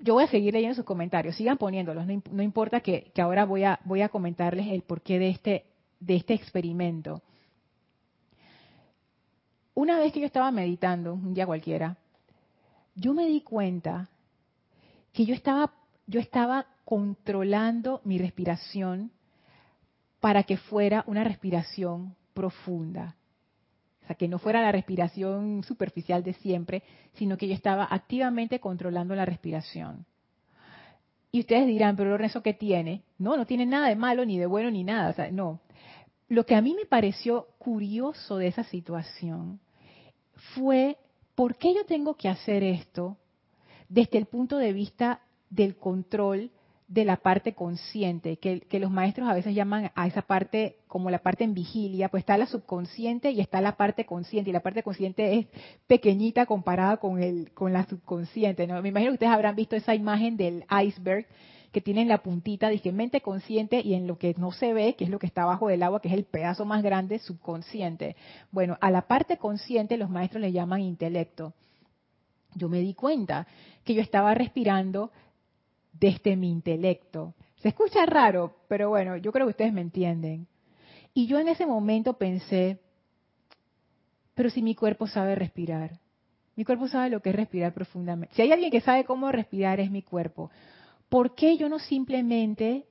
Yo 0.00 0.14
voy 0.14 0.24
a 0.24 0.28
seguir 0.28 0.54
leyendo 0.54 0.76
sus 0.76 0.84
comentarios. 0.84 1.36
Sigan 1.36 1.58
poniéndolos. 1.58 2.06
No, 2.06 2.42
importa 2.42 2.80
que, 2.80 3.10
que, 3.14 3.20
ahora 3.20 3.44
voy 3.44 3.64
a, 3.64 3.80
voy 3.84 4.02
a 4.02 4.08
comentarles 4.08 4.68
el 4.68 4.82
porqué 4.82 5.18
de 5.18 5.28
este, 5.30 5.64
de 6.00 6.16
este 6.16 6.34
experimento. 6.34 7.22
Una 9.74 9.98
vez 9.98 10.12
que 10.12 10.20
yo 10.20 10.26
estaba 10.26 10.50
meditando, 10.50 11.14
un 11.14 11.34
día 11.34 11.46
cualquiera, 11.46 11.96
yo 12.94 13.14
me 13.14 13.26
di 13.26 13.42
cuenta 13.42 14.08
que 15.12 15.24
yo 15.24 15.34
estaba 15.34 15.72
yo 16.08 16.20
estaba 16.20 16.66
controlando 16.86 18.00
mi 18.04 18.18
respiración 18.18 19.12
para 20.20 20.42
que 20.42 20.56
fuera 20.56 21.04
una 21.06 21.22
respiración 21.22 22.16
profunda. 22.32 23.14
O 24.02 24.06
sea, 24.06 24.16
que 24.16 24.26
no 24.26 24.38
fuera 24.38 24.62
la 24.62 24.72
respiración 24.72 25.62
superficial 25.64 26.24
de 26.24 26.32
siempre, 26.32 26.82
sino 27.12 27.36
que 27.36 27.46
yo 27.46 27.52
estaba 27.52 27.86
activamente 27.90 28.58
controlando 28.58 29.14
la 29.14 29.26
respiración. 29.26 30.06
Y 31.30 31.40
ustedes 31.40 31.66
dirán, 31.66 31.94
pero 31.94 32.16
¿eso 32.16 32.42
qué 32.42 32.54
tiene? 32.54 33.02
No, 33.18 33.36
no 33.36 33.44
tiene 33.44 33.66
nada 33.66 33.88
de 33.88 33.96
malo, 33.96 34.24
ni 34.24 34.38
de 34.38 34.46
bueno, 34.46 34.70
ni 34.70 34.82
nada. 34.82 35.30
No. 35.30 35.60
Lo 36.28 36.44
que 36.44 36.54
a 36.54 36.60
mí 36.60 36.74
me 36.74 36.86
pareció 36.86 37.48
curioso 37.58 38.36
de 38.36 38.48
esa 38.48 38.64
situación 38.64 39.60
fue, 40.54 40.96
¿por 41.34 41.56
qué 41.56 41.74
yo 41.74 41.84
tengo 41.86 42.14
que 42.14 42.28
hacer 42.28 42.62
esto 42.62 43.16
desde 43.88 44.18
el 44.18 44.26
punto 44.26 44.58
de 44.58 44.72
vista 44.72 45.22
del 45.50 45.76
control 45.76 46.50
de 46.88 47.04
la 47.04 47.16
parte 47.16 47.52
consciente, 47.52 48.38
que, 48.38 48.78
los 48.78 48.90
maestros 48.90 49.28
a 49.28 49.34
veces 49.34 49.54
llaman 49.54 49.90
a 49.94 50.06
esa 50.06 50.22
parte 50.22 50.78
como 50.86 51.10
la 51.10 51.18
parte 51.18 51.44
en 51.44 51.52
vigilia, 51.52 52.08
pues 52.08 52.22
está 52.22 52.38
la 52.38 52.46
subconsciente 52.46 53.30
y 53.30 53.40
está 53.40 53.60
la 53.60 53.76
parte 53.76 54.06
consciente, 54.06 54.48
y 54.48 54.54
la 54.54 54.60
parte 54.60 54.82
consciente 54.82 55.38
es 55.38 55.46
pequeñita 55.86 56.46
comparada 56.46 56.96
con, 56.96 57.22
el, 57.22 57.52
con 57.52 57.74
la 57.74 57.84
subconsciente. 57.86 58.66
¿no? 58.66 58.80
Me 58.80 58.88
imagino 58.88 59.10
que 59.10 59.16
ustedes 59.16 59.32
habrán 59.32 59.54
visto 59.54 59.76
esa 59.76 59.94
imagen 59.94 60.38
del 60.38 60.64
iceberg 60.82 61.26
que 61.72 61.80
tiene 61.80 62.02
en 62.02 62.08
la 62.08 62.22
puntita, 62.22 62.68
dije, 62.68 62.92
mente 62.92 63.20
consciente 63.20 63.80
y 63.80 63.94
en 63.94 64.06
lo 64.06 64.18
que 64.18 64.34
no 64.38 64.52
se 64.52 64.72
ve, 64.72 64.94
que 64.94 65.04
es 65.04 65.10
lo 65.10 65.18
que 65.18 65.26
está 65.26 65.42
abajo 65.42 65.68
del 65.68 65.82
agua, 65.82 66.00
que 66.00 66.08
es 66.08 66.14
el 66.14 66.24
pedazo 66.24 66.64
más 66.64 66.82
grande, 66.82 67.18
subconsciente. 67.18 68.16
Bueno, 68.50 68.78
a 68.80 68.90
la 68.90 69.02
parte 69.02 69.36
consciente 69.36 69.96
los 69.96 70.10
maestros 70.10 70.40
le 70.40 70.52
llaman 70.52 70.80
intelecto. 70.80 71.52
Yo 72.54 72.68
me 72.68 72.80
di 72.80 72.94
cuenta 72.94 73.46
que 73.84 73.94
yo 73.94 74.00
estaba 74.00 74.34
respirando 74.34 75.10
desde 75.92 76.36
mi 76.36 76.50
intelecto. 76.50 77.34
Se 77.56 77.68
escucha 77.68 78.06
raro, 78.06 78.56
pero 78.68 78.88
bueno, 78.88 79.16
yo 79.16 79.32
creo 79.32 79.46
que 79.46 79.50
ustedes 79.50 79.72
me 79.72 79.80
entienden. 79.80 80.46
Y 81.12 81.26
yo 81.26 81.38
en 81.38 81.48
ese 81.48 81.66
momento 81.66 82.14
pensé, 82.14 82.80
pero 84.34 84.50
si 84.50 84.62
mi 84.62 84.74
cuerpo 84.74 85.06
sabe 85.06 85.34
respirar, 85.34 85.98
mi 86.54 86.64
cuerpo 86.64 86.88
sabe 86.88 87.10
lo 87.10 87.20
que 87.20 87.30
es 87.30 87.36
respirar 87.36 87.72
profundamente. 87.74 88.34
Si 88.34 88.42
hay 88.42 88.52
alguien 88.52 88.70
que 88.70 88.80
sabe 88.80 89.04
cómo 89.04 89.30
respirar 89.30 89.80
es 89.80 89.90
mi 89.90 90.02
cuerpo. 90.02 90.50
¿Por 91.08 91.34
qué 91.34 91.56
yo 91.56 91.68
no 91.68 91.78
simplemente 91.78 92.86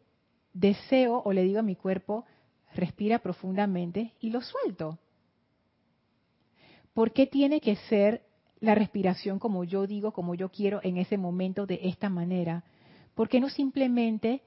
deseo 0.54 1.22
o 1.24 1.34
le 1.34 1.44
digo 1.44 1.60
a 1.60 1.64
mi 1.64 1.76
cuerpo, 1.76 2.26
respira 2.74 3.20
profundamente 3.20 4.14
y 4.20 4.30
lo 4.30 4.42
suelto? 4.42 4.98
¿Por 6.94 7.14
qué 7.14 7.28
tiene 7.28 7.62
que 7.62 7.76
ser 7.76 8.24
la 8.60 8.74
respiración 8.74 9.38
como 9.38 9.64
yo 9.64 9.86
digo, 9.86 10.14
como 10.14 10.34
yo 10.34 10.50
quiero 10.50 10.80
en 10.84 10.98
ese 10.98 11.18
momento 11.18 11.68
de 11.68 11.80
esta 11.84 12.10
manera? 12.10 12.64
¿Por 13.14 13.30
qué 13.30 13.40
no 13.40 13.50
simplemente 13.50 14.42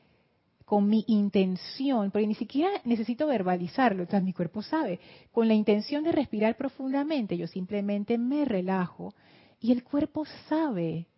con 0.70 0.88
mi 0.88 1.04
intención, 1.08 2.12
porque 2.12 2.28
ni 2.28 2.36
siquiera 2.36 2.70
necesito 2.84 3.26
verbalizarlo, 3.26 4.02
entonces 4.02 4.24
mi 4.24 4.32
cuerpo 4.32 4.62
sabe, 4.62 5.00
con 5.32 5.48
la 5.48 5.54
intención 5.54 6.04
de 6.04 6.12
respirar 6.12 6.56
profundamente, 6.56 7.36
yo 7.36 7.48
simplemente 7.48 8.18
me 8.18 8.44
relajo 8.44 9.12
y 9.58 9.72
el 9.72 9.82
cuerpo 9.82 10.24
sabe, 10.48 11.08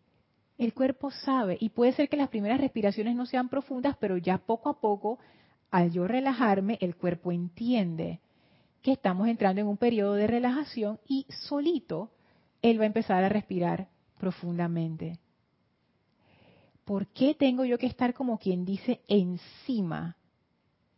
el 0.59 0.75
cuerpo 0.75 1.11
sabe, 1.11 1.57
y 1.61 1.71
puede 1.71 1.93
ser 1.93 2.09
que 2.09 2.17
las 2.17 2.29
primeras 2.29 2.61
respiraciones 2.61 3.17
no 3.17 3.27
sean 3.27 3.49
profundas, 3.49 3.97
pero 3.99 4.17
ya 4.17 4.39
poco 4.39 4.69
a 4.69 4.81
poco, 4.81 5.19
al 5.71 5.91
yo 5.91 6.07
relajarme, 6.07 6.79
el 6.81 6.97
cuerpo 6.97 7.33
entiende 7.33 8.21
que 8.83 8.93
estamos 8.93 9.29
entrando 9.29 9.61
en 9.61 9.67
un 9.67 9.77
periodo 9.77 10.15
de 10.15 10.27
relajación 10.27 10.99
y 11.07 11.27
solito 11.49 12.11
él 12.63 12.79
va 12.79 12.85
a 12.85 12.87
empezar 12.87 13.25
a 13.25 13.29
respirar 13.29 13.89
profundamente. 14.19 15.19
¿por 16.85 17.07
qué 17.09 17.35
tengo 17.35 17.65
yo 17.65 17.79
que 17.79 17.87
estar 17.87 18.15
como 18.15 18.39
quien 18.39 18.65
dice 18.65 19.01
encima, 19.09 20.17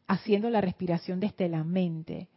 haciendo 0.07 0.51
la 0.51 0.61
respiración 0.61 1.21
desde 1.21 1.49
la 1.49 1.65
mente? 1.65 2.29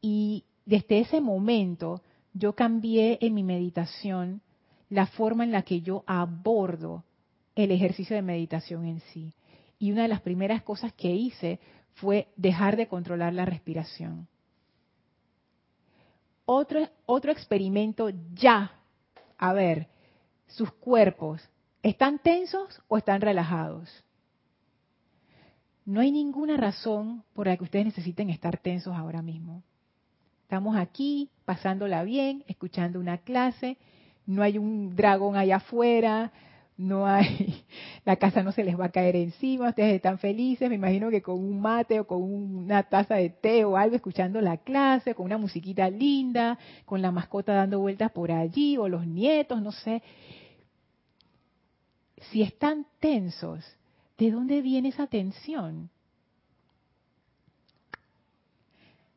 Y 0.00 0.44
desde 0.66 1.00
ese 1.00 1.20
momento 1.20 2.02
yo 2.32 2.54
cambié 2.54 3.18
en 3.20 3.34
mi 3.34 3.42
meditación 3.42 4.40
la 4.94 5.06
forma 5.06 5.44
en 5.44 5.52
la 5.52 5.62
que 5.62 5.80
yo 5.80 6.04
abordo 6.06 7.04
el 7.54 7.70
ejercicio 7.70 8.16
de 8.16 8.22
meditación 8.22 8.86
en 8.86 9.00
sí. 9.12 9.34
Y 9.78 9.92
una 9.92 10.02
de 10.02 10.08
las 10.08 10.20
primeras 10.20 10.62
cosas 10.62 10.92
que 10.92 11.10
hice 11.10 11.60
fue 11.94 12.28
dejar 12.36 12.76
de 12.76 12.88
controlar 12.88 13.32
la 13.32 13.44
respiración. 13.44 14.28
Otro, 16.44 16.88
otro 17.06 17.32
experimento 17.32 18.10
ya. 18.34 18.72
A 19.38 19.52
ver, 19.52 19.88
sus 20.46 20.70
cuerpos 20.72 21.48
¿Están 21.84 22.18
tensos 22.18 22.80
o 22.88 22.96
están 22.96 23.20
relajados? 23.20 23.90
No 25.84 26.00
hay 26.00 26.10
ninguna 26.10 26.56
razón 26.56 27.24
por 27.34 27.46
la 27.46 27.58
que 27.58 27.64
ustedes 27.64 27.84
necesiten 27.84 28.30
estar 28.30 28.56
tensos 28.56 28.96
ahora 28.96 29.20
mismo. 29.20 29.62
Estamos 30.40 30.78
aquí, 30.78 31.28
pasándola 31.44 32.02
bien, 32.02 32.42
escuchando 32.48 32.98
una 32.98 33.18
clase, 33.18 33.76
no 34.26 34.42
hay 34.42 34.58
un 34.58 34.94
dragón 34.94 35.36
allá 35.36 35.56
afuera, 35.56 36.32
no 36.76 37.06
hay, 37.06 37.64
la 38.04 38.16
casa 38.16 38.42
no 38.42 38.52
se 38.52 38.64
les 38.64 38.78
va 38.78 38.86
a 38.86 38.90
caer 38.90 39.16
encima, 39.16 39.68
ustedes 39.68 39.94
están 39.94 40.18
felices, 40.18 40.68
me 40.68 40.74
imagino 40.76 41.10
que 41.10 41.22
con 41.22 41.38
un 41.38 41.60
mate 41.60 42.00
o 42.00 42.06
con 42.06 42.22
una 42.22 42.82
taza 42.84 43.16
de 43.16 43.30
té 43.30 43.64
o 43.64 43.76
algo 43.76 43.96
escuchando 43.96 44.40
la 44.40 44.56
clase, 44.56 45.14
con 45.14 45.26
una 45.26 45.38
musiquita 45.38 45.88
linda, 45.88 46.58
con 46.84 47.02
la 47.02 47.10
mascota 47.10 47.54
dando 47.54 47.80
vueltas 47.80 48.10
por 48.10 48.32
allí 48.32 48.76
o 48.76 48.88
los 48.88 49.06
nietos, 49.06 49.62
no 49.62 49.72
sé 49.72 50.02
si 52.30 52.42
están 52.42 52.86
tensos, 53.00 53.64
¿de 54.18 54.30
dónde 54.30 54.62
viene 54.62 54.88
esa 54.88 55.06
tensión? 55.06 55.90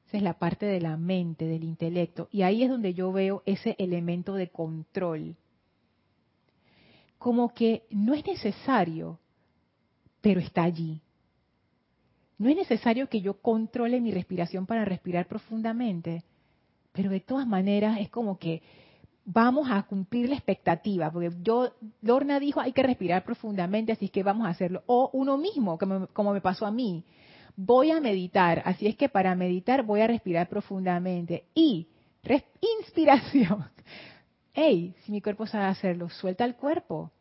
Esa 0.08 0.18
es 0.18 0.24
la 0.24 0.40
parte 0.40 0.66
de 0.66 0.80
la 0.80 0.96
mente, 0.96 1.46
del 1.46 1.64
intelecto. 1.66 2.30
Y 2.32 2.44
ahí 2.44 2.64
es 2.64 2.70
donde 2.70 2.94
yo 2.94 3.12
veo 3.12 3.44
ese 3.46 3.76
elemento 3.78 4.36
de 4.36 4.48
control. 4.48 5.36
Como 7.18 7.54
que 7.54 7.84
no 7.90 8.14
es 8.14 8.26
necesario, 8.26 9.20
pero 10.22 10.40
está 10.40 10.64
allí. 10.64 11.02
No 12.38 12.50
es 12.50 12.56
necesario 12.56 13.10
que 13.10 13.20
yo 13.20 13.42
controle 13.42 14.00
mi 14.00 14.12
respiración 14.12 14.66
para 14.66 14.86
respirar 14.86 15.28
profundamente, 15.28 16.24
pero 16.94 17.10
de 17.10 17.20
todas 17.20 17.48
maneras 17.48 18.00
es 18.00 18.10
como 18.10 18.38
que 18.38 18.62
vamos 19.26 19.68
a 19.70 19.84
cumplir 19.84 20.30
la 20.30 20.36
expectativa, 20.36 21.12
porque 21.12 21.32
yo, 21.44 21.74
Lorna 22.02 22.40
dijo 22.40 22.62
hay 22.62 22.72
que 22.72 22.84
respirar 22.84 23.26
profundamente, 23.26 23.92
así 23.92 24.08
que 24.08 24.24
vamos 24.24 24.48
a 24.48 24.52
hacerlo. 24.52 24.84
O 24.86 25.10
uno 25.12 25.38
mismo, 25.38 25.78
como, 25.78 26.08
como 26.08 26.32
me 26.32 26.40
pasó 26.40 26.66
a 26.66 26.72
mí. 26.72 27.04
Voy 27.58 27.92
a 27.92 28.00
meditar, 28.00 28.62
así 28.66 28.88
es 28.88 28.96
que 28.96 29.10
para 29.10 29.36
meditar 29.36 29.84
voy 29.84 30.02
a 30.02 30.08
respirar 30.08 30.48
profundamente. 30.48 31.46
Y 31.54 31.88
inspiración. 32.80 33.66
Hey, 34.60 34.96
si 35.06 35.12
mi 35.12 35.22
cuerpo 35.22 35.46
sabe 35.46 35.66
hacerlo, 35.66 36.10
suelta 36.10 36.44
el 36.44 36.56
cuerpo. 36.56 37.12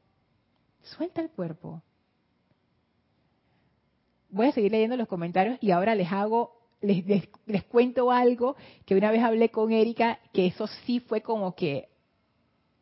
Suelta 0.82 1.20
el 1.20 1.28
cuerpo. 1.28 1.82
Voy 4.30 4.46
a 4.46 4.52
seguir 4.52 4.72
leyendo 4.72 4.96
los 4.96 5.06
comentarios 5.06 5.58
y 5.60 5.70
ahora 5.70 5.94
les 5.94 6.10
hago, 6.10 6.58
les, 6.80 7.04
les, 7.04 7.64
cuento 7.64 8.10
algo 8.10 8.56
que 8.86 8.94
una 8.94 9.10
vez 9.10 9.22
hablé 9.22 9.50
con 9.50 9.70
Erika, 9.70 10.18
que 10.32 10.46
eso 10.46 10.66
sí 10.86 11.00
fue 11.00 11.20
como 11.20 11.54
que, 11.54 11.90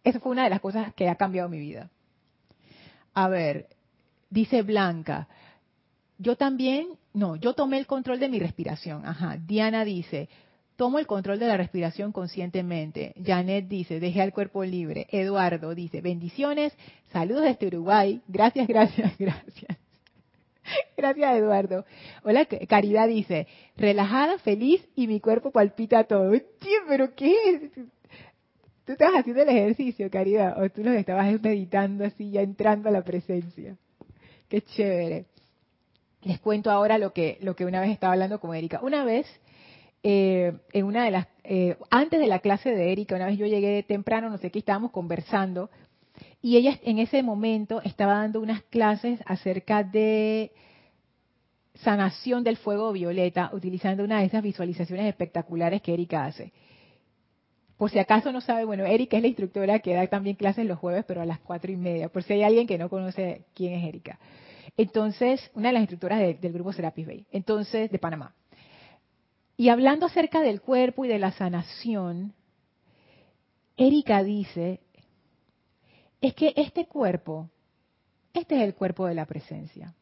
eso 0.04 0.20
fue 0.20 0.30
una 0.30 0.44
de 0.44 0.50
las 0.50 0.60
cosas 0.60 0.94
que 0.94 1.08
ha 1.08 1.16
cambiado 1.16 1.48
mi 1.48 1.58
vida. 1.58 1.90
A 3.12 3.26
ver, 3.26 3.70
dice 4.30 4.62
Blanca, 4.62 5.26
yo 6.18 6.36
también, 6.36 6.88
no, 7.12 7.36
yo 7.36 7.54
tomé 7.54 7.78
el 7.78 7.86
control 7.86 8.20
de 8.20 8.28
mi 8.28 8.38
respiración. 8.38 9.04
Ajá, 9.04 9.36
Diana 9.36 9.84
dice, 9.84 10.28
Tomo 10.76 10.98
el 10.98 11.06
control 11.06 11.38
de 11.38 11.46
la 11.46 11.56
respiración 11.56 12.10
conscientemente. 12.10 13.14
Janet 13.24 13.68
dice, 13.68 14.00
deje 14.00 14.20
al 14.20 14.32
cuerpo 14.32 14.64
libre. 14.64 15.06
Eduardo 15.10 15.72
dice, 15.72 16.00
bendiciones, 16.00 16.76
saludos 17.12 17.44
desde 17.44 17.68
Uruguay. 17.68 18.20
Gracias, 18.26 18.66
gracias, 18.66 19.16
gracias. 19.18 19.78
Gracias, 20.96 21.36
Eduardo. 21.36 21.84
Hola, 22.24 22.46
Caridad 22.68 23.06
dice, 23.06 23.46
relajada, 23.76 24.38
feliz 24.38 24.84
y 24.96 25.06
mi 25.06 25.20
cuerpo 25.20 25.52
palpita 25.52 26.04
todo. 26.04 26.32
Tío, 26.32 26.78
pero 26.88 27.14
¿qué 27.14 27.36
es? 27.50 27.70
Tú 28.84 28.92
estabas 28.92 29.20
haciendo 29.20 29.42
el 29.42 29.50
ejercicio, 29.50 30.10
Caridad, 30.10 30.60
o 30.60 30.68
tú 30.70 30.82
lo 30.82 30.90
estabas 30.92 31.40
meditando 31.40 32.04
así, 32.04 32.32
ya 32.32 32.40
entrando 32.40 32.88
a 32.88 32.92
la 32.92 33.04
presencia. 33.04 33.76
Qué 34.48 34.60
chévere. 34.62 35.26
Les 36.24 36.40
cuento 36.40 36.70
ahora 36.70 36.98
lo 36.98 37.12
que, 37.12 37.38
lo 37.42 37.54
que 37.54 37.64
una 37.64 37.80
vez 37.80 37.90
estaba 37.90 38.14
hablando 38.14 38.40
con 38.40 38.54
Erika. 38.54 38.80
Una 38.82 39.04
vez 39.04 39.26
eh, 40.02 40.52
en 40.72 40.84
una 40.84 41.04
de 41.04 41.10
las, 41.10 41.26
eh, 41.44 41.76
antes 41.90 42.20
de 42.20 42.26
la 42.26 42.40
clase 42.40 42.70
de 42.70 42.92
Erika, 42.92 43.16
una 43.16 43.26
vez 43.26 43.38
yo 43.38 43.46
llegué 43.46 43.82
temprano, 43.82 44.30
no 44.30 44.38
sé 44.38 44.50
qué, 44.50 44.58
estábamos 44.58 44.90
conversando, 44.90 45.70
y 46.42 46.56
ella 46.56 46.78
en 46.82 46.98
ese 46.98 47.22
momento 47.22 47.80
estaba 47.82 48.14
dando 48.18 48.40
unas 48.40 48.62
clases 48.64 49.20
acerca 49.26 49.82
de 49.82 50.52
sanación 51.76 52.44
del 52.44 52.56
fuego 52.56 52.92
violeta, 52.92 53.50
utilizando 53.52 54.04
una 54.04 54.20
de 54.20 54.26
esas 54.26 54.42
visualizaciones 54.42 55.06
espectaculares 55.06 55.82
que 55.82 55.94
Erika 55.94 56.24
hace. 56.24 56.52
Por 57.76 57.90
si 57.90 57.98
acaso 57.98 58.30
no 58.30 58.40
sabe, 58.40 58.64
bueno, 58.64 58.84
Erika 58.84 59.16
es 59.16 59.22
la 59.22 59.28
instructora 59.28 59.80
que 59.80 59.94
da 59.94 60.06
también 60.06 60.36
clases 60.36 60.66
los 60.66 60.78
jueves, 60.78 61.04
pero 61.06 61.22
a 61.22 61.26
las 61.26 61.40
cuatro 61.40 61.72
y 61.72 61.76
media, 61.76 62.08
por 62.08 62.22
si 62.22 62.34
hay 62.34 62.42
alguien 62.44 62.66
que 62.66 62.78
no 62.78 62.88
conoce 62.88 63.46
quién 63.54 63.72
es 63.72 63.84
Erika. 63.84 64.18
Entonces, 64.76 65.50
una 65.54 65.68
de 65.68 65.74
las 65.74 65.82
instructoras 65.82 66.20
del 66.40 66.52
grupo 66.52 66.72
Serapis 66.72 67.06
Bay, 67.06 67.26
entonces, 67.30 67.90
de 67.90 67.98
Panamá. 67.98 68.34
Y 69.56 69.68
hablando 69.68 70.06
acerca 70.06 70.40
del 70.40 70.60
cuerpo 70.60 71.04
y 71.04 71.08
de 71.08 71.18
la 71.18 71.30
sanación, 71.32 72.34
Erika 73.76 74.22
dice, 74.24 74.80
es 76.20 76.34
que 76.34 76.52
este 76.56 76.86
cuerpo, 76.86 77.50
este 78.32 78.56
es 78.56 78.62
el 78.62 78.74
cuerpo 78.74 79.06
de 79.06 79.14
la 79.14 79.26
presencia. 79.26 79.94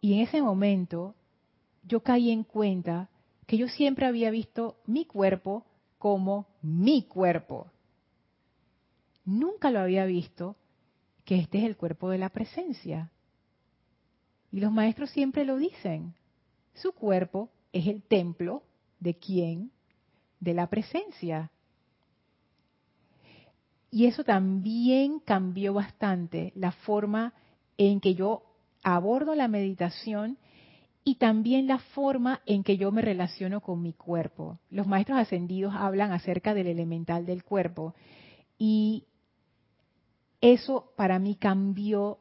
Y 0.00 0.14
en 0.14 0.20
ese 0.20 0.40
momento 0.40 1.14
yo 1.82 2.00
caí 2.00 2.30
en 2.30 2.44
cuenta 2.44 3.08
que 3.46 3.56
yo 3.56 3.68
siempre 3.68 4.06
había 4.06 4.30
visto 4.30 4.76
mi 4.86 5.04
cuerpo 5.04 5.64
como 5.98 6.46
mi 6.62 7.02
cuerpo. 7.02 7.70
Nunca 9.24 9.70
lo 9.70 9.80
había 9.80 10.04
visto 10.04 10.56
que 11.26 11.40
este 11.40 11.58
es 11.58 11.64
el 11.64 11.76
cuerpo 11.76 12.08
de 12.08 12.18
la 12.18 12.30
presencia. 12.30 13.10
Y 14.50 14.60
los 14.60 14.72
maestros 14.72 15.10
siempre 15.10 15.44
lo 15.44 15.58
dicen. 15.58 16.14
Su 16.72 16.92
cuerpo 16.92 17.50
es 17.72 17.86
el 17.88 18.02
templo 18.02 18.62
de 19.00 19.18
quién? 19.18 19.72
De 20.40 20.54
la 20.54 20.68
presencia. 20.68 21.50
Y 23.90 24.06
eso 24.06 24.24
también 24.24 25.18
cambió 25.18 25.74
bastante 25.74 26.52
la 26.54 26.72
forma 26.72 27.34
en 27.76 28.00
que 28.00 28.14
yo 28.14 28.44
abordo 28.82 29.34
la 29.34 29.48
meditación 29.48 30.38
y 31.02 31.16
también 31.16 31.66
la 31.66 31.78
forma 31.78 32.40
en 32.46 32.62
que 32.62 32.76
yo 32.76 32.92
me 32.92 33.02
relaciono 33.02 33.60
con 33.60 33.82
mi 33.82 33.92
cuerpo. 33.92 34.60
Los 34.70 34.86
maestros 34.86 35.18
ascendidos 35.18 35.74
hablan 35.74 36.12
acerca 36.12 36.54
del 36.54 36.68
elemental 36.68 37.26
del 37.26 37.42
cuerpo 37.42 37.94
y 38.58 39.04
eso 40.40 40.92
para 40.96 41.18
mí 41.18 41.36
cambió 41.36 42.18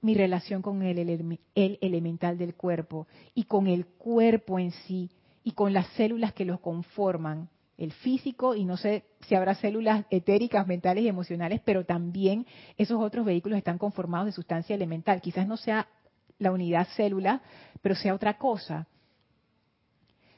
mi 0.00 0.14
relación 0.14 0.60
con 0.60 0.82
el, 0.82 0.98
el, 0.98 1.78
elemental 1.80 2.36
del 2.36 2.54
cuerpo 2.54 3.06
y 3.34 3.44
con 3.44 3.66
el 3.66 3.86
cuerpo 3.86 4.58
en 4.58 4.70
sí 4.70 5.10
y 5.42 5.52
con 5.52 5.72
las 5.72 5.86
células 5.96 6.32
que 6.34 6.44
lo 6.44 6.60
conforman, 6.60 7.48
el 7.78 7.92
físico 7.92 8.54
y 8.54 8.64
no 8.64 8.76
sé 8.76 9.04
si 9.26 9.34
habrá 9.34 9.54
células 9.54 10.04
etéricas, 10.10 10.66
mentales 10.66 11.04
y 11.04 11.08
emocionales, 11.08 11.60
pero 11.64 11.84
también 11.84 12.46
esos 12.76 13.02
otros 13.02 13.24
vehículos 13.24 13.58
están 13.58 13.78
conformados 13.78 14.26
de 14.26 14.32
sustancia 14.32 14.74
elemental. 14.74 15.20
Quizás 15.20 15.46
no 15.46 15.56
sea 15.56 15.88
la 16.38 16.52
unidad 16.52 16.86
célula, 16.96 17.42
pero 17.80 17.94
sea 17.94 18.14
otra 18.14 18.38
cosa. 18.38 18.86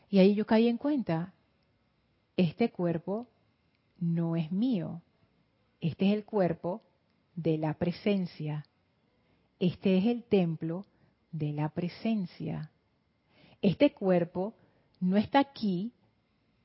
Y 0.08 0.18
ahí 0.18 0.34
yo 0.34 0.46
caí 0.46 0.68
en 0.68 0.78
cuenta, 0.78 1.34
este 2.36 2.70
cuerpo 2.70 3.26
no 3.98 4.36
es 4.36 4.52
mío, 4.52 5.02
este 5.80 6.06
es 6.06 6.14
el 6.14 6.24
cuerpo 6.24 6.82
de 7.36 7.58
la 7.58 7.74
presencia 7.74 8.64
este 9.58 9.96
es 9.96 10.06
el 10.06 10.24
templo 10.24 10.84
de 11.32 11.52
la 11.52 11.70
presencia. 11.70 12.70
Este 13.62 13.92
cuerpo 13.92 14.54
no 15.00 15.16
está 15.16 15.38
aquí 15.38 15.92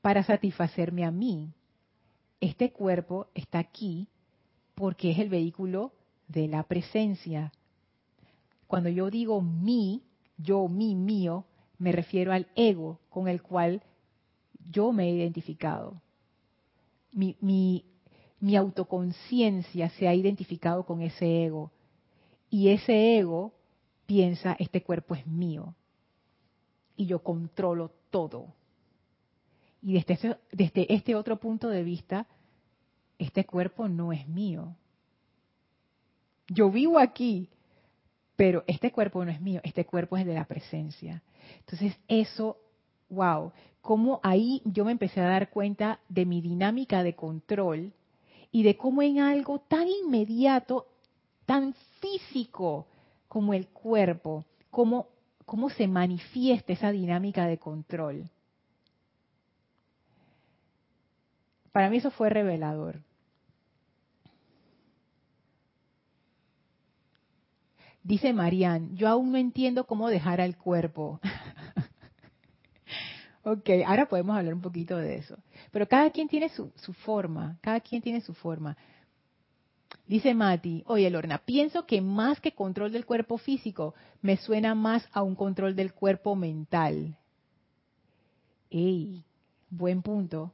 para 0.02 0.22
satisfacerme 0.22 1.04
a 1.04 1.10
mí. 1.10 1.52
Este 2.40 2.70
cuerpo 2.72 3.28
está 3.34 3.58
aquí 3.58 4.08
porque 4.74 5.12
es 5.12 5.18
el 5.18 5.30
vehículo 5.30 5.92
de 6.28 6.48
la 6.48 6.64
presencia. 6.64 7.52
Cuando 8.66 8.90
yo 8.90 9.10
digo 9.10 9.40
mi, 9.40 10.02
yo, 10.36 10.68
mi, 10.68 10.94
mío, 10.94 11.46
me 11.78 11.92
refiero 11.92 12.32
al 12.32 12.48
ego 12.56 13.00
con 13.08 13.28
el 13.28 13.42
cual 13.42 13.82
yo 14.70 14.92
me 14.92 15.08
he 15.08 15.14
identificado. 15.14 16.00
Mi, 17.12 17.36
mi, 17.40 17.84
mi 18.42 18.56
autoconciencia 18.56 19.88
se 19.90 20.08
ha 20.08 20.14
identificado 20.14 20.84
con 20.84 21.00
ese 21.00 21.44
ego 21.44 21.70
y 22.50 22.70
ese 22.70 23.16
ego 23.16 23.54
piensa, 24.04 24.56
este 24.58 24.82
cuerpo 24.82 25.14
es 25.14 25.24
mío. 25.28 25.76
Y 26.96 27.06
yo 27.06 27.22
controlo 27.22 27.92
todo. 28.10 28.52
Y 29.80 29.92
desde 29.92 30.14
este, 30.14 30.36
desde 30.50 30.92
este 30.92 31.14
otro 31.14 31.38
punto 31.38 31.68
de 31.68 31.84
vista, 31.84 32.26
este 33.16 33.46
cuerpo 33.46 33.86
no 33.86 34.12
es 34.12 34.26
mío. 34.26 34.74
Yo 36.48 36.68
vivo 36.68 36.98
aquí, 36.98 37.48
pero 38.34 38.64
este 38.66 38.90
cuerpo 38.90 39.24
no 39.24 39.30
es 39.30 39.40
mío, 39.40 39.60
este 39.62 39.86
cuerpo 39.86 40.16
es 40.16 40.26
de 40.26 40.34
la 40.34 40.46
presencia. 40.46 41.22
Entonces 41.60 41.96
eso, 42.08 42.58
wow, 43.08 43.52
cómo 43.80 44.18
ahí 44.24 44.62
yo 44.64 44.84
me 44.84 44.90
empecé 44.90 45.20
a 45.20 45.28
dar 45.28 45.50
cuenta 45.50 46.00
de 46.08 46.26
mi 46.26 46.40
dinámica 46.40 47.04
de 47.04 47.14
control 47.14 47.92
y 48.52 48.62
de 48.62 48.76
cómo 48.76 49.02
en 49.02 49.18
algo 49.18 49.58
tan 49.60 49.88
inmediato 49.88 50.86
tan 51.46 51.74
físico 52.00 52.86
como 53.26 53.54
el 53.54 53.66
cuerpo, 53.68 54.44
cómo, 54.70 55.08
cómo 55.44 55.70
se 55.70 55.88
manifiesta 55.88 56.72
esa 56.72 56.92
dinámica 56.92 57.46
de 57.46 57.58
control. 57.58 58.30
Para 61.72 61.88
mí 61.88 61.96
eso 61.96 62.10
fue 62.10 62.28
revelador. 62.28 63.00
Dice 68.02 68.32
Marianne, 68.32 68.90
yo 68.94 69.08
aún 69.08 69.32
no 69.32 69.38
entiendo 69.38 69.84
cómo 69.84 70.08
dejar 70.08 70.40
al 70.40 70.56
cuerpo. 70.56 71.20
ok, 73.44 73.70
ahora 73.86 74.06
podemos 74.06 74.36
hablar 74.36 74.54
un 74.54 74.60
poquito 74.60 74.96
de 74.96 75.16
eso. 75.16 75.36
Pero 75.70 75.86
cada 75.86 76.10
quien 76.10 76.28
tiene 76.28 76.48
su, 76.48 76.70
forma, 77.04 77.58
cada 77.60 77.80
quien 77.80 78.02
tiene 78.02 78.20
su 78.20 78.34
forma. 78.34 78.76
Dice 80.06 80.34
Mati, 80.34 80.82
oye 80.86 81.08
Lorna, 81.10 81.38
pienso 81.38 81.86
que 81.86 82.00
más 82.00 82.40
que 82.40 82.52
control 82.52 82.92
del 82.92 83.06
cuerpo 83.06 83.38
físico, 83.38 83.94
me 84.20 84.36
suena 84.36 84.74
más 84.74 85.08
a 85.12 85.22
un 85.22 85.34
control 85.34 85.76
del 85.76 85.92
cuerpo 85.92 86.34
mental. 86.34 87.16
¡Ey! 88.70 89.22
Buen 89.70 90.02
punto. 90.02 90.52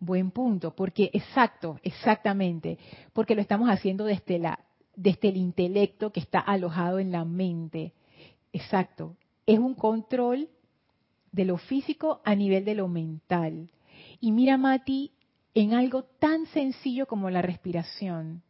Buen 0.00 0.30
punto, 0.30 0.74
porque 0.74 1.10
exacto, 1.12 1.80
exactamente, 1.82 2.78
porque 3.12 3.34
lo 3.34 3.40
estamos 3.40 3.68
haciendo 3.68 4.04
desde 4.04 4.38
la 4.38 4.60
desde 4.98 5.28
el 5.28 5.36
intelecto 5.36 6.10
que 6.10 6.18
está 6.18 6.40
alojado 6.40 6.98
en 6.98 7.12
la 7.12 7.24
mente. 7.24 7.92
Exacto. 8.52 9.16
Es 9.46 9.58
un 9.60 9.74
control 9.74 10.48
de 11.32 11.44
lo 11.44 11.58
físico 11.58 12.20
a 12.24 12.34
nivel 12.34 12.64
de 12.64 12.74
lo 12.74 12.88
mental. 12.88 13.70
Y 14.20 14.32
mira, 14.32 14.56
Mati, 14.56 15.12
en 15.54 15.74
algo 15.74 16.04
tan 16.04 16.46
sencillo 16.46 17.06
como 17.06 17.30
la 17.30 17.42
respiración. 17.42 18.42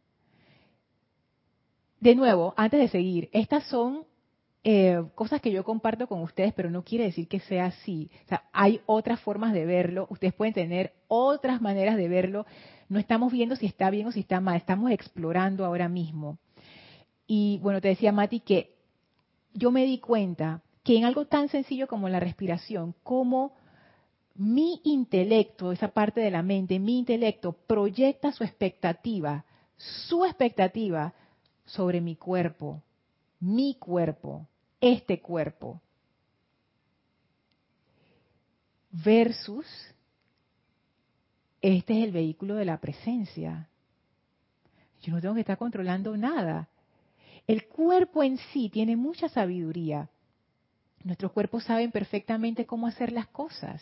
De 1.99 2.15
nuevo, 2.15 2.53
antes 2.55 2.79
de 2.79 2.87
seguir, 2.87 3.29
estas 3.33 3.65
son 3.65 4.05
eh, 4.63 5.01
cosas 5.15 5.41
que 5.41 5.51
yo 5.51 5.63
comparto 5.63 6.07
con 6.07 6.21
ustedes, 6.21 6.53
pero 6.53 6.69
no 6.69 6.83
quiere 6.83 7.05
decir 7.05 7.27
que 7.27 7.39
sea 7.39 7.65
así. 7.65 8.09
Hay 8.51 8.81
otras 8.85 9.19
formas 9.21 9.53
de 9.53 9.65
verlo, 9.65 10.07
ustedes 10.09 10.33
pueden 10.33 10.53
tener 10.53 10.93
otras 11.07 11.61
maneras 11.61 11.97
de 11.97 12.07
verlo. 12.07 12.45
No 12.89 12.99
estamos 12.99 13.31
viendo 13.31 13.55
si 13.55 13.65
está 13.65 13.89
bien 13.89 14.07
o 14.07 14.11
si 14.11 14.21
está 14.21 14.39
mal, 14.39 14.57
estamos 14.57 14.91
explorando 14.91 15.65
ahora 15.65 15.89
mismo. 15.89 16.37
Y 17.27 17.59
bueno, 17.61 17.79
te 17.81 17.89
decía 17.89 18.11
Mati 18.11 18.39
que 18.39 18.75
yo 19.53 19.71
me 19.71 19.85
di 19.85 19.99
cuenta 19.99 20.61
que 20.89 20.97
en 20.97 21.05
algo 21.05 21.25
tan 21.27 21.49
sencillo 21.49 21.87
como 21.87 22.09
la 22.09 22.19
respiración, 22.19 22.95
como 23.03 23.53
mi 24.33 24.81
intelecto, 24.85 25.71
esa 25.71 25.89
parte 25.89 26.19
de 26.19 26.31
la 26.31 26.41
mente, 26.41 26.79
mi 26.79 26.97
intelecto 26.97 27.53
proyecta 27.53 28.31
su 28.31 28.43
expectativa, 28.43 29.45
su 29.77 30.25
expectativa 30.25 31.13
sobre 31.63 32.01
mi 32.01 32.15
cuerpo, 32.15 32.81
mi 33.39 33.75
cuerpo, 33.75 34.47
este 34.81 35.21
cuerpo, 35.21 35.79
versus 38.89 39.67
este 41.61 41.99
es 41.99 42.05
el 42.05 42.11
vehículo 42.11 42.55
de 42.55 42.65
la 42.65 42.81
presencia. 42.81 43.69
Yo 45.03 45.13
no 45.13 45.21
tengo 45.21 45.35
que 45.35 45.41
estar 45.41 45.59
controlando 45.59 46.17
nada. 46.17 46.67
El 47.45 47.67
cuerpo 47.67 48.23
en 48.23 48.39
sí 48.51 48.69
tiene 48.69 48.95
mucha 48.95 49.29
sabiduría. 49.29 50.09
Nuestros 51.03 51.31
cuerpos 51.31 51.63
saben 51.63 51.91
perfectamente 51.91 52.65
cómo 52.65 52.87
hacer 52.87 53.11
las 53.11 53.27
cosas. 53.27 53.81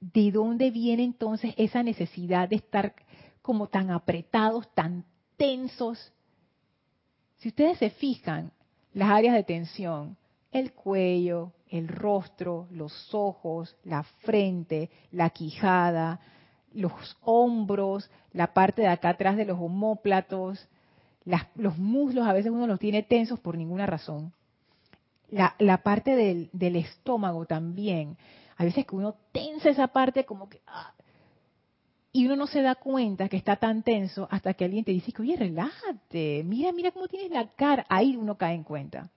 ¿De 0.00 0.30
dónde 0.30 0.70
viene 0.70 1.02
entonces 1.02 1.54
esa 1.56 1.82
necesidad 1.82 2.48
de 2.48 2.56
estar 2.56 2.94
como 3.42 3.66
tan 3.66 3.90
apretados, 3.90 4.72
tan 4.74 5.04
tensos? 5.36 6.12
Si 7.38 7.48
ustedes 7.48 7.78
se 7.78 7.90
fijan, 7.90 8.52
las 8.94 9.10
áreas 9.10 9.34
de 9.34 9.44
tensión, 9.44 10.16
el 10.52 10.72
cuello, 10.72 11.52
el 11.68 11.88
rostro, 11.88 12.68
los 12.70 13.12
ojos, 13.14 13.76
la 13.84 14.02
frente, 14.02 14.90
la 15.10 15.30
quijada, 15.30 16.20
los 16.72 17.16
hombros, 17.22 18.10
la 18.32 18.52
parte 18.54 18.82
de 18.82 18.88
acá 18.88 19.10
atrás 19.10 19.36
de 19.36 19.44
los 19.44 19.58
homóplatos, 19.58 20.68
los 21.56 21.76
muslos 21.78 22.26
a 22.26 22.32
veces 22.32 22.50
uno 22.52 22.66
los 22.66 22.78
tiene 22.78 23.02
tensos 23.02 23.38
por 23.40 23.56
ninguna 23.56 23.86
razón. 23.86 24.32
La, 25.30 25.82
parte 25.82 26.16
del, 26.16 26.48
del, 26.52 26.76
estómago 26.76 27.44
también. 27.44 28.16
A 28.56 28.64
veces 28.64 28.86
que 28.86 28.96
uno 28.96 29.14
tensa 29.32 29.70
esa 29.70 29.88
parte 29.88 30.24
como 30.24 30.48
que... 30.48 30.60
Ah, 30.66 30.94
y 32.12 32.26
uno 32.26 32.36
no 32.36 32.46
se 32.46 32.62
da 32.62 32.74
cuenta 32.74 33.28
que 33.28 33.36
está 33.36 33.56
tan 33.56 33.82
tenso 33.82 34.26
hasta 34.30 34.54
que 34.54 34.64
alguien 34.64 34.84
te 34.84 34.92
dice, 34.92 35.12
oye, 35.20 35.36
relájate, 35.36 36.42
mira, 36.44 36.72
mira 36.72 36.90
cómo 36.90 37.06
tienes 37.06 37.30
la 37.30 37.48
cara. 37.48 37.84
Ahí 37.88 38.16
uno 38.16 38.36
cae 38.36 38.54
en 38.54 38.64
cuenta. 38.64 39.10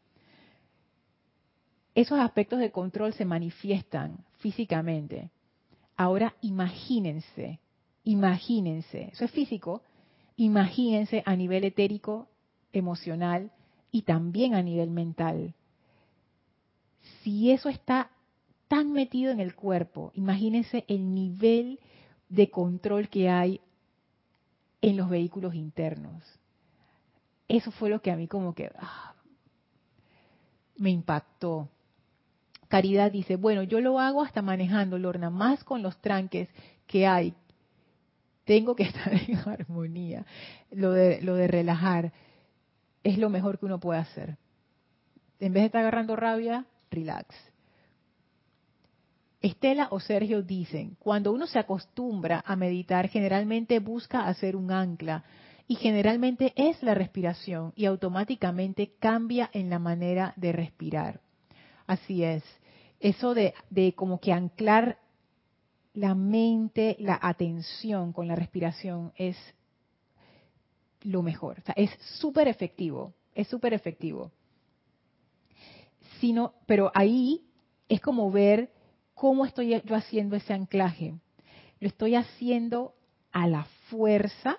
Esos 1.95 2.19
aspectos 2.19 2.59
de 2.59 2.71
control 2.71 3.13
se 3.13 3.25
manifiestan 3.25 4.25
físicamente. 4.39 5.31
Ahora 5.95 6.35
imagínense, 6.41 7.59
imagínense, 8.03 9.09
eso 9.11 9.25
es 9.25 9.31
físico, 9.31 9.83
imagínense 10.35 11.21
a 11.25 11.35
nivel 11.35 11.63
etérico, 11.63 12.27
emocional 12.73 13.51
y 13.91 14.03
también 14.03 14.53
a 14.53 14.63
nivel 14.63 14.89
mental. 14.89 15.53
Si 17.23 17.51
eso 17.51 17.69
está 17.69 18.11
tan 18.67 18.91
metido 18.93 19.31
en 19.31 19.39
el 19.39 19.55
cuerpo, 19.55 20.11
imagínense 20.15 20.85
el 20.87 21.13
nivel 21.13 21.79
de 22.29 22.49
control 22.49 23.09
que 23.09 23.29
hay 23.29 23.59
en 24.81 24.97
los 24.97 25.09
vehículos 25.09 25.53
internos. 25.53 26.23
Eso 27.47 27.71
fue 27.71 27.89
lo 27.89 28.01
que 28.01 28.11
a 28.11 28.15
mí 28.15 28.27
como 28.27 28.55
que 28.55 28.71
ah, 28.79 29.13
me 30.77 30.89
impactó. 30.89 31.69
Caridad 32.69 33.11
dice, 33.11 33.35
bueno, 33.35 33.63
yo 33.63 33.81
lo 33.81 33.99
hago 33.99 34.23
hasta 34.23 34.41
manejando, 34.41 34.97
Lorna, 34.97 35.29
más 35.29 35.63
con 35.63 35.83
los 35.83 35.97
tranques 36.01 36.47
que 36.87 37.05
hay. 37.05 37.33
Tengo 38.45 38.75
que 38.75 38.83
estar 38.89 39.13
en 39.13 39.37
armonía. 39.37 40.25
Lo 40.71 40.91
de, 40.91 41.21
lo 41.21 41.35
de 41.35 41.47
relajar 41.47 42.13
es 43.03 43.17
lo 43.17 43.29
mejor 43.29 43.59
que 43.59 43.65
uno 43.65 43.79
puede 43.79 43.99
hacer. 43.99 44.37
En 45.39 45.53
vez 45.53 45.63
de 45.63 45.65
estar 45.65 45.81
agarrando 45.81 46.15
rabia, 46.15 46.65
relax. 46.91 47.35
Estela 49.41 49.87
o 49.89 49.99
Sergio 49.99 50.43
dicen, 50.43 50.95
cuando 50.99 51.31
uno 51.31 51.47
se 51.47 51.57
acostumbra 51.57 52.43
a 52.45 52.55
meditar, 52.55 53.07
generalmente 53.09 53.79
busca 53.79 54.27
hacer 54.27 54.55
un 54.55 54.71
ancla 54.71 55.23
y 55.67 55.75
generalmente 55.75 56.53
es 56.55 56.83
la 56.83 56.93
respiración 56.93 57.73
y 57.75 57.85
automáticamente 57.85 58.93
cambia 58.99 59.49
en 59.53 59.69
la 59.69 59.79
manera 59.79 60.33
de 60.35 60.51
respirar. 60.51 61.21
Así 61.87 62.23
es. 62.23 62.43
Eso 62.99 63.33
de, 63.33 63.53
como 63.95 64.19
que 64.19 64.31
anclar 64.31 64.99
la 65.93 66.13
mente, 66.13 66.95
la 66.99 67.17
atención 67.19 68.13
con 68.13 68.27
la 68.27 68.35
respiración 68.35 69.11
es 69.15 69.37
lo 71.01 71.23
mejor. 71.23 71.63
Es 71.75 71.89
súper 72.19 72.47
efectivo, 72.47 73.13
es 73.33 73.47
súper 73.47 73.73
efectivo. 73.73 74.31
Sino, 76.21 76.53
pero 76.65 76.89
ahí 76.95 77.43
es 77.89 77.99
como 77.99 78.31
ver 78.31 78.71
¿Cómo 79.21 79.45
estoy 79.45 79.79
yo 79.85 79.95
haciendo 79.95 80.35
ese 80.35 80.51
anclaje? 80.51 81.13
¿Lo 81.79 81.87
estoy 81.87 82.15
haciendo 82.15 82.95
a 83.31 83.47
la 83.47 83.65
fuerza? 83.87 84.57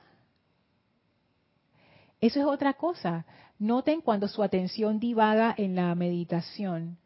Eso 2.21 2.39
es 2.39 2.47
otra 2.47 2.75
cosa. 2.75 3.27
Noten 3.59 4.01
cuando 4.01 4.29
su 4.29 4.41
atención 4.41 5.01
divaga 5.01 5.53
en 5.59 5.75
la 5.75 5.93
meditación, 5.97 6.97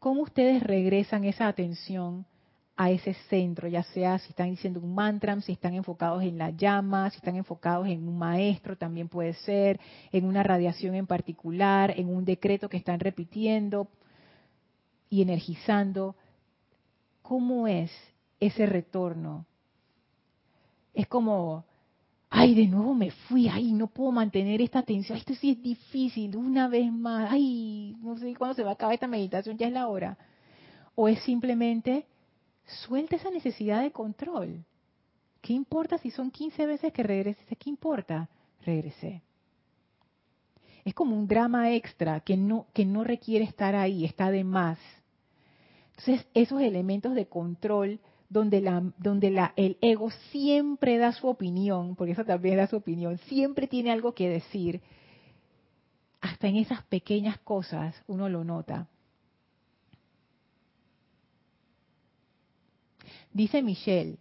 cómo 0.00 0.22
ustedes 0.22 0.64
regresan 0.64 1.22
esa 1.22 1.46
atención 1.46 2.26
a 2.76 2.90
ese 2.90 3.14
centro, 3.30 3.68
ya 3.68 3.82
sea 3.82 4.18
si 4.18 4.30
están 4.30 4.50
diciendo 4.50 4.80
un 4.80 4.94
mantra, 4.94 5.40
si 5.40 5.52
están 5.52 5.74
enfocados 5.74 6.22
en 6.22 6.36
la 6.36 6.50
llama, 6.50 7.10
si 7.10 7.16
están 7.16 7.36
enfocados 7.36 7.88
en 7.88 8.06
un 8.06 8.18
maestro, 8.18 8.76
también 8.76 9.08
puede 9.08 9.32
ser, 9.32 9.80
en 10.12 10.26
una 10.26 10.42
radiación 10.42 10.94
en 10.94 11.06
particular, 11.06 11.94
en 11.96 12.08
un 12.08 12.24
decreto 12.24 12.68
que 12.68 12.76
están 12.76 13.00
repitiendo 13.00 13.88
y 15.08 15.22
energizando. 15.22 16.16
¿cómo 17.26 17.66
es 17.66 17.90
ese 18.38 18.66
retorno? 18.66 19.46
Es 20.94 21.08
como, 21.08 21.64
ay, 22.30 22.54
de 22.54 22.66
nuevo 22.68 22.94
me 22.94 23.10
fui, 23.10 23.48
ay, 23.48 23.72
no 23.72 23.88
puedo 23.88 24.12
mantener 24.12 24.62
esta 24.62 24.78
atención, 24.78 25.18
esto 25.18 25.34
sí 25.34 25.50
es 25.50 25.62
difícil, 25.62 26.36
una 26.36 26.68
vez 26.68 26.90
más, 26.92 27.30
ay, 27.32 27.96
no 28.00 28.16
sé 28.16 28.34
cuándo 28.36 28.54
se 28.54 28.62
va 28.62 28.70
a 28.70 28.74
acabar 28.74 28.94
esta 28.94 29.08
meditación, 29.08 29.58
ya 29.58 29.66
es 29.66 29.72
la 29.72 29.88
hora. 29.88 30.16
O 30.94 31.08
es 31.08 31.20
simplemente, 31.24 32.06
suelta 32.66 33.16
esa 33.16 33.30
necesidad 33.30 33.82
de 33.82 33.92
control. 33.92 34.64
¿Qué 35.40 35.52
importa 35.52 35.98
si 35.98 36.10
son 36.10 36.30
15 36.30 36.66
veces 36.66 36.92
que 36.92 37.02
regreses? 37.02 37.46
¿Qué 37.58 37.70
importa? 37.70 38.28
Regresé. 38.64 39.22
Es 40.84 40.94
como 40.94 41.16
un 41.16 41.26
drama 41.26 41.72
extra 41.72 42.20
que 42.20 42.36
no, 42.36 42.66
que 42.72 42.84
no 42.84 43.04
requiere 43.04 43.44
estar 43.44 43.74
ahí, 43.74 44.04
está 44.04 44.30
de 44.30 44.44
más. 44.44 44.78
Entonces, 45.90 46.26
esos 46.34 46.60
elementos 46.60 47.14
de 47.14 47.26
control 47.26 48.00
donde, 48.28 48.60
la, 48.60 48.82
donde 48.98 49.30
la, 49.30 49.52
el 49.56 49.78
ego 49.80 50.10
siempre 50.30 50.98
da 50.98 51.12
su 51.12 51.28
opinión, 51.28 51.96
porque 51.96 52.12
eso 52.12 52.24
también 52.24 52.56
da 52.56 52.66
su 52.66 52.76
opinión, 52.76 53.18
siempre 53.26 53.66
tiene 53.66 53.90
algo 53.90 54.14
que 54.14 54.28
decir, 54.28 54.80
hasta 56.20 56.48
en 56.48 56.56
esas 56.56 56.82
pequeñas 56.84 57.38
cosas 57.38 57.94
uno 58.06 58.28
lo 58.28 58.44
nota. 58.44 58.88
Dice 63.36 63.60
Michelle, 63.60 64.16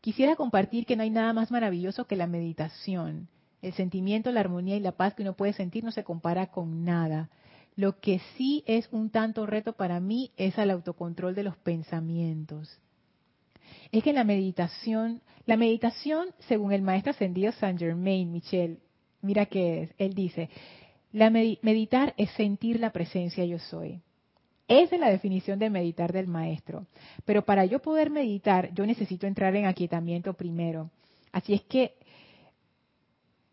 quisiera 0.00 0.34
compartir 0.34 0.86
que 0.86 0.96
no 0.96 1.04
hay 1.04 1.10
nada 1.10 1.32
más 1.32 1.52
maravilloso 1.52 2.04
que 2.08 2.16
la 2.16 2.26
meditación. 2.26 3.28
El 3.62 3.74
sentimiento, 3.74 4.32
la 4.32 4.40
armonía 4.40 4.74
y 4.74 4.80
la 4.80 4.90
paz 4.90 5.14
que 5.14 5.22
uno 5.22 5.36
puede 5.36 5.52
sentir 5.52 5.84
no 5.84 5.92
se 5.92 6.02
compara 6.02 6.48
con 6.48 6.84
nada. 6.84 7.30
Lo 7.76 8.00
que 8.00 8.20
sí 8.36 8.64
es 8.66 8.88
un 8.90 9.10
tanto 9.10 9.46
reto 9.46 9.74
para 9.74 10.00
mí 10.00 10.32
es 10.36 10.58
el 10.58 10.68
autocontrol 10.72 11.36
de 11.36 11.44
los 11.44 11.56
pensamientos. 11.58 12.80
Es 13.92 14.02
que 14.02 14.12
la 14.12 14.24
meditación, 14.24 15.22
la 15.46 15.56
meditación, 15.56 16.30
según 16.48 16.72
el 16.72 16.82
maestro 16.82 17.12
ascendido 17.12 17.52
Saint 17.52 17.78
Germain, 17.78 18.32
Michel, 18.32 18.80
mira 19.22 19.46
que 19.46 19.82
es, 19.82 19.90
él 19.96 20.14
dice, 20.14 20.50
la 21.12 21.30
meditar 21.30 22.14
es 22.16 22.30
sentir 22.30 22.80
la 22.80 22.90
presencia 22.90 23.44
yo 23.44 23.60
soy. 23.60 24.02
Esa 24.70 24.94
es 24.94 25.00
la 25.00 25.10
definición 25.10 25.58
de 25.58 25.68
meditar 25.68 26.12
del 26.12 26.28
maestro. 26.28 26.86
Pero 27.24 27.44
para 27.44 27.64
yo 27.64 27.80
poder 27.80 28.08
meditar, 28.08 28.72
yo 28.72 28.86
necesito 28.86 29.26
entrar 29.26 29.56
en 29.56 29.66
aquietamiento 29.66 30.32
primero. 30.34 30.92
Así 31.32 31.54
es 31.54 31.62
que 31.62 31.96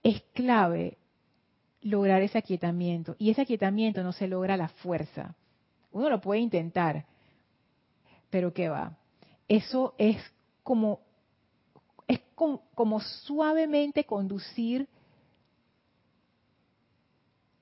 es 0.04 0.22
clave 0.36 1.00
lograr 1.82 2.22
ese 2.22 2.38
aquietamiento. 2.38 3.16
Y 3.18 3.32
ese 3.32 3.42
aquietamiento 3.42 4.04
no 4.04 4.12
se 4.12 4.28
logra 4.28 4.54
a 4.54 4.58
la 4.58 4.68
fuerza. 4.68 5.34
Uno 5.92 6.08
lo 6.08 6.22
puede 6.22 6.40
intentar, 6.40 7.06
pero 8.30 8.54
¿qué 8.54 8.70
va? 8.70 8.96
Eso 9.48 9.96
es 9.98 10.18
como, 10.62 11.00
es 12.08 12.20
como, 12.36 13.00
suavemente 13.26 14.04
conducir 14.04 14.88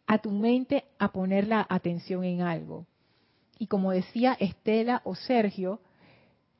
a 0.07 0.17
tu 0.17 0.31
mente 0.31 0.83
a 0.99 1.13
poner 1.13 1.47
la 1.47 1.65
atención 1.69 2.25
en 2.25 2.41
algo. 2.41 2.85
Y 3.57 3.67
como 3.67 3.91
decía 3.91 4.35
Estela 4.39 5.01
o 5.05 5.15
Sergio, 5.15 5.79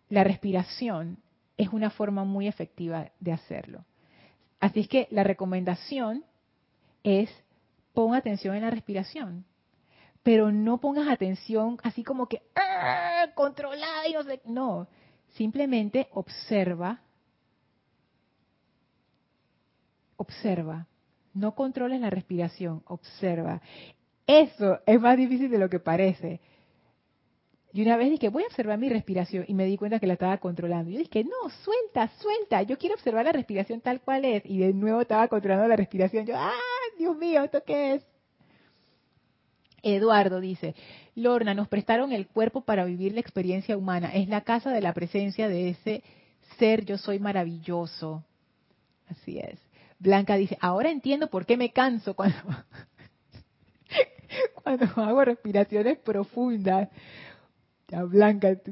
la 0.09 0.23
respiración 0.23 1.17
es 1.57 1.69
una 1.69 1.89
forma 1.89 2.23
muy 2.23 2.47
efectiva 2.47 3.11
de 3.19 3.31
hacerlo. 3.31 3.85
Así 4.59 4.81
es 4.81 4.87
que 4.87 5.07
la 5.11 5.23
recomendación 5.23 6.23
es 7.03 7.29
pon 7.93 8.13
atención 8.13 8.55
en 8.55 8.63
la 8.63 8.71
respiración, 8.71 9.45
pero 10.23 10.51
no 10.51 10.79
pongas 10.79 11.07
atención 11.07 11.77
así 11.83 12.03
como 12.03 12.27
que 12.27 12.41
¡ah! 12.55 13.27
controlada 13.35 14.07
y 14.07 14.13
no 14.13 14.23
no, 14.45 14.87
simplemente 15.35 16.07
observa, 16.11 17.01
observa, 20.17 20.87
no 21.33 21.53
controles 21.53 22.01
la 22.01 22.09
respiración, 22.09 22.81
observa. 22.85 23.61
Eso 24.25 24.79
es 24.85 24.99
más 24.99 25.17
difícil 25.17 25.51
de 25.51 25.59
lo 25.59 25.69
que 25.69 25.79
parece. 25.79 26.41
Y 27.75 27.81
una 27.81 27.97
vez 27.97 28.09
dije, 28.09 28.29
voy 28.29 28.43
a 28.43 28.45
observar 28.45 28.79
mi 28.79 28.87
respiración 28.87 29.43
y 29.49 29.53
me 29.53 29.65
di 29.65 29.75
cuenta 29.75 29.99
que 29.99 30.07
la 30.07 30.13
estaba 30.13 30.37
controlando. 30.37 30.89
Yo 30.89 30.97
dije, 30.97 31.25
no, 31.25 31.49
suelta, 31.49 32.09
suelta, 32.21 32.61
yo 32.61 32.77
quiero 32.77 32.95
observar 32.95 33.25
la 33.25 33.33
respiración 33.33 33.81
tal 33.81 33.99
cual 33.99 34.23
es. 34.23 34.43
Y 34.45 34.59
de 34.59 34.71
nuevo 34.71 35.01
estaba 35.01 35.27
controlando 35.27 35.67
la 35.67 35.75
respiración. 35.75 36.25
Yo, 36.25 36.37
ah, 36.37 36.53
Dios 36.97 37.17
mío, 37.17 37.43
¿esto 37.43 37.61
qué 37.65 37.95
es? 37.95 38.03
Eduardo 39.83 40.39
dice, 40.39 40.73
Lorna, 41.15 41.53
nos 41.53 41.67
prestaron 41.67 42.13
el 42.13 42.27
cuerpo 42.27 42.61
para 42.61 42.85
vivir 42.85 43.13
la 43.13 43.19
experiencia 43.19 43.75
humana. 43.75 44.09
Es 44.13 44.29
la 44.29 44.39
casa 44.39 44.71
de 44.71 44.79
la 44.79 44.93
presencia 44.93 45.49
de 45.49 45.71
ese 45.71 46.01
ser, 46.57 46.85
yo 46.85 46.97
soy 46.97 47.19
maravilloso. 47.19 48.23
Así 49.09 49.37
es. 49.37 49.59
Blanca 49.99 50.37
dice, 50.37 50.57
ahora 50.61 50.91
entiendo 50.91 51.27
por 51.27 51.45
qué 51.45 51.57
me 51.57 51.73
canso 51.73 52.13
cuando, 52.13 52.37
cuando 54.63 54.85
hago 54.95 55.25
respiraciones 55.25 55.97
profundas 55.97 56.87
Blanca, 57.87 58.55
tú 58.55 58.71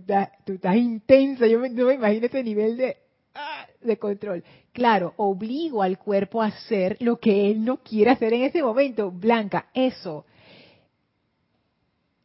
estás, 0.54 0.76
intensa, 0.76 1.48
yo 1.48 1.60
no 1.60 1.86
me 1.86 1.94
imagino 1.94 2.26
ese 2.26 2.44
nivel 2.44 2.78
de, 2.78 2.98
ah, 3.36 3.68
de 3.82 3.98
control. 3.98 4.44
Claro, 4.72 5.14
obligo 5.18 5.84
al 5.84 6.00
cuerpo 6.00 6.42
a 6.42 6.48
hacer 6.48 6.98
lo 7.00 7.20
que 7.20 7.52
él 7.52 7.64
no 7.64 7.78
quiere 7.78 8.12
hacer 8.12 8.34
en 8.34 8.44
ese 8.44 8.64
momento. 8.64 9.12
Blanca, 9.12 9.68
eso 9.74 10.26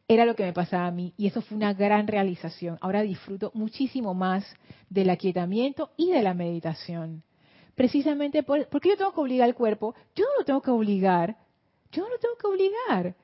era 0.07 0.25
lo 0.25 0.35
que 0.35 0.43
me 0.43 0.53
pasaba 0.53 0.87
a 0.87 0.91
mí 0.91 1.13
y 1.17 1.27
eso 1.27 1.41
fue 1.41 1.55
una 1.55 1.73
gran 1.73 2.07
realización. 2.07 2.79
Ahora 2.81 3.03
disfruto 3.03 3.51
muchísimo 3.53 4.15
más 4.15 4.43
del 4.89 5.11
aquietamiento 5.11 5.91
y 5.95 6.11
de 6.11 6.23
la 6.23 6.33
meditación. 6.33 7.21
Precisamente 7.75 8.41
por, 8.41 8.67
porque 8.69 8.89
yo 8.89 8.97
tengo 8.97 9.13
que 9.13 9.21
obligar 9.21 9.47
al 9.47 9.55
cuerpo, 9.55 9.93
yo 10.15 10.25
no 10.25 10.39
lo 10.39 10.45
tengo 10.45 10.61
que 10.61 10.71
obligar, 10.71 11.37
yo 11.91 12.03
no 12.03 12.09
lo 12.09 12.17
tengo 12.17 12.35
que 12.35 12.47
obligar. 12.47 13.15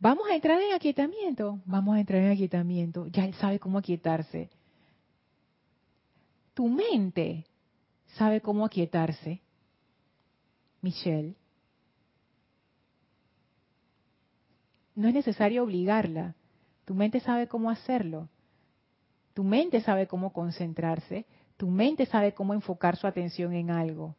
Vamos 0.00 0.26
a 0.30 0.34
entrar 0.34 0.58
en 0.60 0.72
aquietamiento, 0.72 1.60
vamos 1.66 1.94
a 1.94 2.00
entrar 2.00 2.22
en 2.22 2.32
aquietamiento. 2.32 3.06
Ya 3.08 3.26
él 3.26 3.34
sabe 3.34 3.58
cómo 3.58 3.76
aquietarse. 3.76 4.48
Tu 6.54 6.66
mente 6.68 7.46
sabe 8.16 8.40
cómo 8.40 8.64
aquietarse, 8.64 9.42
Michelle. 10.80 11.36
No 14.94 15.08
es 15.08 15.14
necesario 15.14 15.62
obligarla. 15.62 16.34
Tu 16.86 16.94
mente 16.94 17.20
sabe 17.20 17.46
cómo 17.46 17.70
hacerlo. 17.70 18.28
Tu 19.34 19.44
mente 19.44 19.82
sabe 19.82 20.06
cómo 20.06 20.32
concentrarse. 20.32 21.26
Tu 21.58 21.68
mente 21.68 22.06
sabe 22.06 22.32
cómo 22.32 22.54
enfocar 22.54 22.96
su 22.96 23.06
atención 23.06 23.52
en 23.52 23.70
algo. 23.70 24.16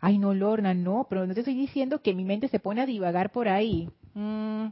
Ay, 0.00 0.18
no, 0.18 0.32
Lorna, 0.32 0.74
no, 0.74 1.08
pero 1.10 1.26
no 1.26 1.34
te 1.34 1.40
estoy 1.40 1.56
diciendo 1.56 2.02
que 2.02 2.14
mi 2.14 2.24
mente 2.24 2.46
se 2.48 2.60
pone 2.60 2.80
a 2.80 2.86
divagar 2.86 3.32
por 3.32 3.48
ahí. 3.48 3.90
Mm, 4.14 4.68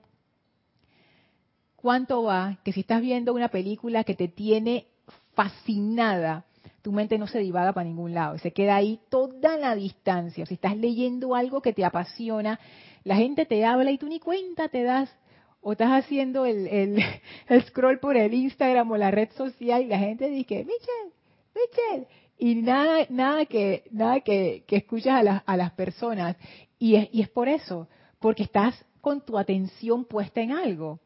cuánto 1.87 2.24
va 2.24 2.59
que 2.64 2.72
si 2.72 2.80
estás 2.80 3.01
viendo 3.01 3.32
una 3.32 3.47
película 3.47 4.03
que 4.03 4.16
te 4.16 4.26
tiene 4.26 4.89
fascinada, 5.34 6.45
tu 6.82 6.91
mente 6.91 7.16
no 7.16 7.28
se 7.28 7.39
divaga 7.39 7.72
para 7.72 7.89
ningún 7.89 8.12
lado, 8.12 8.39
se 8.39 8.51
queda 8.51 8.74
ahí 8.74 8.99
toda 9.09 9.57
la 9.57 9.76
distancia. 9.76 10.45
Si 10.47 10.55
estás 10.55 10.76
leyendo 10.76 11.37
algo 11.37 11.62
que 11.62 11.72
te 11.72 11.84
apasiona, 11.84 12.59
la 13.05 13.14
gente 13.14 13.47
te 13.47 13.64
habla 13.64 13.93
y 13.93 13.99
tú 13.99 14.09
ni 14.09 14.18
cuenta 14.18 14.68
te 14.68 14.82
das, 14.82 15.16
o 15.61 15.70
estás 15.70 15.93
haciendo 15.93 16.45
el, 16.45 17.01
scroll 17.68 18.01
por 18.01 18.16
el 18.16 18.34
Instagram 18.34 18.91
o 18.91 18.97
la 18.97 19.12
red 19.12 19.28
social 19.37 19.82
y 19.82 19.87
la 19.87 20.01
gente 20.01 20.28
dice, 20.28 20.64
Michelle, 20.64 21.12
Michelle, 21.55 22.09
y 22.37 22.57
nada, 22.57 23.07
nada 23.11 23.47
que, 23.47 23.84
nada 23.93 24.22
que, 24.22 24.64
que 24.66 24.78
escuchas 24.78 25.20
a 25.20 25.22
las, 25.22 25.43
a 25.47 25.57
las 25.57 25.70
personas. 25.70 26.37
Y 26.80 26.97
es, 26.97 27.09
y 27.12 27.22
es 27.22 27.28
por 27.28 27.49
eso, 27.49 27.87
porque 28.18 28.43
estás 28.43 28.74
con 29.01 29.24
tu 29.24 29.39
atención 29.39 30.05
puesta 30.05 30.41
en 30.41 30.51
algo. 30.51 30.99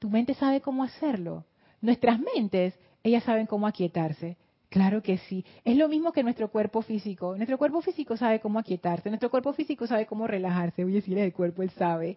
Tu 0.00 0.08
mente 0.08 0.34
sabe 0.34 0.62
cómo 0.62 0.82
hacerlo. 0.82 1.44
Nuestras 1.82 2.18
mentes, 2.18 2.74
ellas 3.04 3.22
saben 3.22 3.46
cómo 3.46 3.66
aquietarse. 3.66 4.38
Claro 4.70 5.02
que 5.02 5.18
sí. 5.18 5.44
Es 5.62 5.76
lo 5.76 5.88
mismo 5.88 6.10
que 6.10 6.22
nuestro 6.22 6.48
cuerpo 6.50 6.80
físico. 6.80 7.36
Nuestro 7.36 7.58
cuerpo 7.58 7.82
físico 7.82 8.16
sabe 8.16 8.40
cómo 8.40 8.58
aquietarse. 8.58 9.10
Nuestro 9.10 9.30
cuerpo 9.30 9.52
físico 9.52 9.86
sabe 9.86 10.06
cómo 10.06 10.26
relajarse. 10.26 10.84
Oye, 10.84 11.02
si 11.02 11.12
el 11.12 11.34
cuerpo, 11.34 11.62
él 11.62 11.70
sabe. 11.70 12.16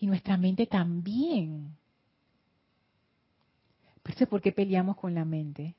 Y 0.00 0.06
nuestra 0.06 0.38
mente 0.38 0.66
también. 0.66 1.76
Pero 4.02 4.26
¿por 4.30 4.40
qué 4.40 4.52
peleamos 4.52 4.96
con 4.96 5.14
la 5.14 5.26
mente? 5.26 5.74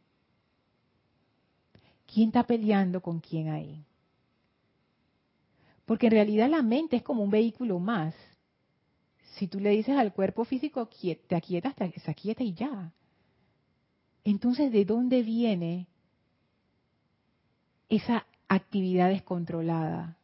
¿Quién 2.05 2.27
está 2.27 2.43
peleando 2.43 3.01
con 3.01 3.21
quién 3.21 3.49
ahí? 3.49 3.83
Porque 5.85 6.07
en 6.07 6.11
realidad 6.11 6.47
la 6.47 6.61
mente 6.61 6.97
es 6.97 7.03
como 7.03 7.23
un 7.23 7.31
vehículo 7.31 7.79
más 7.79 8.13
si 9.37 9.47
tú 9.47 9.59
le 9.59 9.69
dices 9.69 9.95
al 9.95 10.13
cuerpo 10.13 10.45
físico, 10.45 10.89
te 11.27 11.35
aquietas, 11.35 11.75
se 11.75 12.11
aquieta 12.11 12.43
y 12.43 12.53
ya. 12.53 12.91
Entonces, 14.23 14.71
¿de 14.71 14.83
dónde 14.83 15.21
viene 15.21 15.87
esa 17.87 18.25
actividad 18.47 19.09
descontrolada? 19.09 20.17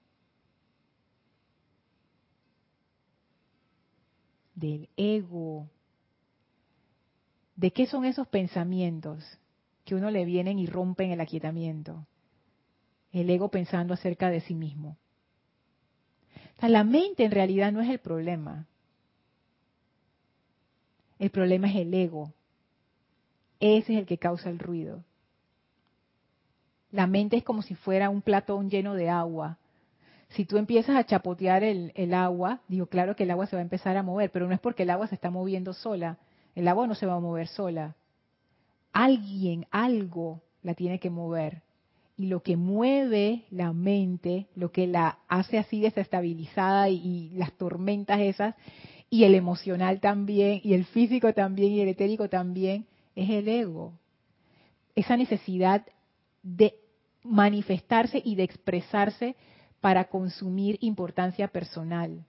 Del 4.55 4.89
ego. 4.97 5.69
¿De 7.55 7.71
qué 7.71 7.85
son 7.85 8.05
esos 8.05 8.27
pensamientos 8.27 9.23
que 9.85 9.95
uno 9.95 10.09
le 10.09 10.25
vienen 10.25 10.59
y 10.59 10.65
rompen 10.65 11.11
el 11.11 11.21
aquietamiento? 11.21 12.05
El 13.11 13.29
ego 13.29 13.49
pensando 13.49 13.93
acerca 13.93 14.29
de 14.29 14.41
sí 14.41 14.55
mismo. 14.55 14.97
la 16.61 16.83
mente 16.83 17.25
en 17.25 17.31
realidad 17.31 17.71
no 17.71 17.81
es 17.81 17.89
el 17.89 17.99
problema. 17.99 18.67
El 21.23 21.29
problema 21.29 21.69
es 21.69 21.77
el 21.77 21.93
ego. 21.93 22.33
Ese 23.61 23.93
es 23.93 23.99
el 23.99 24.05
que 24.05 24.17
causa 24.17 24.49
el 24.49 24.59
ruido. 24.59 25.05
La 26.91 27.07
mente 27.07 27.37
es 27.37 27.45
como 27.45 27.61
si 27.61 27.75
fuera 27.75 28.09
un 28.09 28.21
platón 28.21 28.69
lleno 28.69 28.93
de 28.93 29.09
agua. 29.09 29.57
Si 30.31 30.43
tú 30.43 30.57
empiezas 30.57 30.97
a 30.97 31.05
chapotear 31.05 31.63
el, 31.63 32.13
agua, 32.13 32.59
digo, 32.67 32.87
claro 32.87 33.15
que 33.15 33.23
el 33.23 33.31
agua 33.31 33.45
se 33.45 33.55
va 33.55 33.61
a 33.61 33.63
empezar 33.63 33.95
a 33.95 34.03
mover, 34.03 34.31
pero 34.31 34.49
no 34.49 34.53
es 34.53 34.59
porque 34.59 34.83
el 34.83 34.89
agua 34.89 35.07
se 35.07 35.15
está 35.15 35.29
moviendo 35.29 35.71
sola. 35.71 36.17
El 36.55 36.67
agua 36.67 36.87
no 36.87 36.93
se 36.93 37.05
va 37.05 37.13
a 37.13 37.21
mover 37.21 37.47
sola. 37.47 37.95
Alguien, 38.91 39.65
algo 39.71 40.41
la 40.61 40.73
tiene 40.73 40.99
que 40.99 41.09
mover. 41.09 41.61
Y 42.17 42.25
lo 42.25 42.43
que 42.43 42.57
mueve 42.57 43.45
la 43.49 43.71
mente, 43.71 44.47
lo 44.55 44.73
que 44.73 44.87
la 44.87 45.19
hace 45.29 45.57
así 45.57 45.79
desestabilizada 45.79 46.89
y, 46.89 46.95
y 46.97 47.29
las 47.37 47.53
tormentas 47.53 48.19
esas, 48.19 48.55
y 49.13 49.25
el 49.25 49.35
emocional 49.35 49.99
también, 49.99 50.59
y 50.63 50.73
el 50.73 50.85
físico 50.85 51.35
también, 51.35 51.71
y 51.73 51.81
el 51.81 51.89
etérico 51.89 52.29
también, 52.29 52.87
es 53.15 53.29
el 53.29 53.47
ego. 53.47 53.93
Esa 54.95 55.15
necesidad 55.17 55.85
de 56.41 56.73
manifestarse 57.21 58.23
y 58.25 58.33
de 58.33 58.41
expresarse 58.41 59.35
para 59.81 60.05
consumir 60.05 60.79
importancia 60.81 61.47
personal. 61.47 62.25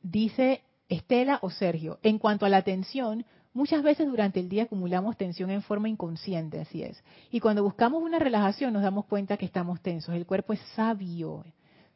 Dice 0.00 0.62
Estela 0.88 1.40
o 1.42 1.50
Sergio, 1.50 1.98
en 2.04 2.20
cuanto 2.20 2.46
a 2.46 2.48
la 2.48 2.58
atención, 2.58 3.26
Muchas 3.52 3.82
veces 3.82 4.06
durante 4.06 4.38
el 4.38 4.48
día 4.48 4.64
acumulamos 4.64 5.16
tensión 5.16 5.50
en 5.50 5.62
forma 5.62 5.88
inconsciente, 5.88 6.60
así 6.60 6.82
es. 6.82 7.02
Y 7.32 7.40
cuando 7.40 7.64
buscamos 7.64 8.02
una 8.02 8.20
relajación 8.20 8.72
nos 8.72 8.82
damos 8.82 9.06
cuenta 9.06 9.36
que 9.36 9.44
estamos 9.44 9.80
tensos. 9.80 10.14
El 10.14 10.26
cuerpo 10.26 10.52
es 10.52 10.60
sabio. 10.76 11.44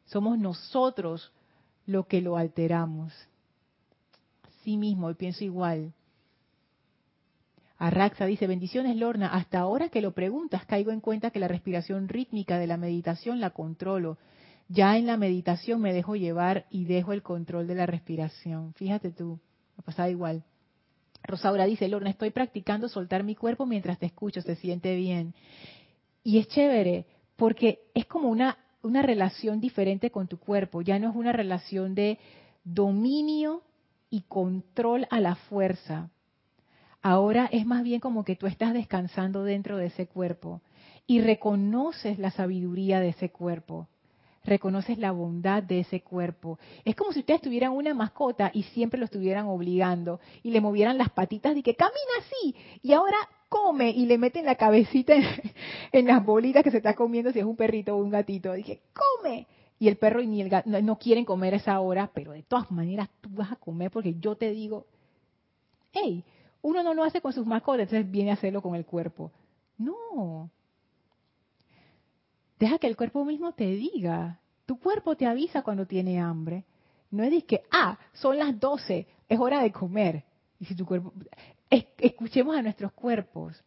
Somos 0.05 0.37
nosotros 0.37 1.31
lo 1.85 2.07
que 2.07 2.21
lo 2.21 2.35
alteramos. 2.35 3.13
Sí 4.63 4.75
mismo, 4.75 5.09
y 5.09 5.13
pienso 5.13 5.43
igual. 5.45 5.93
Arraxa 7.77 8.25
dice, 8.25 8.47
bendiciones 8.47 8.95
Lorna, 8.97 9.27
hasta 9.27 9.59
ahora 9.59 9.89
que 9.89 10.01
lo 10.01 10.11
preguntas 10.11 10.65
caigo 10.65 10.91
en 10.91 11.01
cuenta 11.01 11.31
que 11.31 11.39
la 11.39 11.47
respiración 11.47 12.07
rítmica 12.07 12.57
de 12.57 12.67
la 12.67 12.77
meditación 12.77 13.39
la 13.39 13.51
controlo. 13.51 14.17
Ya 14.67 14.97
en 14.97 15.05
la 15.05 15.17
meditación 15.17 15.81
me 15.81 15.93
dejo 15.93 16.15
llevar 16.15 16.65
y 16.69 16.85
dejo 16.85 17.13
el 17.13 17.21
control 17.21 17.67
de 17.67 17.75
la 17.75 17.85
respiración. 17.85 18.73
Fíjate 18.73 19.11
tú, 19.11 19.39
me 19.77 19.83
pasaba 19.83 20.09
igual. 20.09 20.43
Rosaura 21.25 21.65
dice, 21.65 21.87
Lorna, 21.87 22.09
estoy 22.09 22.31
practicando 22.31 22.87
soltar 22.87 23.23
mi 23.23 23.35
cuerpo 23.35 23.65
mientras 23.65 23.99
te 23.99 24.05
escucho, 24.05 24.41
se 24.41 24.55
siente 24.55 24.95
bien. 24.95 25.33
Y 26.23 26.39
es 26.39 26.47
chévere, 26.47 27.05
porque 27.35 27.79
es 27.93 28.05
como 28.05 28.29
una, 28.29 28.57
una 28.81 29.01
relación 29.01 29.59
diferente 29.59 30.11
con 30.11 30.27
tu 30.27 30.37
cuerpo, 30.37 30.81
ya 30.81 30.99
no 30.99 31.09
es 31.09 31.15
una 31.15 31.31
relación 31.31 31.95
de 31.95 32.19
dominio 32.63 33.61
y 34.09 34.21
control 34.21 35.07
a 35.09 35.19
la 35.19 35.35
fuerza. 35.35 36.09
Ahora 37.01 37.47
es 37.51 37.65
más 37.65 37.83
bien 37.83 37.99
como 37.99 38.23
que 38.23 38.35
tú 38.35 38.47
estás 38.47 38.73
descansando 38.73 39.43
dentro 39.43 39.77
de 39.77 39.87
ese 39.87 40.07
cuerpo 40.07 40.61
y 41.05 41.21
reconoces 41.21 42.17
la 42.17 42.31
sabiduría 42.31 42.99
de 42.99 43.09
ese 43.09 43.29
cuerpo 43.29 43.87
reconoces 44.45 44.97
la 44.97 45.11
bondad 45.11 45.63
de 45.63 45.79
ese 45.79 46.01
cuerpo. 46.01 46.59
Es 46.83 46.95
como 46.95 47.11
si 47.11 47.19
ustedes 47.19 47.41
tuvieran 47.41 47.71
una 47.71 47.93
mascota 47.93 48.51
y 48.53 48.63
siempre 48.63 48.99
lo 48.99 49.05
estuvieran 49.05 49.47
obligando 49.47 50.19
y 50.43 50.51
le 50.51 50.61
movieran 50.61 50.97
las 50.97 51.09
patitas 51.09 51.57
y 51.57 51.63
que 51.63 51.75
camina 51.75 51.95
así 52.19 52.55
y 52.81 52.93
ahora 52.93 53.17
come 53.49 53.89
y 53.89 54.05
le 54.05 54.17
meten 54.17 54.45
la 54.45 54.55
cabecita 54.55 55.13
en, 55.91 56.07
las 56.07 56.23
bolitas 56.25 56.63
que 56.63 56.71
se 56.71 56.77
está 56.77 56.93
comiendo 56.93 57.31
si 57.31 57.39
es 57.39 57.45
un 57.45 57.55
perrito 57.55 57.95
o 57.95 58.03
un 58.03 58.09
gatito. 58.09 58.53
Dije, 58.53 58.81
come. 58.93 59.47
Y 59.77 59.89
el 59.89 59.97
perro 59.97 60.21
y 60.21 60.27
ni 60.27 60.41
el 60.41 60.47
gato 60.47 60.69
no, 60.69 60.97
quieren 60.97 61.25
comer 61.25 61.53
esa 61.53 61.79
hora, 61.81 62.09
pero 62.13 62.31
de 62.31 62.43
todas 62.43 62.71
maneras 62.71 63.09
tú 63.19 63.29
vas 63.33 63.51
a 63.51 63.57
comer 63.57 63.91
porque 63.91 64.15
yo 64.19 64.35
te 64.35 64.51
digo, 64.51 64.85
hey, 65.91 66.23
uno 66.61 66.81
no 66.81 66.93
lo 66.93 67.03
hace 67.03 67.19
con 67.19 67.33
sus 67.33 67.45
mascotas, 67.45 67.81
entonces 67.81 68.09
viene 68.09 68.31
a 68.31 68.35
hacerlo 68.35 68.61
con 68.61 68.75
el 68.75 68.85
cuerpo. 68.85 69.31
No, 69.77 70.49
Deja 72.65 72.79
que 72.79 72.87
el 72.87 72.97
cuerpo 72.97 73.23
mismo 73.23 73.51
te 73.51 73.67
diga. 73.75 74.39
Tu 74.65 74.79
cuerpo 74.79 75.15
te 75.15 75.27
avisa 75.27 75.61
cuando 75.61 75.85
tiene 75.85 76.19
hambre. 76.19 76.65
No 77.11 77.23
es 77.23 77.43
que, 77.43 77.61
ah, 77.69 77.99
son 78.13 78.39
las 78.39 78.59
12, 78.59 79.05
es 79.29 79.39
hora 79.39 79.61
de 79.61 79.71
comer. 79.71 80.23
Y 80.59 80.65
si 80.65 80.73
tu 80.73 80.83
cuerpo, 80.83 81.13
escuchemos 81.69 82.57
a 82.57 82.63
nuestros 82.63 82.91
cuerpos. 82.93 83.63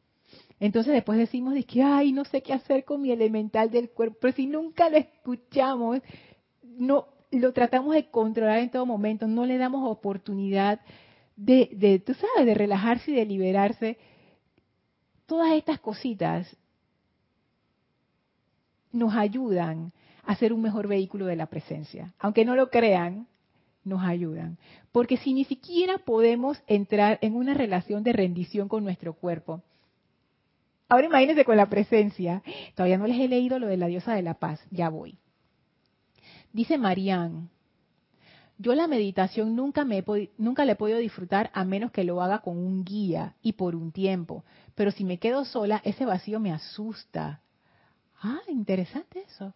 Entonces 0.59 0.95
después 0.95 1.17
decimos 1.17 1.55
de 1.55 1.63
que, 1.63 1.81
ay, 1.81 2.11
no 2.11 2.25
sé 2.25 2.43
qué 2.43 2.53
hacer 2.53 2.85
con 2.85 3.01
mi 3.01 3.13
elemental 3.13 3.71
del 3.71 3.91
cuerpo. 3.91 4.17
Pero 4.21 4.35
si 4.35 4.49
nunca 4.49 4.91
lo 4.91 4.97
escuchamos, 4.97 6.01
no 6.65 7.07
lo 7.31 7.53
tratamos 7.53 7.95
de 7.95 8.11
controlar 8.11 8.59
en 8.59 8.71
todo 8.71 8.85
momento, 8.85 9.29
no 9.29 9.47
le 9.47 9.59
damos 9.59 9.89
oportunidad 9.89 10.81
de, 11.37 11.71
de 11.71 12.01
tú 12.01 12.15
sabes, 12.15 12.47
de 12.47 12.55
relajarse 12.55 13.13
y 13.13 13.15
de 13.15 13.27
liberarse. 13.27 13.97
Todas 15.27 15.53
estas 15.53 15.79
cositas 15.79 16.57
nos 18.93 19.15
ayudan 19.15 19.93
a 20.25 20.35
ser 20.37 20.53
un 20.53 20.63
mejor 20.63 20.89
vehículo 20.89 21.27
de 21.27 21.37
la 21.37 21.47
presencia. 21.47 22.13
Aunque 22.19 22.45
no 22.45 22.55
lo 22.55 22.71
crean, 22.71 23.27
nos 23.85 24.03
ayudan. 24.03 24.59
Porque 24.93 25.17
si 25.17 25.33
ni 25.33 25.45
siquiera 25.45 25.99
podemos 25.99 26.63
entrar 26.67 27.19
en 27.23 27.35
una 27.35 27.55
relación 27.55 28.03
de 28.03 28.13
rendición 28.13 28.69
con 28.69 28.85
nuestro 28.85 29.15
cuerpo, 29.15 29.63
ahora 30.89 31.07
imagínense 31.07 31.45
con 31.45 31.57
la 31.57 31.69
presencia. 31.69 32.43
Todavía 32.75 32.99
no 32.99 33.07
les 33.07 33.19
he 33.21 33.29
leído 33.29 33.59
lo 33.59 33.67
de 33.67 33.77
la 33.77 33.87
diosa 33.87 34.15
de 34.15 34.23
la 34.23 34.35
paz, 34.35 34.61
ya 34.71 34.89
voy. 34.89 35.17
Dice 36.53 36.79
Marían, 36.79 37.51
yo 38.59 38.75
la 38.75 38.89
meditación 38.89 39.55
nunca, 39.55 39.85
me 39.85 39.99
he 39.99 40.31
nunca 40.37 40.65
la 40.65 40.73
he 40.73 40.77
podido 40.77 40.99
disfrutar 40.99 41.51
a 41.55 41.65
menos 41.65 41.93
que 41.93 42.05
lo 42.05 42.21
haga 42.21 42.41
con 42.41 42.59
un 42.59 42.85
guía 42.85 43.35
y 43.41 43.53
por 43.53 43.77
un 43.77 43.93
tiempo. 43.93 44.45
Pero 44.75 44.91
si 44.91 45.05
me 45.05 45.19
quedo 45.19 45.45
sola, 45.45 45.81
ese 45.85 46.05
vacío 46.05 46.41
me 46.41 46.53
asusta. 46.53 47.41
Ah, 48.21 48.41
interesante 48.49 49.23
eso. 49.23 49.55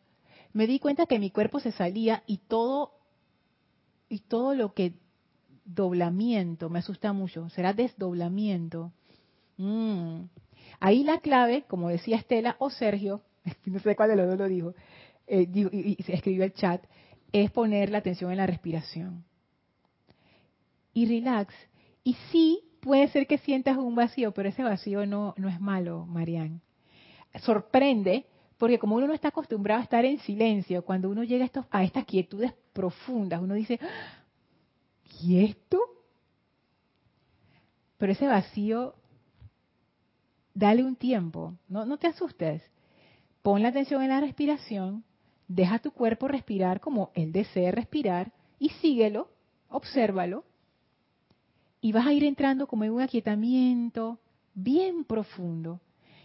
Me 0.53 0.67
di 0.67 0.79
cuenta 0.79 1.07
que 1.07 1.19
mi 1.19 1.31
cuerpo 1.31 1.61
se 1.61 1.73
salía 1.73 2.23
y 2.27 2.39
todo 2.39 2.93
y 4.09 4.21
todo 4.21 4.55
lo 4.55 4.75
que 4.75 4.93
doblamiento 5.65 6.69
me 6.69 6.81
asusta 6.81 7.13
mucho. 7.13 7.49
Será 7.51 7.73
desdoblamiento. 7.73 8.93
Mm. 9.57 10.25
Ahí 10.81 11.05
la 11.05 11.19
clave, 11.21 11.65
como 11.67 11.89
decía 11.89 12.17
Estela 12.17 12.57
o 12.59 12.71
Sergio, 12.71 13.23
no 13.65 13.79
sé 13.81 13.97
cuál 13.97 14.11
de 14.11 14.17
los 14.17 14.29
dos 14.29 14.39
lo 14.39 14.49
dijo, 14.49 14.75
eh, 15.27 15.49
y, 15.53 15.97
y 15.99 16.03
se 16.03 16.15
escribió 16.15 16.45
el 16.45 16.53
chat, 16.53 16.85
es 17.33 17.51
poner 17.51 17.91
la 17.91 17.99
atención 17.99 18.31
en 18.31 18.39
la 18.39 18.47
respiración. 18.47 19.25
Y 20.93 21.07
relax. 21.07 21.55
Y 22.05 22.15
sí, 22.31 22.61
puede 22.81 23.09
ser 23.09 23.27
que 23.27 23.39
sientas 23.39 23.79
un 23.79 23.95
vacío, 23.95 24.33
pero 24.33 24.49
ese 24.49 24.63
vacío 24.63 25.07
no, 25.07 25.35
no 25.39 25.49
es 25.49 25.61
malo, 25.61 26.05
Marianne. 26.05 26.61
Sorprende 27.41 28.27
porque 28.63 28.79
como 28.79 28.95
uno 28.95 29.09
no 29.09 29.13
está 29.13 29.27
acostumbrado 29.27 29.81
a 29.81 29.83
estar 29.83 30.05
en 30.05 30.21
silencio, 30.21 30.85
cuando 30.85 31.11
uno 31.11 31.25
llega 31.25 31.43
a, 31.43 31.47
estos, 31.47 31.67
a 31.69 31.83
estas 31.83 32.05
quietudes 32.05 32.53
profundas, 32.73 33.43
uno 33.43 33.55
dice, 33.55 33.81
¿y 35.21 35.45
esto? 35.45 35.81
Pero 37.99 38.13
ese 38.13 38.29
vacío, 38.29 38.95
dale 40.55 40.85
un 40.85 40.95
tiempo, 40.95 41.55
no, 41.67 41.85
no 41.87 41.99
te 41.99 42.07
asustes. 42.07 42.63
Pon 43.43 43.65
la 43.65 43.71
atención 43.71 44.01
en 44.01 44.11
la 44.11 44.21
respiración, 44.21 45.03
deja 45.49 45.81
tu 45.81 45.91
cuerpo 45.91 46.29
respirar 46.29 46.79
como 46.79 47.11
él 47.15 47.33
desea 47.33 47.73
respirar 47.73 48.31
y 48.61 48.69
síguelo, 48.69 49.29
obsérvalo. 49.71 50.45
Y 51.81 51.91
vas 51.91 52.07
a 52.07 52.13
ir 52.13 52.23
entrando 52.23 52.69
como 52.69 52.85
en 52.85 52.93
un 52.93 53.01
aquietamiento 53.01 54.21
bien 54.55 55.03
profundo 55.03 55.81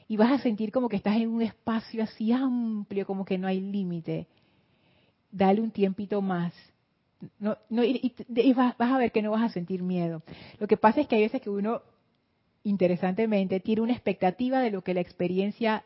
y 0.08 0.18
vas 0.18 0.32
a 0.32 0.42
sentir 0.42 0.72
como 0.72 0.88
que 0.90 0.96
estás 0.96 1.18
en 1.18 1.30
un 1.30 1.42
espacio 1.42 2.04
así 2.04 2.32
amplio, 2.32 3.06
como 3.06 3.26
que 3.26 3.38
no 3.38 3.48
hay 3.48 3.60
límite. 3.60 4.28
Dale 5.32 5.62
un 5.62 5.72
tiempito 5.72 6.22
más. 6.22 6.54
No, 7.40 7.58
no, 7.70 7.84
y, 7.84 8.14
vas, 8.56 8.76
a 8.80 8.98
ver 8.98 9.12
que 9.12 9.22
no 9.22 9.32
vas 9.32 9.44
a 9.44 9.54
sentir 9.54 9.84
miedo. 9.84 10.22
Lo 10.60 10.68
que 10.68 10.78
pasa 10.78 11.02
es 11.02 11.08
que 11.08 11.16
hay 11.16 11.24
veces 11.24 11.42
que 11.42 11.50
uno, 11.50 11.82
interesantemente, 12.64 13.60
tiene 13.60 13.82
una 13.82 13.94
expectativa 13.94 14.62
de 14.62 14.72
lo 14.72 14.84
que 14.84 14.94
la 14.94 15.02
experiencia 15.02 15.84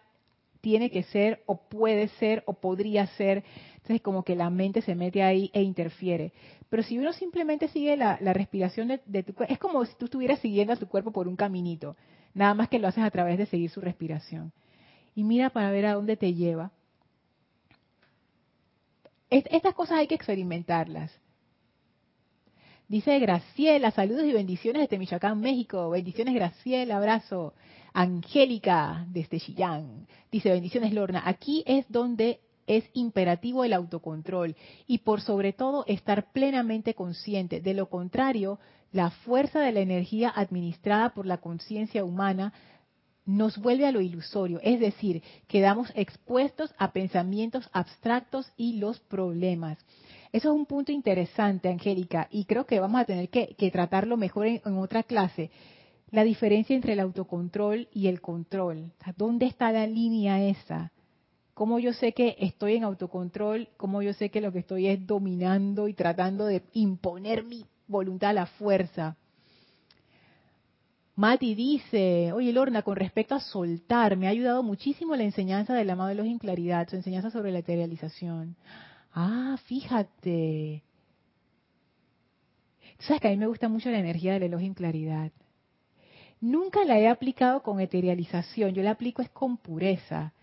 tiene 0.60 0.92
que 0.92 1.02
ser 1.04 1.42
o 1.48 1.58
puede 1.58 2.10
ser 2.20 2.44
o 2.46 2.54
podría 2.54 3.08
ser. 3.08 3.44
Entonces 3.76 4.02
como 4.02 4.24
que 4.24 4.36
la 4.36 4.52
mente 4.52 4.84
se 4.84 4.94
mete 4.94 5.24
ahí 5.24 5.50
e 5.54 5.64
interfiere. 5.64 6.34
Pero 6.70 6.84
si 6.84 7.00
uno 7.00 7.12
simplemente 7.14 7.70
sigue 7.70 7.98
la, 7.98 8.18
respiración 8.18 8.90
de, 8.90 9.02
de 9.06 9.24
tu 9.24 9.34
cuerpo, 9.34 9.52
es 9.52 9.60
como 9.60 9.84
si 9.86 9.96
tú 9.96 10.06
estuvieras 10.06 10.40
siguiendo 10.40 10.74
a 10.74 10.78
tu 10.78 10.88
cuerpo 10.88 11.12
por 11.12 11.28
un 11.28 11.36
caminito. 11.36 11.96
Nada 12.34 12.54
más 12.54 12.70
que 12.70 12.80
lo 12.80 12.88
haces 12.88 13.04
a 13.04 13.12
través 13.12 13.38
de 13.38 13.46
seguir 13.46 13.70
su 13.70 13.82
respiración. 13.82 14.52
Y 15.16 15.24
mira 15.24 15.50
para 15.50 15.72
ver 15.72 15.86
a 15.86 15.94
dónde 15.94 16.18
te 16.18 16.34
lleva. 16.34 16.72
Estas 19.30 19.74
cosas 19.74 20.00
hay 20.00 20.08
que 20.08 20.16
experimentarlas. 20.16 21.12
Dice 22.88 23.18
Graciela, 23.20 23.92
saludos 23.92 24.26
y 24.26 24.34
bendiciones 24.34 24.82
desde 24.82 24.98
Michoacán, 24.98 25.40
México. 25.40 25.90
Bendiciones, 25.90 26.34
Graciela, 26.34 26.98
abrazo. 26.98 27.54
Angélica, 27.94 29.06
desde 29.10 29.40
Chillán. 29.40 30.08
Dice, 30.32 30.50
bendiciones, 30.50 30.94
Lorna. 30.94 31.24
Aquí 31.26 31.64
es 31.66 31.86
donde 31.90 32.42
es 32.78 32.90
imperativo 32.94 33.64
el 33.64 33.74
autocontrol 33.74 34.56
y 34.88 35.00
por 35.00 35.22
sobre 35.22 35.52
todo 35.52 35.84
estar 35.88 36.32
plenamente 36.32 36.94
consciente. 36.94 37.60
De 37.60 37.74
lo 37.74 37.90
contrario, 37.90 38.60
la 38.92 39.10
fuerza 39.10 39.60
de 39.60 39.72
la 39.74 39.82
energía 39.82 40.32
administrada 40.34 41.14
por 41.14 41.26
la 41.26 41.38
conciencia 41.38 42.06
humana 42.06 42.54
nos 43.26 43.58
vuelve 43.58 43.86
a 43.86 43.92
lo 43.92 44.02
ilusorio, 44.02 44.60
es 44.64 44.80
decir, 44.80 45.22
quedamos 45.48 45.92
expuestos 45.96 46.74
a 46.78 46.92
pensamientos 46.92 47.70
abstractos 47.72 48.52
y 48.58 48.78
los 48.78 49.00
problemas. 49.00 49.78
Eso 50.32 50.50
es 50.50 50.56
un 50.56 50.66
punto 50.66 50.92
interesante, 50.92 51.70
Angélica, 51.70 52.28
y 52.32 52.46
creo 52.46 52.66
que 52.66 52.80
vamos 52.80 53.02
a 53.02 53.06
tener 53.06 53.30
que, 53.30 53.72
tratarlo 53.72 54.18
mejor 54.18 54.48
en, 54.48 54.62
otra 54.78 55.04
clase. 55.04 55.52
La 56.10 56.24
diferencia 56.24 56.76
entre 56.76 56.94
el 56.94 57.00
autocontrol 57.00 57.90
y 57.94 58.08
el 58.08 58.22
control. 58.22 58.92
¿Dónde 59.18 59.46
está 59.46 59.72
la 59.72 59.88
línea 59.88 60.42
esa? 60.44 60.92
¿Cómo 61.62 61.78
yo 61.78 61.93
sé 61.93 62.14
que 62.14 62.38
estoy 62.39 62.78
en 62.78 62.84
autocontrol? 62.84 63.70
¿Cómo 63.78 64.01
yo 64.01 64.14
sé 64.14 64.32
que 64.32 64.41
lo 64.41 64.51
que 64.51 64.57
estoy 64.57 64.88
es 64.88 65.05
dominando 65.05 65.88
y 65.88 65.93
tratando 65.93 66.47
de 66.47 66.64
imponer 66.74 67.43
mi 67.43 67.64
voluntad 67.86 68.32
a 68.32 68.34
la 68.34 68.47
fuerza. 68.47 69.16
Mati 71.16 71.53
dice, 71.53 72.32
oye 72.34 72.51
Lorna, 72.51 72.82
con 72.82 72.95
respecto 72.95 73.36
a 73.36 73.39
soltar, 73.39 74.18
me 74.18 74.26
ha 74.26 74.32
ayudado 74.32 74.64
muchísimo 74.64 75.16
la 75.16 75.22
enseñanza 75.22 75.76
del 75.76 75.91
amado 75.91 76.09
de 76.09 76.16
los 76.16 76.39
Claridad, 76.39 76.89
su 76.89 76.95
enseñanza 76.95 77.30
sobre 77.30 77.51
la 77.51 77.59
eterialización. 77.59 78.55
Ah, 79.14 79.55
fíjate. 79.66 80.82
sabes 82.97 83.22
que 83.22 83.28
a 83.28 83.32
mí 83.32 83.38
me 83.38 83.45
gusta 83.45 83.70
mucho 83.70 83.91
la 83.91 83.99
energía 83.99 84.34
del 84.34 84.41
Elohim 84.41 84.74
Claridad. 84.74 85.32
Nunca 86.39 86.84
la 86.86 86.97
he 86.97 87.07
aplicado 87.07 87.62
con 87.62 87.80
eterialización, 87.80 88.74
yo 88.74 88.82
la 88.82 88.89
aplico 88.89 89.22
es 89.22 89.30
con 89.30 89.57
pureza. 89.57 90.34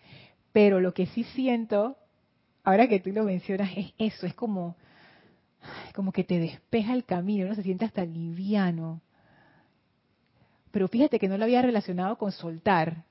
Pero 0.58 0.80
lo 0.80 0.92
que 0.92 1.06
sí 1.06 1.22
siento, 1.22 1.96
ahora 2.64 2.88
que 2.88 2.98
tú 2.98 3.12
lo 3.12 3.22
mencionas, 3.22 3.70
es 3.76 3.92
eso, 3.96 4.26
es 4.26 4.34
como 4.34 4.74
como 5.94 6.10
que 6.10 6.24
te 6.24 6.40
despeja 6.40 6.94
el 6.94 7.04
camino, 7.04 7.46
uno 7.46 7.54
se 7.54 7.62
siente 7.62 7.84
hasta 7.84 8.04
liviano. 8.04 9.00
pero 10.72 10.88
fíjate 10.88 11.20
que 11.20 11.28
no 11.28 11.38
lo 11.38 11.44
había 11.44 11.62
relacionado 11.62 12.18
con 12.18 12.32
soltar. 12.32 13.04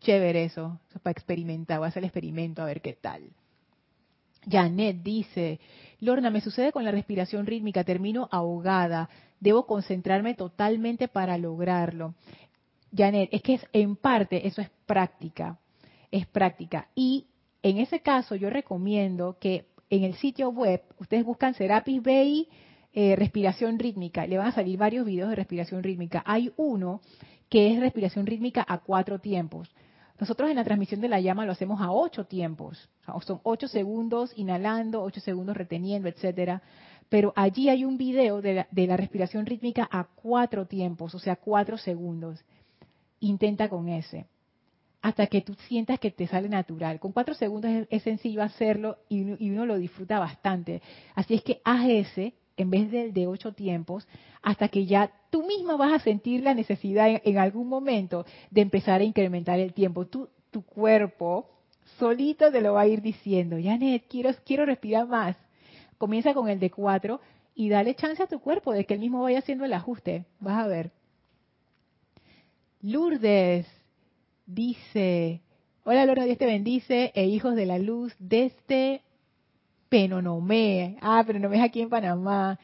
Chévere 0.00 0.44
eso, 0.44 0.80
eso 0.88 0.98
para 1.00 1.12
experimentar, 1.12 1.76
voy 1.76 1.84
a 1.84 1.88
hacer 1.88 2.02
el 2.02 2.06
experimento 2.06 2.62
a 2.62 2.64
ver 2.64 2.80
qué 2.80 2.94
tal. 2.94 3.24
Janet 4.50 5.02
dice, 5.02 5.60
Lorna, 6.00 6.30
me 6.30 6.40
sucede 6.40 6.72
con 6.72 6.84
la 6.84 6.90
respiración 6.90 7.44
rítmica, 7.44 7.84
termino 7.84 8.30
ahogada, 8.32 9.10
debo 9.40 9.66
concentrarme 9.66 10.32
totalmente 10.32 11.06
para 11.06 11.36
lograrlo. 11.36 12.14
Janet, 12.96 13.28
es 13.30 13.42
que 13.42 13.54
es, 13.56 13.66
en 13.74 13.96
parte 13.96 14.46
eso 14.48 14.62
es 14.62 14.70
práctica, 14.86 15.58
es 16.12 16.26
práctica. 16.28 16.88
Y 16.94 17.26
en 17.62 17.78
ese 17.78 18.00
caso 18.00 18.36
yo 18.36 18.50
recomiendo 18.50 19.38
que 19.40 19.66
en 19.90 20.04
el 20.04 20.14
sitio 20.14 20.50
web 20.50 20.82
ustedes 20.98 21.24
buscan 21.24 21.54
Serapis 21.54 22.00
Bay 22.02 22.48
eh, 22.94 23.16
respiración 23.16 23.78
rítmica, 23.78 24.26
le 24.26 24.36
van 24.36 24.48
a 24.48 24.52
salir 24.52 24.78
varios 24.78 25.06
videos 25.06 25.30
de 25.30 25.36
respiración 25.36 25.82
rítmica. 25.82 26.22
Hay 26.26 26.52
uno 26.56 27.00
que 27.48 27.72
es 27.72 27.80
respiración 27.80 28.26
rítmica 28.26 28.64
a 28.68 28.78
cuatro 28.78 29.18
tiempos. 29.18 29.74
Nosotros 30.20 30.50
en 30.50 30.56
la 30.56 30.64
transmisión 30.64 31.00
de 31.00 31.08
la 31.08 31.18
llama 31.18 31.46
lo 31.46 31.52
hacemos 31.52 31.80
a 31.80 31.90
ocho 31.90 32.26
tiempos. 32.26 32.90
son 33.22 33.40
ocho 33.44 33.66
segundos 33.66 34.32
inhalando, 34.36 35.02
ocho 35.02 35.20
segundos 35.20 35.56
reteniendo, 35.56 36.08
etcétera. 36.08 36.62
Pero 37.08 37.32
allí 37.34 37.70
hay 37.70 37.84
un 37.84 37.96
video 37.96 38.40
de 38.42 38.66
la, 38.70 38.96
respiración 38.96 39.46
rítmica 39.46 39.88
a 39.90 40.04
cuatro 40.04 40.66
tiempos, 40.66 41.14
o 41.14 41.18
sea, 41.18 41.36
cuatro 41.36 41.78
segundos. 41.78 42.44
Intenta 43.20 43.68
con 43.68 43.88
ese 43.88 44.26
hasta 45.02 45.26
que 45.26 45.42
tú 45.42 45.54
sientas 45.66 45.98
que 45.98 46.12
te 46.12 46.28
sale 46.28 46.48
natural. 46.48 47.00
Con 47.00 47.12
cuatro 47.12 47.34
segundos 47.34 47.70
es, 47.90 48.02
sencillo 48.02 48.42
hacerlo 48.42 48.98
y, 49.08 49.50
uno 49.50 49.66
lo 49.66 49.76
disfruta 49.76 50.20
bastante. 50.20 50.80
Así 51.14 51.34
es 51.34 51.42
que 51.42 51.60
haz 51.64 51.86
ese 51.88 52.34
en 52.56 52.70
vez 52.70 52.90
del 52.90 53.12
de 53.12 53.26
ocho 53.26 53.52
tiempos, 53.52 54.06
hasta 54.42 54.68
que 54.68 54.84
ya 54.86 55.10
tú 55.30 55.44
misma 55.44 55.76
vas 55.76 55.92
a 55.92 56.04
sentir 56.04 56.42
la 56.42 56.54
necesidad 56.54 57.20
en, 57.24 57.38
algún 57.38 57.66
momento 57.66 58.26
de 58.50 58.60
empezar 58.60 59.00
a 59.00 59.04
incrementar 59.04 59.58
el 59.58 59.72
tiempo. 59.72 60.06
tu 60.06 60.28
cuerpo 60.66 61.48
solito 61.98 62.52
te 62.52 62.60
lo 62.60 62.74
va 62.74 62.82
a 62.82 62.86
ir 62.86 63.02
diciendo, 63.02 63.56
Janet, 63.60 64.04
quiero, 64.08 64.30
quiero 64.44 64.66
respirar 64.66 65.08
más. 65.08 65.36
Comienza 65.98 66.34
con 66.34 66.48
el 66.48 66.60
de 66.60 66.70
cuatro 66.70 67.20
y 67.54 67.68
dale 67.68 67.94
chance 67.94 68.22
a 68.22 68.26
tu 68.26 68.38
cuerpo 68.38 68.72
de 68.72 68.84
que 68.84 68.94
él 68.94 69.00
mismo 69.00 69.22
vaya 69.22 69.38
haciendo 69.38 69.64
el 69.64 69.72
ajuste. 69.72 70.24
Vas 70.40 70.64
a 70.64 70.68
ver. 70.68 70.90
Lourdes 72.80 73.66
dice, 74.46 75.40
hola 75.84 76.06
Lorna, 76.06 76.24
Dios 76.24 76.38
te 76.38 76.46
bendice, 76.46 77.12
e 77.14 77.26
hijos 77.26 77.54
de 77.54 77.66
la 77.66 77.78
luz 77.78 78.14
desde 78.18 79.02
Penonomé. 79.88 80.96
Ah, 81.00 81.22
Penonomé 81.26 81.58
es 81.58 81.64
aquí 81.64 81.80
en 81.82 81.90
Panamá. 81.90 82.58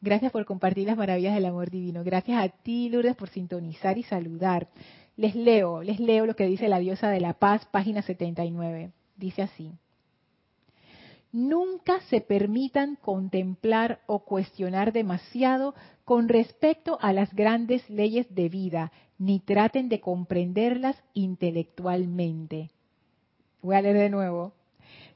Gracias 0.00 0.30
por 0.30 0.44
compartir 0.44 0.86
las 0.86 0.96
maravillas 0.96 1.34
del 1.34 1.46
amor 1.46 1.70
divino. 1.70 2.04
Gracias 2.04 2.42
a 2.42 2.48
ti, 2.48 2.90
Lourdes, 2.90 3.16
por 3.16 3.28
sintonizar 3.30 3.98
y 3.98 4.02
saludar. 4.02 4.68
Les 5.16 5.34
leo, 5.34 5.82
les 5.82 5.98
leo 5.98 6.26
lo 6.26 6.36
que 6.36 6.46
dice 6.46 6.68
la 6.68 6.78
diosa 6.78 7.08
de 7.08 7.20
la 7.20 7.32
paz, 7.32 7.66
página 7.72 8.02
79. 8.02 8.92
Dice 9.16 9.42
así. 9.42 9.72
Nunca 11.32 12.00
se 12.02 12.20
permitan 12.20 12.96
contemplar 12.96 14.00
o 14.06 14.20
cuestionar 14.20 14.92
demasiado 14.92 15.74
con 16.04 16.28
respecto 16.28 16.98
a 17.00 17.12
las 17.12 17.34
grandes 17.34 17.88
leyes 17.90 18.32
de 18.32 18.48
vida, 18.48 18.92
ni 19.18 19.40
traten 19.40 19.88
de 19.88 20.00
comprenderlas 20.00 21.02
intelectualmente. 21.12 22.70
Voy 23.62 23.76
a 23.76 23.82
leer 23.82 23.96
de 23.96 24.10
nuevo 24.10 24.52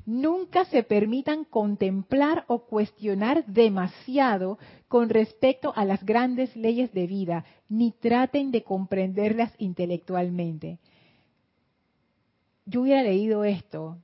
nunca 0.08 0.64
se 0.64 0.82
permitan 0.82 1.44
contemplar 1.44 2.46
o 2.48 2.60
cuestionar 2.60 3.44
demasiado 3.44 4.58
con 4.88 5.10
respecto 5.10 5.74
a 5.76 5.84
las 5.84 6.02
grandes 6.02 6.56
leyes 6.56 6.94
de 6.94 7.06
vida, 7.06 7.44
ni 7.68 7.92
traten 7.92 8.50
de 8.50 8.62
comprenderlas 8.62 9.52
intelectualmente. 9.58 10.78
Yo 12.64 12.80
hubiera 12.80 13.02
leído 13.02 13.44
esto, 13.44 13.98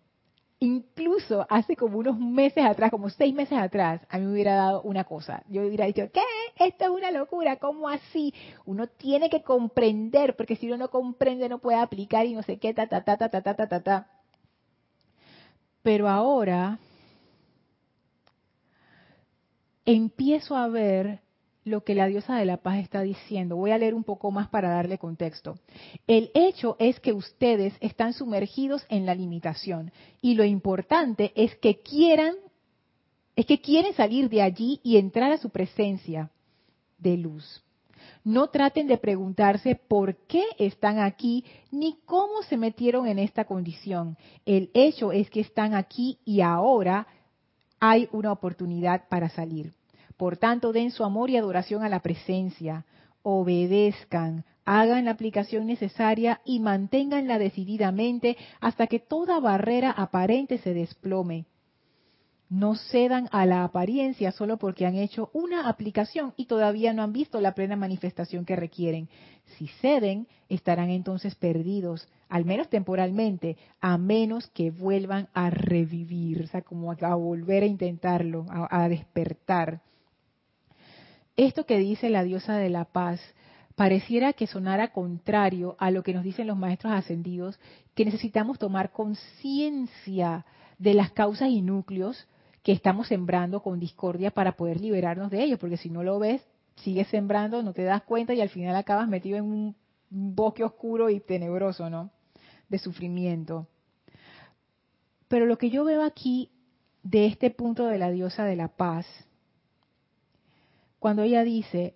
incluso 0.61 1.47
hace 1.51 1.77
como 1.77 1.99
unos 1.99 2.19
meses 2.19 2.65
atrás, 2.65 2.91
como 2.91 3.11
seis 3.11 3.35
meses 3.35 3.59
atrás, 3.59 4.01
a 4.09 4.19
mí 4.19 4.27
me 4.27 4.33
hubiera 4.33 4.55
dado 4.55 4.83
una 4.83 5.05
cosa. 5.05 5.43
Yo 5.49 5.63
hubiera 5.63 5.87
dicho, 5.87 6.09
¿qué? 6.13 6.23
Esto 6.57 6.85
es 6.85 6.91
una 6.91 7.11
locura, 7.11 7.57
¿cómo 7.57 7.89
así? 7.89 8.33
Uno 8.65 8.87
tiene 8.87 9.31
que 9.31 9.43
comprender, 9.43 10.37
porque 10.37 10.57
si 10.57 10.67
uno 10.67 10.77
no 10.77 10.91
comprende 10.91 11.49
no 11.49 11.59
puede 11.59 11.79
aplicar 11.79 12.27
y 12.27 12.35
no 12.35 12.43
sé 12.43 12.59
qué, 12.59 12.73
ta, 12.75 12.87
ta, 12.87 13.05
ta, 13.05 13.17
ta, 13.17 13.29
ta, 13.29 13.43
ta, 13.43 13.55
ta, 13.55 13.69
ta. 13.69 13.83
ta. 13.83 14.07
Pero 15.83 16.09
ahora 16.09 16.79
empiezo 19.85 20.57
a 20.57 20.69
ver 20.69 21.24
lo 21.65 21.83
que 21.83 21.95
la 21.95 22.07
diosa 22.07 22.37
de 22.37 22.45
la 22.45 22.59
paz 22.59 22.79
está 22.79 23.03
diciendo. 23.03 23.57
Voy 23.57 23.71
a 23.71 23.79
leer 23.79 23.95
un 23.95 24.05
poco 24.05 24.31
más 24.31 24.49
para 24.49 24.69
darle 24.69 24.99
contexto. 24.99 25.59
El 26.07 26.31
hecho 26.35 26.77
es 26.79 27.01
que 27.01 27.13
ustedes 27.13 27.75
están 27.81 28.13
sumergidos 28.13 28.85
en 28.89 29.07
la 29.07 29.15
limitación 29.15 29.91
y 30.21 30.35
lo 30.35 30.45
importante 30.45 31.33
es 31.35 31.55
que 31.57 31.81
quieran, 31.81 32.35
es 33.35 33.47
que 33.47 33.61
quieren 33.61 33.95
salir 33.95 34.29
de 34.29 34.43
allí 34.43 34.81
y 34.83 34.99
entrar 34.99 35.33
a 35.33 35.39
su 35.39 35.51
presencia 35.51 36.31
de 36.99 37.17
luz. 37.17 37.63
No 38.23 38.49
traten 38.49 38.87
de 38.87 38.99
preguntarse 38.99 39.75
por 39.77 40.17
qué 40.27 40.45
están 40.59 40.99
aquí 40.99 41.45
ni 41.71 41.99
cómo 42.05 42.43
se 42.49 42.57
metieron 42.57 43.07
en 43.07 43.19
esta 43.19 43.45
condición. 43.45 44.17
El 44.45 44.71
hecho 44.75 45.13
es 45.13 45.31
que 45.31 45.41
están 45.41 45.75
aquí 45.75 46.19
y 46.25 46.41
ahora 46.41 47.07
hay 47.81 48.09
una 48.13 48.33
oportunidad 48.33 49.09
para 49.09 49.29
salir. 49.29 49.73
Por 50.17 50.37
tanto, 50.37 50.73
den 50.73 50.91
su 50.91 51.05
amor 51.05 51.31
y 51.31 51.37
adoración 51.37 51.83
a 51.83 51.89
la 51.89 52.01
presencia, 52.01 52.85
obedezcan, 53.23 54.45
hagan 54.65 55.07
la 55.07 55.13
aplicación 55.13 55.67
necesaria 55.67 56.41
y 56.45 56.61
manténganla 56.61 57.39
decididamente 57.39 58.37
hasta 58.61 58.87
que 58.87 59.01
toda 59.01 59.41
barrera 59.41 59.91
aparente 59.91 60.59
se 60.59 60.75
desplome 60.75 61.47
no 62.55 62.77
cedan 62.77 63.29
a 63.33 63.47
la 63.47 63.65
apariencia 63.65 64.31
solo 64.31 64.59
porque 64.59 64.87
han 64.87 64.95
hecho 64.95 65.31
una 65.33 65.69
aplicación 65.69 66.35
y 66.37 66.47
todavía 66.47 66.93
no 66.93 67.03
han 67.03 67.13
visto 67.13 67.41
la 67.41 67.55
plena 67.55 67.75
manifestación 67.75 68.45
que 68.45 68.55
requieren. 68.55 69.09
Si 69.57 69.67
ceden, 69.81 70.29
estarán 70.49 70.91
entonces 70.91 71.35
perdidos, 71.35 72.07
al 72.29 72.45
menos 72.45 72.69
temporalmente, 72.69 73.57
a 73.81 73.99
menos 73.99 74.47
que 74.49 74.71
vuelvan 74.71 75.29
a 75.35 75.51
revivir, 75.51 76.43
o 76.43 76.47
sea, 76.47 76.63
como 76.63 76.93
a, 76.93 77.15
volver 77.15 77.65
a 77.65 77.67
intentarlo, 77.67 78.47
a 78.49 78.89
despertar. 78.89 79.81
Esto 81.37 81.67
que 81.67 81.79
dice 81.79 82.11
la 82.11 82.23
diosa 82.23 82.57
de 82.57 82.71
la 82.71 82.85
paz, 82.85 83.21
pareciera 83.75 84.33
que 84.33 84.47
sonara 84.47 84.93
contrario 84.93 85.77
a 85.79 85.91
lo 85.91 86.03
que 86.03 86.15
nos 86.15 86.23
dicen 86.23 86.47
los 86.47 86.57
maestros 86.57 86.93
ascendidos, 86.93 87.59
que 87.95 88.05
necesitamos 88.05 88.59
tomar 88.59 88.93
conciencia 88.93 90.47
de 90.79 90.95
las 90.95 91.11
causas 91.13 91.49
y 91.49 91.61
núcleos 91.61 92.29
que 92.63 92.73
estamos 92.73 93.09
sembrando 93.09 93.63
con 93.63 93.81
discordia 93.81 94.31
para 94.31 94.53
poder 94.53 94.81
liberarnos 94.81 95.31
de 95.31 95.43
ellos, 95.43 95.59
porque 95.59 95.77
si 95.77 95.91
no 95.91 96.03
lo 96.03 96.19
ves, 96.19 96.43
sigues 96.77 97.09
sembrando, 97.09 97.63
no 97.63 97.73
te 97.73 97.83
das 97.83 98.03
cuenta 98.03 98.33
y 98.33 98.41
al 98.41 98.49
final 98.49 98.75
acabas 98.77 99.09
metido 99.09 99.37
en 99.37 99.45
un 99.45 99.77
bosque 100.11 100.65
oscuro 100.65 101.11
y 101.11 101.21
tenebroso, 101.21 101.91
¿no? 101.91 102.11
De 102.69 102.79
sufrimiento. 102.79 103.67
Pero 105.29 105.47
lo 105.47 105.59
que 105.59 105.71
yo 105.71 105.85
veo 105.85 106.03
aquí 106.03 106.51
de 107.03 107.27
este 107.27 107.51
punto 107.51 107.87
de 107.87 107.99
la 107.99 108.11
diosa 108.11 108.45
de 108.45 108.57
la 108.57 108.69
paz, 108.69 109.07
cuando 111.05 111.23
ella 111.23 111.45
dice, 111.45 111.93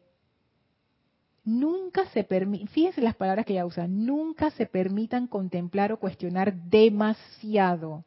nunca 1.43 2.05
se 2.11 2.25
permite, 2.25 2.67
fíjense 2.67 3.01
las 3.01 3.17
palabras 3.17 3.47
que 3.47 3.55
ella 3.55 3.65
usa, 3.65 3.89
nunca 3.89 4.51
se 4.51 4.67
permitan 4.67 5.27
contemplar 5.27 5.93
o 5.93 5.99
cuestionar 5.99 6.53
demasiado 6.65 8.05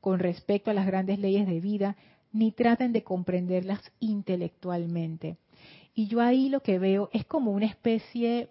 con 0.00 0.18
respecto 0.18 0.72
a 0.72 0.74
las 0.74 0.86
grandes 0.86 1.20
leyes 1.20 1.46
de 1.46 1.60
vida, 1.60 1.96
ni 2.32 2.50
traten 2.50 2.92
de 2.92 3.04
comprenderlas 3.04 3.80
intelectualmente. 4.00 5.36
Y 5.94 6.08
yo 6.08 6.20
ahí 6.20 6.48
lo 6.48 6.64
que 6.64 6.80
veo 6.80 7.10
es 7.12 7.24
como 7.26 7.52
una 7.52 7.66
especie 7.66 8.48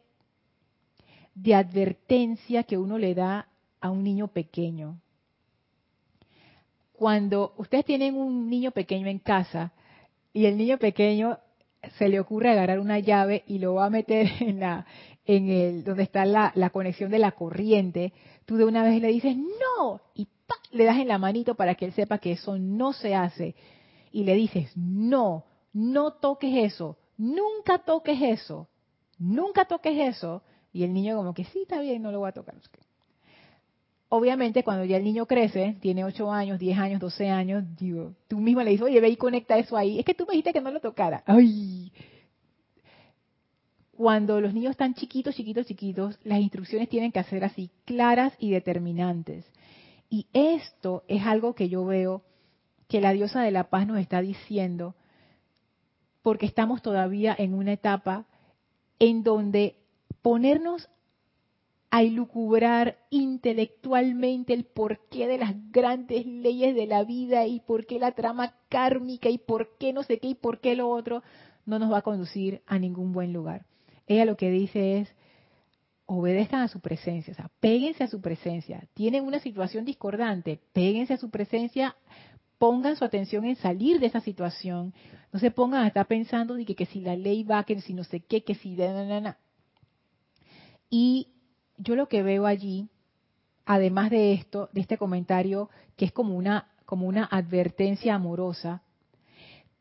de 1.36 1.54
advertencia 1.54 2.64
que 2.64 2.78
uno 2.78 2.98
le 2.98 3.14
da 3.14 3.50
a 3.82 3.90
un 3.90 4.06
niño 4.06 4.30
pequeño. 4.30 5.02
Cuando 6.94 7.54
ustedes 7.58 7.84
tienen 7.84 8.16
un 8.16 8.50
niño 8.50 8.72
pequeño 8.72 9.08
en 9.08 9.20
casa 9.20 9.74
y 10.32 10.46
el 10.46 10.56
niño 10.56 10.78
pequeño 10.78 11.40
se 11.98 12.10
le 12.10 12.20
ocurre 12.20 12.52
agarrar 12.52 12.80
una 12.80 13.00
llave 13.00 13.44
y 13.48 13.60
lo 13.60 13.76
va 13.76 13.86
a 13.86 13.90
meter 13.90 14.28
en 14.40 14.60
la 14.60 14.86
en 15.26 15.50
el 15.50 15.84
donde 15.86 16.04
está 16.04 16.26
la, 16.26 16.52
la 16.56 16.70
conexión 16.70 17.10
de 17.10 17.18
la 17.18 17.32
corriente, 17.32 18.12
tú 18.46 18.58
de 18.58 18.66
una 18.66 18.84
vez 18.84 19.02
le 19.02 19.08
dices 19.08 19.38
no 19.38 20.02
y 20.14 20.28
le 20.72 20.86
das 20.86 20.98
en 20.98 21.08
la 21.08 21.18
manito 21.18 21.56
para 21.56 21.76
que 21.76 21.86
él 21.86 21.94
sepa 21.94 22.18
que 22.18 22.34
eso 22.34 22.58
no 22.58 22.94
se 22.94 23.16
hace. 23.16 23.56
Y 24.12 24.24
le 24.24 24.36
dices, 24.36 24.72
no, 24.76 25.46
no 25.72 26.14
toques 26.14 26.54
eso, 26.56 26.98
nunca 27.18 27.80
toques 27.80 28.22
eso, 28.22 28.68
nunca 29.18 29.66
toques 29.66 29.98
eso. 29.98 30.44
Y 30.72 30.84
el 30.84 30.94
niño 30.94 31.16
como 31.16 31.34
que 31.34 31.46
sí, 31.46 31.62
está 31.62 31.80
bien, 31.80 32.02
no 32.02 32.12
lo 32.12 32.20
voy 32.20 32.30
a 32.30 32.34
tocar. 32.34 32.56
Obviamente 34.16 34.64
cuando 34.64 34.86
ya 34.86 34.98
el 34.98 35.04
niño 35.04 35.26
crece, 35.26 35.76
tiene 35.82 36.06
8 36.06 36.32
años, 36.32 36.60
10 36.60 36.78
años, 36.78 37.00
12 37.00 37.30
años, 37.32 37.64
digo, 37.76 38.14
tú 38.28 38.38
mismo 38.38 38.62
le 38.62 38.70
dices, 38.70 38.86
oye, 38.86 39.02
ve 39.02 39.10
y 39.10 39.16
conecta 39.16 39.58
eso 39.58 39.76
ahí. 39.76 39.98
Es 39.98 40.06
que 40.06 40.14
tú 40.14 40.28
me 40.28 40.34
dijiste 40.34 40.54
que 40.54 40.62
no 40.62 40.70
lo 40.70 40.80
tocara. 40.80 41.24
Ay, 41.26 41.92
cuando 43.98 44.40
los 44.40 44.54
niños 44.54 44.70
están 44.70 44.94
chiquitos, 44.94 45.34
chiquitos, 45.34 45.66
chiquitos, 45.66 46.20
las 46.24 46.40
instrucciones 46.40 46.90
tienen 46.90 47.12
que 47.12 47.24
ser 47.24 47.44
así, 47.44 47.72
claras 47.86 48.34
y 48.38 48.52
determinantes. 48.52 49.52
Y 50.12 50.28
esto 50.32 51.04
es 51.08 51.26
algo 51.26 51.56
que 51.56 51.68
yo 51.68 51.84
veo 51.84 52.22
que 52.88 53.02
la 53.02 53.14
diosa 53.14 53.42
de 53.42 53.50
la 53.50 53.72
paz 53.72 53.88
nos 53.88 53.98
está 53.98 54.22
diciendo, 54.22 54.94
porque 56.22 56.46
estamos 56.46 56.84
todavía 56.84 57.36
en 57.36 57.56
una 57.56 57.74
etapa 57.74 58.28
en 59.00 59.24
donde 59.24 59.78
ponernos 60.22 60.88
a 61.94 62.02
ilucubrar 62.02 62.98
intelectualmente 63.12 64.52
el 64.52 64.64
porqué 64.64 65.28
de 65.28 65.38
las 65.38 65.54
grandes 65.70 66.26
leyes 66.26 66.74
de 66.74 66.88
la 66.88 67.04
vida 67.04 67.46
y 67.46 67.60
por 67.60 67.86
qué 67.86 68.00
la 68.00 68.14
trama 68.14 68.56
kármica 68.68 69.30
y 69.30 69.38
por 69.38 69.78
qué 69.78 69.94
no 69.94 70.02
sé 70.02 70.18
qué 70.18 70.30
y 70.30 70.34
por 70.34 70.60
qué 70.60 70.76
lo 70.76 70.90
otro, 70.90 71.22
no 71.68 71.78
nos 71.78 71.92
va 71.92 72.00
a 72.00 72.02
conducir 72.02 72.64
a 72.66 72.80
ningún 72.80 73.12
buen 73.12 73.32
lugar. 73.32 73.68
Ella 74.08 74.26
lo 74.26 74.38
que 74.38 74.50
dice 74.50 75.02
es, 75.02 75.16
obedezcan 76.08 76.62
a 76.62 76.68
su 76.68 76.80
presencia, 76.80 77.32
o 77.32 77.36
sea, 77.36 77.52
péguense 77.60 78.04
a 78.04 78.08
su 78.08 78.22
presencia. 78.22 78.88
Tienen 78.96 79.24
una 79.24 79.38
situación 79.38 79.86
discordante, 79.86 80.62
péguense 80.74 81.14
a 81.14 81.18
su 81.18 81.30
presencia, 81.30 81.96
pongan 82.58 82.96
su 82.96 83.06
atención 83.06 83.46
en 83.46 83.56
salir 83.56 84.00
de 84.00 84.08
esa 84.08 84.22
situación. 84.22 84.96
No 85.32 85.40
se 85.40 85.52
pongan 85.52 85.84
a 85.84 85.88
estar 85.90 86.08
pensando 86.08 86.56
de 86.56 86.66
que, 86.66 86.88
si 86.88 87.02
la 87.02 87.16
ley 87.16 87.44
va, 87.44 87.66
que 87.66 87.80
si 87.82 87.94
no 87.94 88.04
sé 88.04 88.22
qué, 88.22 88.44
que 88.44 88.56
si... 88.56 88.76
Y 90.90 91.33
yo 91.84 91.96
lo 91.96 92.08
que 92.08 92.24
veo 92.24 92.46
allí, 92.46 92.88
además 93.66 94.10
de 94.10 94.34
esto, 94.34 94.70
de 94.72 94.82
este 94.82 94.98
comentario, 94.98 95.70
que 95.96 96.06
es 96.06 96.12
como 96.12 96.36
una, 96.36 96.70
como 96.86 97.08
una 97.08 97.26
advertencia 97.26 98.16
amorosa, 98.16 98.82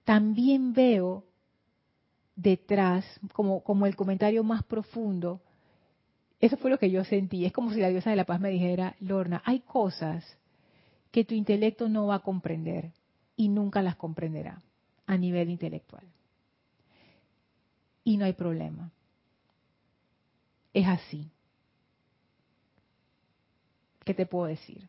también 0.05 0.73
veo 0.73 1.25
detrás, 2.35 3.05
como, 3.33 3.63
como 3.63 3.87
el 3.87 3.95
comentario 3.95 4.43
más 4.43 4.65
profundo, 4.65 5.41
eso 6.41 6.57
fue 6.57 6.71
lo 6.71 6.79
que 6.79 6.91
yo 6.91 7.05
sentí. 7.05 7.45
Es 7.45 7.53
como 7.53 7.73
si 7.73 7.81
la 7.81 7.89
diosa 7.89 8.11
de 8.11 8.17
la 8.17 8.25
paz 8.25 8.41
me 8.41 8.51
dijera, 8.51 8.97
Lorna, 8.99 9.43
hay 9.45 9.61
cosas 9.61 10.25
que 11.13 11.25
tu 11.25 11.35
intelecto 11.35 11.89
no 11.89 12.09
va 12.09 12.17
a 12.17 12.23
comprender 12.23 12.91
y 13.37 13.49
nunca 13.49 13.81
las 13.81 13.95
comprenderá 13.95 14.61
a 15.07 15.17
nivel 15.17 15.51
intelectual. 15.51 16.05
Y 18.03 18.17
no 18.17 18.25
hay 18.25 18.33
problema. 18.33 18.91
Es 20.75 20.89
así. 20.89 21.31
¿Qué 24.05 24.15
te 24.15 24.27
puedo 24.27 24.47
decir? 24.47 24.89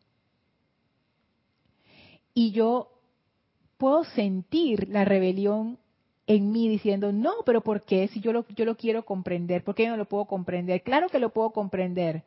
Y 2.32 2.50
yo 2.50 2.90
puedo 3.76 4.04
sentir 4.04 4.88
la 4.88 5.04
rebelión 5.04 5.78
en 6.26 6.52
mí 6.52 6.68
diciendo, 6.68 7.12
no, 7.12 7.32
pero 7.44 7.60
¿por 7.60 7.82
qué? 7.82 8.08
Si 8.08 8.20
yo 8.20 8.32
lo, 8.32 8.46
yo 8.48 8.64
lo 8.64 8.76
quiero 8.76 9.04
comprender, 9.04 9.62
¿por 9.62 9.74
qué 9.74 9.88
no 9.88 9.96
lo 9.96 10.06
puedo 10.06 10.24
comprender? 10.24 10.82
Claro 10.82 11.08
que 11.08 11.18
lo 11.18 11.30
puedo 11.30 11.50
comprender. 11.50 12.22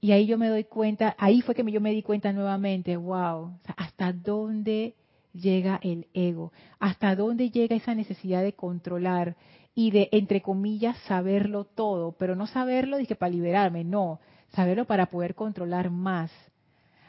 Y 0.00 0.12
ahí 0.12 0.26
yo 0.26 0.36
me 0.36 0.48
doy 0.48 0.64
cuenta, 0.64 1.14
ahí 1.18 1.42
fue 1.42 1.54
que 1.54 1.70
yo 1.70 1.80
me 1.80 1.92
di 1.92 2.02
cuenta 2.02 2.32
nuevamente, 2.32 2.96
wow, 2.96 3.52
hasta 3.76 4.12
dónde 4.12 4.94
llega 5.32 5.78
el 5.82 6.08
ego, 6.12 6.52
hasta 6.80 7.14
dónde 7.14 7.50
llega 7.50 7.76
esa 7.76 7.94
necesidad 7.94 8.42
de 8.42 8.54
controlar 8.54 9.36
y 9.74 9.90
de, 9.92 10.08
entre 10.12 10.42
comillas, 10.42 10.96
saberlo 11.06 11.64
todo, 11.64 12.12
pero 12.12 12.34
no 12.34 12.46
saberlo 12.46 12.96
dije 12.96 13.14
para 13.14 13.32
liberarme, 13.32 13.84
no, 13.84 14.18
saberlo 14.54 14.84
para 14.84 15.06
poder 15.06 15.34
controlar 15.34 15.90
más. 15.90 16.30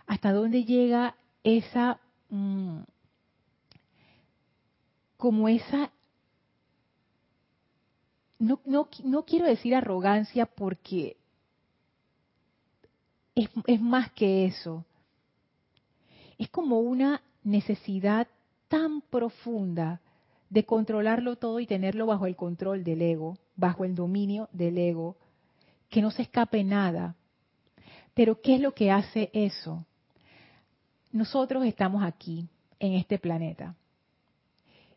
¿Hasta 0.08 0.32
dónde 0.32 0.66
llega 0.66 1.16
esa, 1.44 2.00
mm, 2.30 2.80
como 5.18 5.48
esa, 5.48 5.92
no, 8.40 8.60
no, 8.66 8.90
no 9.04 9.26
quiero 9.26 9.46
decir 9.46 9.76
arrogancia 9.76 10.46
porque 10.46 11.18
es, 13.36 13.50
es 13.68 13.82
más 13.82 14.12
que 14.12 14.46
eso. 14.46 14.86
Es 16.38 16.50
como 16.50 16.80
una 16.80 17.22
necesidad 17.44 18.28
tan 18.68 19.02
profunda 19.02 20.02
de 20.50 20.66
controlarlo 20.66 21.36
todo 21.38 21.60
y 21.60 21.68
tenerlo 21.68 22.06
bajo 22.06 22.26
el 22.26 22.36
control 22.36 22.84
del 22.84 23.02
ego, 23.02 23.38
bajo 23.56 23.86
el 23.86 23.96
dominio 23.96 24.50
del 24.52 24.78
ego, 24.78 25.16
que 25.90 26.02
no 26.02 26.12
se 26.12 26.24
escape 26.24 26.64
nada. 26.64 27.16
Pero 28.14 28.42
¿qué 28.42 28.56
es 28.56 28.62
lo 28.62 28.74
que 28.74 28.92
hace 28.92 29.30
eso? 29.34 29.86
Nosotros 31.12 31.66
estamos 31.66 32.04
aquí, 32.04 32.48
en 32.80 32.94
este 32.94 33.18
planeta. 33.18 33.76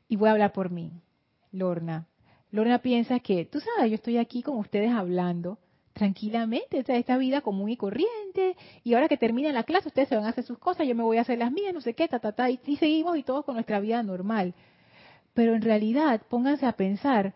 Y 0.09 0.17
voy 0.17 0.29
a 0.29 0.33
hablar 0.33 0.53
por 0.53 0.71
mí, 0.71 0.93
Lorna. 1.53 2.07
Lorna 2.51 2.79
piensa 2.79 3.21
que, 3.21 3.45
tú 3.45 3.61
sabes, 3.61 3.91
yo 3.91 3.95
estoy 3.95 4.19
aquí 4.19 4.43
con 4.43 4.59
ustedes 4.59 4.91
hablando 4.91 5.59
tranquilamente, 5.93 6.85
esta 6.87 7.17
vida 7.17 7.41
común 7.41 7.71
y 7.71 7.77
corriente, 7.77 8.57
y 8.85 8.93
ahora 8.93 9.09
que 9.09 9.17
termina 9.17 9.51
la 9.53 9.62
clase, 9.62 9.89
ustedes 9.89 10.09
se 10.09 10.17
van 10.17 10.27
a 10.27 10.29
hacer 10.29 10.45
sus 10.45 10.59
cosas, 10.59 10.87
yo 10.87 10.95
me 10.95 11.03
voy 11.03 11.17
a 11.17 11.23
hacer 11.23 11.39
las 11.39 11.51
mías, 11.51 11.73
no 11.73 11.81
sé 11.81 11.95
qué, 11.95 12.07
ta, 12.07 12.19
ta, 12.19 12.33
ta, 12.33 12.51
y, 12.51 12.61
y 12.67 12.77
seguimos 12.77 13.17
y 13.17 13.23
todos 13.23 13.47
con 13.47 13.55
nuestra 13.55 13.81
vida 13.81 14.03
normal. 14.03 14.53
Pero 15.33 15.55
en 15.55 15.62
realidad, 15.62 16.21
pónganse 16.29 16.67
a 16.67 16.73
pensar, 16.73 17.33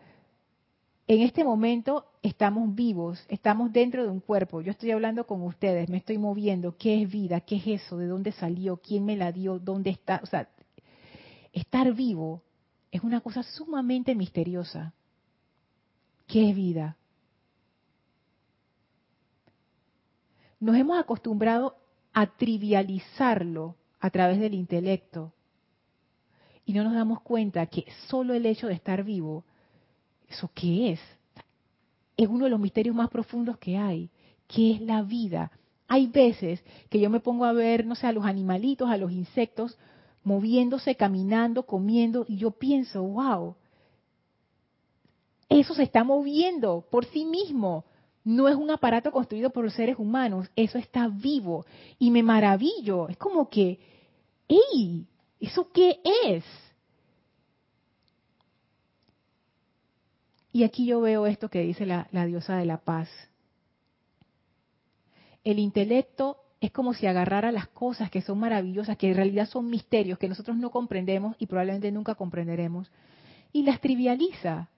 en 1.07 1.21
este 1.21 1.43
momento 1.43 2.05
estamos 2.21 2.73
vivos, 2.75 3.23
estamos 3.29 3.71
dentro 3.71 4.03
de 4.03 4.09
un 4.09 4.19
cuerpo. 4.19 4.61
Yo 4.61 4.71
estoy 4.71 4.91
hablando 4.91 5.25
con 5.25 5.41
ustedes, 5.43 5.89
me 5.89 5.97
estoy 5.97 6.17
moviendo. 6.17 6.77
¿Qué 6.77 7.01
es 7.01 7.11
vida? 7.11 7.41
¿Qué 7.41 7.57
es 7.57 7.67
eso? 7.67 7.97
¿De 7.97 8.07
dónde 8.07 8.31
salió? 8.31 8.77
¿Quién 8.77 9.05
me 9.05 9.15
la 9.15 9.31
dio? 9.31 9.59
¿Dónde 9.59 9.89
está? 9.89 10.19
O 10.23 10.25
sea, 10.25 10.47
estar 11.51 11.93
vivo 11.93 12.43
es 12.91 13.01
una 13.03 13.21
cosa 13.21 13.43
sumamente 13.43 14.15
misteriosa. 14.15 14.93
¿Qué 16.27 16.49
es 16.49 16.55
vida? 16.55 16.97
Nos 20.59 20.75
hemos 20.75 20.99
acostumbrado 20.99 21.75
a 22.13 22.27
trivializarlo 22.27 23.75
a 23.99 24.09
través 24.09 24.39
del 24.39 24.53
intelecto 24.53 25.33
y 26.65 26.73
no 26.73 26.83
nos 26.83 26.93
damos 26.93 27.21
cuenta 27.21 27.65
que 27.65 27.85
solo 28.07 28.33
el 28.33 28.45
hecho 28.45 28.67
de 28.67 28.73
estar 28.73 29.03
vivo 29.03 29.43
¿Eso 30.31 30.49
qué 30.53 30.93
es? 30.93 30.99
Es 32.21 32.29
uno 32.29 32.45
de 32.45 32.51
los 32.51 32.59
misterios 32.59 32.95
más 32.95 33.09
profundos 33.09 33.57
que 33.57 33.77
hay. 33.77 34.11
¿Qué 34.47 34.73
es 34.73 34.81
la 34.81 35.01
vida? 35.01 35.51
Hay 35.87 36.05
veces 36.05 36.63
que 36.89 36.99
yo 36.99 37.09
me 37.09 37.19
pongo 37.19 37.45
a 37.45 37.51
ver, 37.51 37.83
no 37.83 37.95
sé, 37.95 38.05
a 38.05 38.11
los 38.11 38.25
animalitos, 38.25 38.89
a 38.89 38.97
los 38.97 39.11
insectos, 39.11 39.75
moviéndose, 40.23 40.95
caminando, 40.95 41.63
comiendo, 41.63 42.25
y 42.27 42.37
yo 42.37 42.51
pienso, 42.51 43.01
wow, 43.01 43.55
eso 45.49 45.73
se 45.73 45.81
está 45.81 46.03
moviendo 46.03 46.85
por 46.91 47.05
sí 47.05 47.25
mismo. 47.25 47.85
No 48.23 48.47
es 48.47 48.55
un 48.55 48.69
aparato 48.69 49.11
construido 49.11 49.49
por 49.49 49.63
los 49.63 49.73
seres 49.73 49.97
humanos, 49.97 50.47
eso 50.55 50.77
está 50.77 51.07
vivo. 51.07 51.65
Y 51.97 52.11
me 52.11 52.21
maravillo. 52.21 53.09
Es 53.09 53.17
como 53.17 53.49
que, 53.49 53.79
¡ey! 54.47 55.07
¿Eso 55.39 55.71
qué 55.73 55.99
es? 56.25 56.43
Y 60.51 60.63
aquí 60.63 60.85
yo 60.85 61.01
veo 61.01 61.27
esto 61.27 61.49
que 61.49 61.61
dice 61.61 61.85
la, 61.85 62.07
diosa 62.25 62.57
de 62.57 62.65
la 62.65 62.77
paz. 62.77 63.09
El 65.43 65.59
intelecto 65.59 66.37
es 66.59 66.71
como 66.71 66.93
si 66.93 67.07
agarrara 67.07 67.51
las 67.51 67.67
cosas 67.67 68.11
que 68.11 68.21
son 68.21 68.39
maravillosas, 68.39 68.97
que 68.97 69.09
en 69.09 69.15
realidad 69.15 69.47
son 69.47 69.69
misterios, 69.69 70.19
que 70.19 70.27
nosotros 70.27 70.57
no 70.57 70.69
comprendemos 70.69 71.35
y 71.39 71.47
probablemente 71.47 71.91
nunca 71.91 72.15
comprenderemos, 72.15 72.91
y 73.51 73.63
las 73.63 73.81
trivializa, 73.81 74.69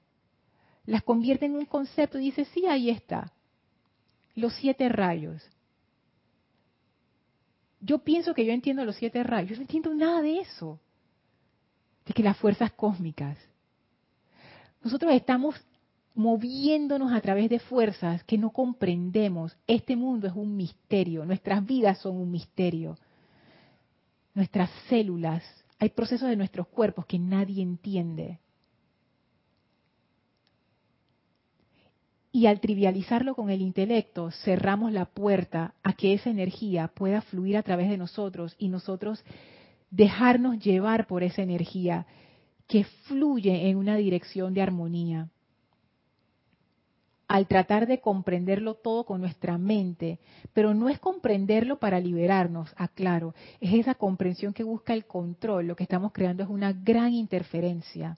las 0.85 1.03
convierte 1.03 1.45
en 1.45 1.55
un 1.55 1.65
concepto 1.65 2.17
y 2.19 2.25
dice, 2.25 2.45
sí, 2.45 2.65
ahí 2.65 2.89
está, 2.89 3.33
los 4.35 4.53
siete 4.55 4.87
rayos. 4.87 5.43
Yo 7.81 7.99
pienso 7.99 8.33
que 8.33 8.45
yo 8.45 8.53
entiendo 8.53 8.85
los 8.85 8.95
siete 8.95 9.21
rayos, 9.23 9.49
yo 9.49 9.55
no 9.57 9.63
entiendo 9.63 9.93
nada 9.93 10.21
de 10.21 10.39
eso, 10.39 10.79
de 12.05 12.13
que 12.13 12.23
las 12.23 12.37
fuerzas 12.37 12.71
cósmicas, 12.71 13.37
nosotros 14.83 15.13
estamos 15.13 15.55
moviéndonos 16.13 17.11
a 17.11 17.21
través 17.21 17.49
de 17.49 17.59
fuerzas 17.59 18.23
que 18.25 18.37
no 18.37 18.51
comprendemos. 18.51 19.55
Este 19.65 19.95
mundo 19.95 20.27
es 20.27 20.33
un 20.33 20.55
misterio, 20.55 21.25
nuestras 21.25 21.65
vidas 21.65 21.99
son 21.99 22.17
un 22.17 22.29
misterio. 22.29 22.97
Nuestras 24.35 24.69
células, 24.89 25.43
hay 25.79 25.89
procesos 25.89 26.29
de 26.29 26.35
nuestros 26.35 26.67
cuerpos 26.67 27.05
que 27.05 27.19
nadie 27.19 27.61
entiende. 27.61 28.39
Y 32.31 32.47
al 32.47 32.59
trivializarlo 32.59 33.35
con 33.35 33.51
el 33.51 33.61
intelecto, 33.61 34.31
cerramos 34.31 34.91
la 34.91 35.05
puerta 35.05 35.75
a 35.83 35.93
que 35.93 36.13
esa 36.13 36.31
energía 36.31 36.87
pueda 36.87 37.21
fluir 37.21 37.57
a 37.57 37.63
través 37.63 37.89
de 37.89 37.97
nosotros 37.97 38.55
y 38.57 38.69
nosotros 38.69 39.23
dejarnos 39.91 40.57
llevar 40.57 41.05
por 41.05 41.21
esa 41.21 41.43
energía 41.43 42.07
que 42.67 42.83
fluye 42.83 43.69
en 43.69 43.77
una 43.77 43.95
dirección 43.97 44.53
de 44.53 44.61
armonía. 44.61 45.29
Al 47.27 47.47
tratar 47.47 47.87
de 47.87 47.99
comprenderlo 47.99 48.75
todo 48.75 49.05
con 49.05 49.21
nuestra 49.21 49.57
mente, 49.57 50.19
pero 50.53 50.73
no 50.73 50.89
es 50.89 50.99
comprenderlo 50.99 51.79
para 51.79 51.99
liberarnos, 51.99 52.73
aclaro, 52.77 53.33
es 53.59 53.73
esa 53.73 53.95
comprensión 53.95 54.53
que 54.53 54.63
busca 54.63 54.93
el 54.93 55.05
control, 55.05 55.67
lo 55.67 55.75
que 55.75 55.83
estamos 55.83 56.11
creando 56.11 56.43
es 56.43 56.49
una 56.49 56.73
gran 56.73 57.13
interferencia. 57.13 58.17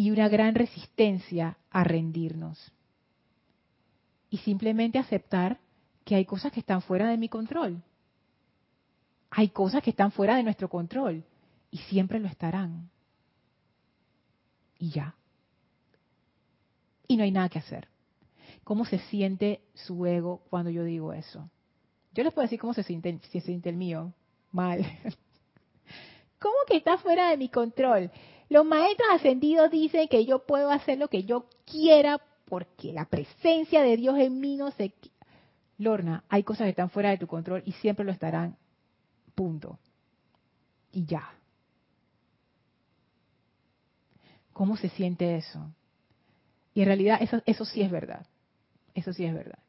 y 0.00 0.12
una 0.12 0.28
gran 0.28 0.54
resistencia 0.54 1.58
a 1.72 1.82
rendirnos. 1.82 2.72
Y 4.30 4.38
simplemente 4.38 4.96
aceptar 4.96 5.58
que 6.04 6.14
hay 6.14 6.24
cosas 6.24 6.52
que 6.52 6.60
están 6.60 6.82
fuera 6.82 7.08
de 7.08 7.18
mi 7.18 7.28
control. 7.28 7.82
Hay 9.28 9.48
cosas 9.48 9.82
que 9.82 9.90
están 9.90 10.12
fuera 10.12 10.36
de 10.36 10.44
nuestro 10.44 10.68
control 10.68 11.24
y 11.70 11.78
siempre 11.78 12.18
lo 12.18 12.28
estarán. 12.28 12.90
Y 14.78 14.90
ya. 14.90 15.14
Y 17.06 17.16
no 17.16 17.24
hay 17.24 17.30
nada 17.30 17.48
que 17.48 17.58
hacer. 17.58 17.88
¿Cómo 18.64 18.84
se 18.84 18.98
siente 18.98 19.62
su 19.74 20.06
ego 20.06 20.42
cuando 20.50 20.70
yo 20.70 20.84
digo 20.84 21.12
eso? 21.12 21.50
Yo 22.12 22.24
les 22.24 22.32
puedo 22.32 22.44
decir 22.44 22.58
cómo 22.58 22.74
se 22.74 22.82
siente, 22.82 23.18
se 23.30 23.40
siente 23.40 23.68
el 23.68 23.76
mío. 23.76 24.12
Mal. 24.52 24.80
¿Cómo 26.38 26.54
que 26.66 26.76
está 26.76 26.98
fuera 26.98 27.30
de 27.30 27.36
mi 27.36 27.48
control? 27.48 28.10
Los 28.48 28.64
maestros 28.64 29.08
ascendidos 29.12 29.70
dicen 29.70 30.08
que 30.08 30.24
yo 30.24 30.46
puedo 30.46 30.70
hacer 30.70 30.98
lo 30.98 31.08
que 31.08 31.24
yo 31.24 31.46
quiera 31.64 32.20
porque 32.46 32.92
la 32.92 33.04
presencia 33.04 33.82
de 33.82 33.96
Dios 33.96 34.18
en 34.18 34.40
mí 34.40 34.56
no 34.56 34.70
se... 34.70 34.94
Lorna, 35.76 36.24
hay 36.28 36.42
cosas 36.42 36.64
que 36.64 36.70
están 36.70 36.90
fuera 36.90 37.10
de 37.10 37.18
tu 37.18 37.26
control 37.26 37.62
y 37.64 37.72
siempre 37.72 38.04
lo 38.04 38.10
estarán. 38.10 38.56
Punto. 39.34 39.78
Y 40.92 41.04
ya. 41.04 41.37
¿Cómo 44.58 44.76
se 44.76 44.88
siente 44.88 45.36
eso? 45.36 45.72
Y 46.74 46.80
en 46.80 46.86
realidad 46.86 47.20
eso, 47.46 47.64
sí 47.64 47.80
es 47.80 47.92
verdad. 47.92 48.26
Eso 48.92 49.12
sí 49.12 49.24
es 49.24 49.32
verdad. 49.32 49.60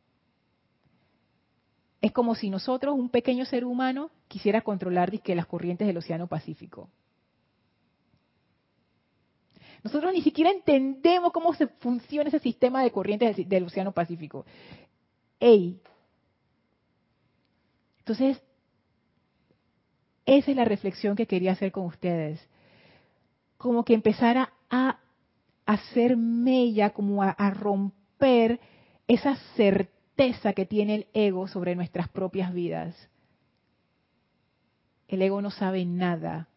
Es 2.02 2.12
como 2.12 2.34
si 2.34 2.50
nosotros, 2.50 2.96
un 2.96 3.10
pequeño 3.10 3.46
ser 3.46 3.66
humano, 3.66 4.10
quisiera 4.28 4.62
controlar 4.62 5.12
las 5.24 5.46
corrientes 5.46 5.86
del 5.86 5.98
Océano 5.98 6.26
Pacífico. 6.26 6.90
Nosotros 9.84 10.12
ni 10.12 10.24
siquiera 10.24 10.50
entendemos 10.50 11.34
cómo 11.34 11.54
se 11.54 11.68
funciona 11.68 12.30
ese 12.30 12.40
sistema 12.40 12.82
de 12.82 12.90
corrientes 12.90 13.48
del, 13.48 13.66
Océano 13.66 13.92
Pacífico. 13.92 14.44
¡Ey! 15.40 15.80
Entonces, 18.00 18.42
esa 20.26 20.50
es 20.50 20.58
la 20.58 20.66
reflexión 20.66 21.16
que 21.16 21.28
quería 21.28 21.52
hacer 21.52 21.72
con 21.72 21.86
ustedes. 21.86 22.44
Como 23.60 23.86
que 23.86 23.94
empezara 23.94 24.52
a 24.70 25.00
hacer 25.66 26.18
mella, 26.18 26.92
como 26.92 27.24
a, 27.24 27.34
romper 27.52 28.60
esa 29.08 29.36
certeza 29.56 30.54
que 30.54 30.66
tiene 30.66 30.96
el 30.96 31.08
ego 31.14 31.48
sobre 31.48 31.76
nuestras 31.76 32.10
propias 32.10 32.54
vidas. 32.54 32.96
El 35.08 35.22
ego 35.22 35.42
no 35.42 35.52
sabe 35.52 35.86
nada. 35.86 36.48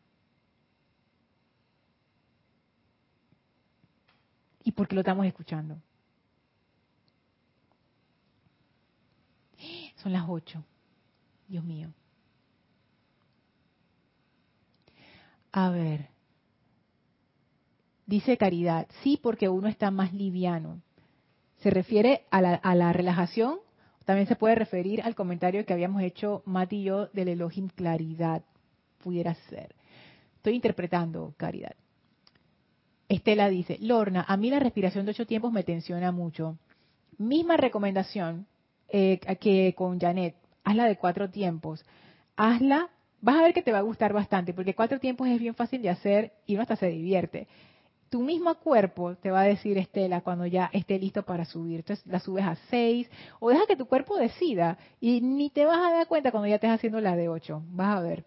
¿Y 4.65 4.73
por 4.73 4.89
qué 4.89 4.95
lo 4.95 5.01
estamos 5.01 5.27
escuchando? 5.27 5.79
Son 9.97 10.13
las 10.13 10.25
ocho. 10.29 10.65
Dios 11.49 11.65
mío. 11.65 11.93
A 15.53 15.71
ver. 15.71 16.12
Dice 18.13 18.37
Caridad, 18.37 18.89
sí 19.03 19.19
porque 19.23 19.49
uno 19.49 19.69
está 19.69 19.91
más 19.91 20.13
liviano. 20.13 20.83
¿Se 21.63 21.71
refiere 21.71 22.27
a 22.31 22.43
la, 22.43 22.93
relajación? 22.93 23.61
También 24.05 24.27
se 24.27 24.37
puede 24.37 24.55
referir 24.55 25.01
al 25.01 25.15
comentario 25.15 25.65
que 25.65 25.73
habíamos 25.73 26.03
hecho 26.03 26.43
Mati 26.45 26.77
y 26.77 26.83
yo 26.83 27.07
del 27.15 27.29
Elohim 27.29 27.71
Claridad. 27.71 28.43
Pudiera 29.03 29.35
ser. 29.49 29.75
Estoy 30.37 30.57
interpretando 30.57 31.33
Caridad. 31.39 31.75
Estela 33.09 33.49
dice, 33.49 33.79
Lorna, 33.81 34.27
a 34.29 34.37
mí 34.37 34.51
la 34.51 34.59
respiración 34.59 35.07
de 35.07 35.13
ocho 35.13 35.27
tiempos 35.27 35.51
me 35.51 35.65
tensiona 35.65 36.13
mucho. 36.13 36.59
Misma 37.17 37.57
recomendación 37.57 38.47
eh, 38.91 39.21
que 39.41 39.73
con 39.75 39.99
Janet, 39.99 40.35
hazla 40.65 40.85
de 40.85 40.99
cuatro 40.99 41.31
tiempos. 41.31 41.83
Hazla, 42.37 42.91
vas 43.23 43.37
a 43.37 43.43
ver 43.43 43.55
que 43.55 43.63
te 43.63 43.73
va 43.73 43.79
a 43.79 43.89
gustar 43.89 44.13
bastante, 44.13 44.53
porque 44.53 44.75
cuatro 44.75 45.01
tiempos 45.01 45.29
es 45.29 45.41
bien 45.41 45.55
fácil 45.55 45.81
de 45.81 45.89
hacer 45.89 46.35
y 46.45 46.53
uno 46.53 46.61
hasta 46.61 46.77
se 46.77 46.89
divierte 46.89 47.49
tu 48.13 48.21
mismo 48.21 48.55
cuerpo 48.57 49.17
te 49.17 49.31
va 49.31 49.41
a 49.41 49.45
decir, 49.45 49.79
Estela, 49.79 50.21
cuando 50.21 50.45
ya 50.45 50.69
esté 50.75 50.99
listo 50.99 51.23
para 51.23 51.47
subir. 51.47 51.77
Entonces 51.77 52.07
la 52.07 52.21
subes 52.21 52.45
a 52.45 52.57
6 52.69 53.11
o 53.41 53.49
deja 53.49 53.67
que 53.67 53.75
tu 53.75 53.87
cuerpo 53.87 54.19
decida 54.19 54.77
y 55.01 55.23
ni 55.23 55.49
te 55.49 55.65
vas 55.65 55.79
a 55.79 55.95
dar 55.95 56.07
cuenta 56.07 56.31
cuando 56.31 56.47
ya 56.47 56.57
estés 56.57 56.73
haciendo 56.73 57.01
la 57.01 57.17
de 57.17 57.31
8. 57.31 57.63
Vas 57.71 57.97
a 57.97 58.01
ver. 58.03 58.27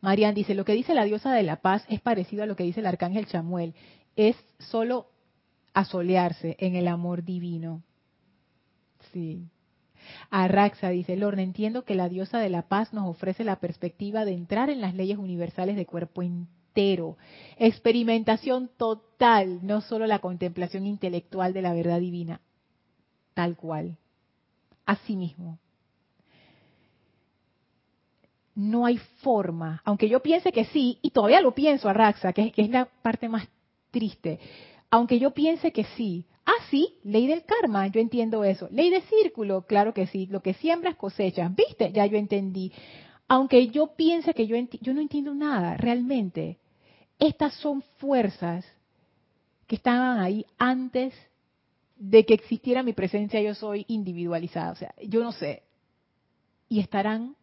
Marian 0.00 0.34
dice, 0.34 0.56
lo 0.56 0.64
que 0.64 0.72
dice 0.72 0.94
la 0.94 1.04
diosa 1.04 1.32
de 1.32 1.44
la 1.44 1.60
paz 1.60 1.84
es 1.88 2.00
parecido 2.00 2.42
a 2.42 2.46
lo 2.46 2.56
que 2.56 2.64
dice 2.64 2.80
el 2.80 2.86
arcángel 2.86 3.26
Chamuel. 3.26 3.72
Es 4.16 4.34
solo 4.58 5.06
asolearse 5.72 6.56
en 6.58 6.74
el 6.74 6.88
amor 6.88 7.22
divino. 7.22 7.84
Sí. 9.12 9.46
Arraxa 10.28 10.88
dice, 10.88 11.14
Lorna, 11.14 11.42
entiendo 11.42 11.84
que 11.84 11.94
la 11.94 12.08
diosa 12.08 12.40
de 12.40 12.50
la 12.50 12.62
paz 12.62 12.92
nos 12.92 13.06
ofrece 13.06 13.44
la 13.44 13.60
perspectiva 13.60 14.24
de 14.24 14.32
entrar 14.32 14.70
en 14.70 14.80
las 14.80 14.96
leyes 14.96 15.18
universales 15.18 15.76
de 15.76 15.86
cuerpo 15.86 16.22
Experimentación 17.56 18.70
total, 18.76 19.60
no 19.62 19.80
solo 19.80 20.06
la 20.06 20.20
contemplación 20.20 20.86
intelectual 20.86 21.52
de 21.52 21.62
la 21.62 21.74
verdad 21.74 22.00
divina. 22.00 22.40
Tal 23.34 23.56
cual. 23.56 23.98
Así 24.86 25.16
mismo. 25.16 25.58
No 28.54 28.84
hay 28.84 28.98
forma, 29.22 29.80
aunque 29.84 30.08
yo 30.08 30.20
piense 30.20 30.52
que 30.52 30.64
sí, 30.66 30.98
y 31.02 31.10
todavía 31.10 31.40
lo 31.40 31.54
pienso 31.54 31.88
a 31.88 31.92
Raxa, 31.92 32.32
que, 32.32 32.52
es 32.56 32.70
la 32.70 32.86
parte 32.86 33.28
más 33.28 33.48
triste, 33.90 34.38
aunque 34.90 35.18
yo 35.18 35.30
piense 35.30 35.72
que 35.72 35.84
sí, 35.96 36.26
Ah, 36.46 36.64
sí, 36.68 36.96
ley 37.04 37.28
del 37.28 37.44
karma, 37.44 37.86
yo 37.88 38.00
entiendo 38.00 38.42
eso. 38.42 38.66
Ley 38.72 38.90
de 38.90 39.02
círculo, 39.02 39.66
claro 39.66 39.94
que 39.94 40.08
sí. 40.08 40.26
Lo 40.26 40.40
que 40.40 40.54
siembras 40.54 40.96
cosechas. 40.96 41.54
¿Viste? 41.54 41.92
Ya 41.92 42.06
yo 42.06 42.16
entendí 42.16 42.72
aunque 43.30 43.68
yo 43.68 43.94
piense 43.94 44.34
que 44.34 44.48
yo, 44.48 44.56
yo 44.80 44.92
no 44.92 45.00
entiendo 45.00 45.32
nada, 45.34 45.76
realmente, 45.76 46.58
estas 47.20 47.54
son 47.54 47.82
fuerzas 47.98 48.64
que 49.66 49.76
estaban 49.76 50.18
ahí 50.18 50.44
antes 50.58 51.14
de 51.96 52.24
que 52.24 52.34
existiera 52.34 52.82
mi 52.82 52.94
presencia, 52.94 53.40
yo 53.42 53.54
soy 53.54 53.84
individualizada, 53.88 54.72
o 54.72 54.74
sea, 54.74 54.94
yo 55.06 55.22
no 55.22 55.32
sé, 55.32 55.62
y 56.68 56.80
estarán 56.80 57.36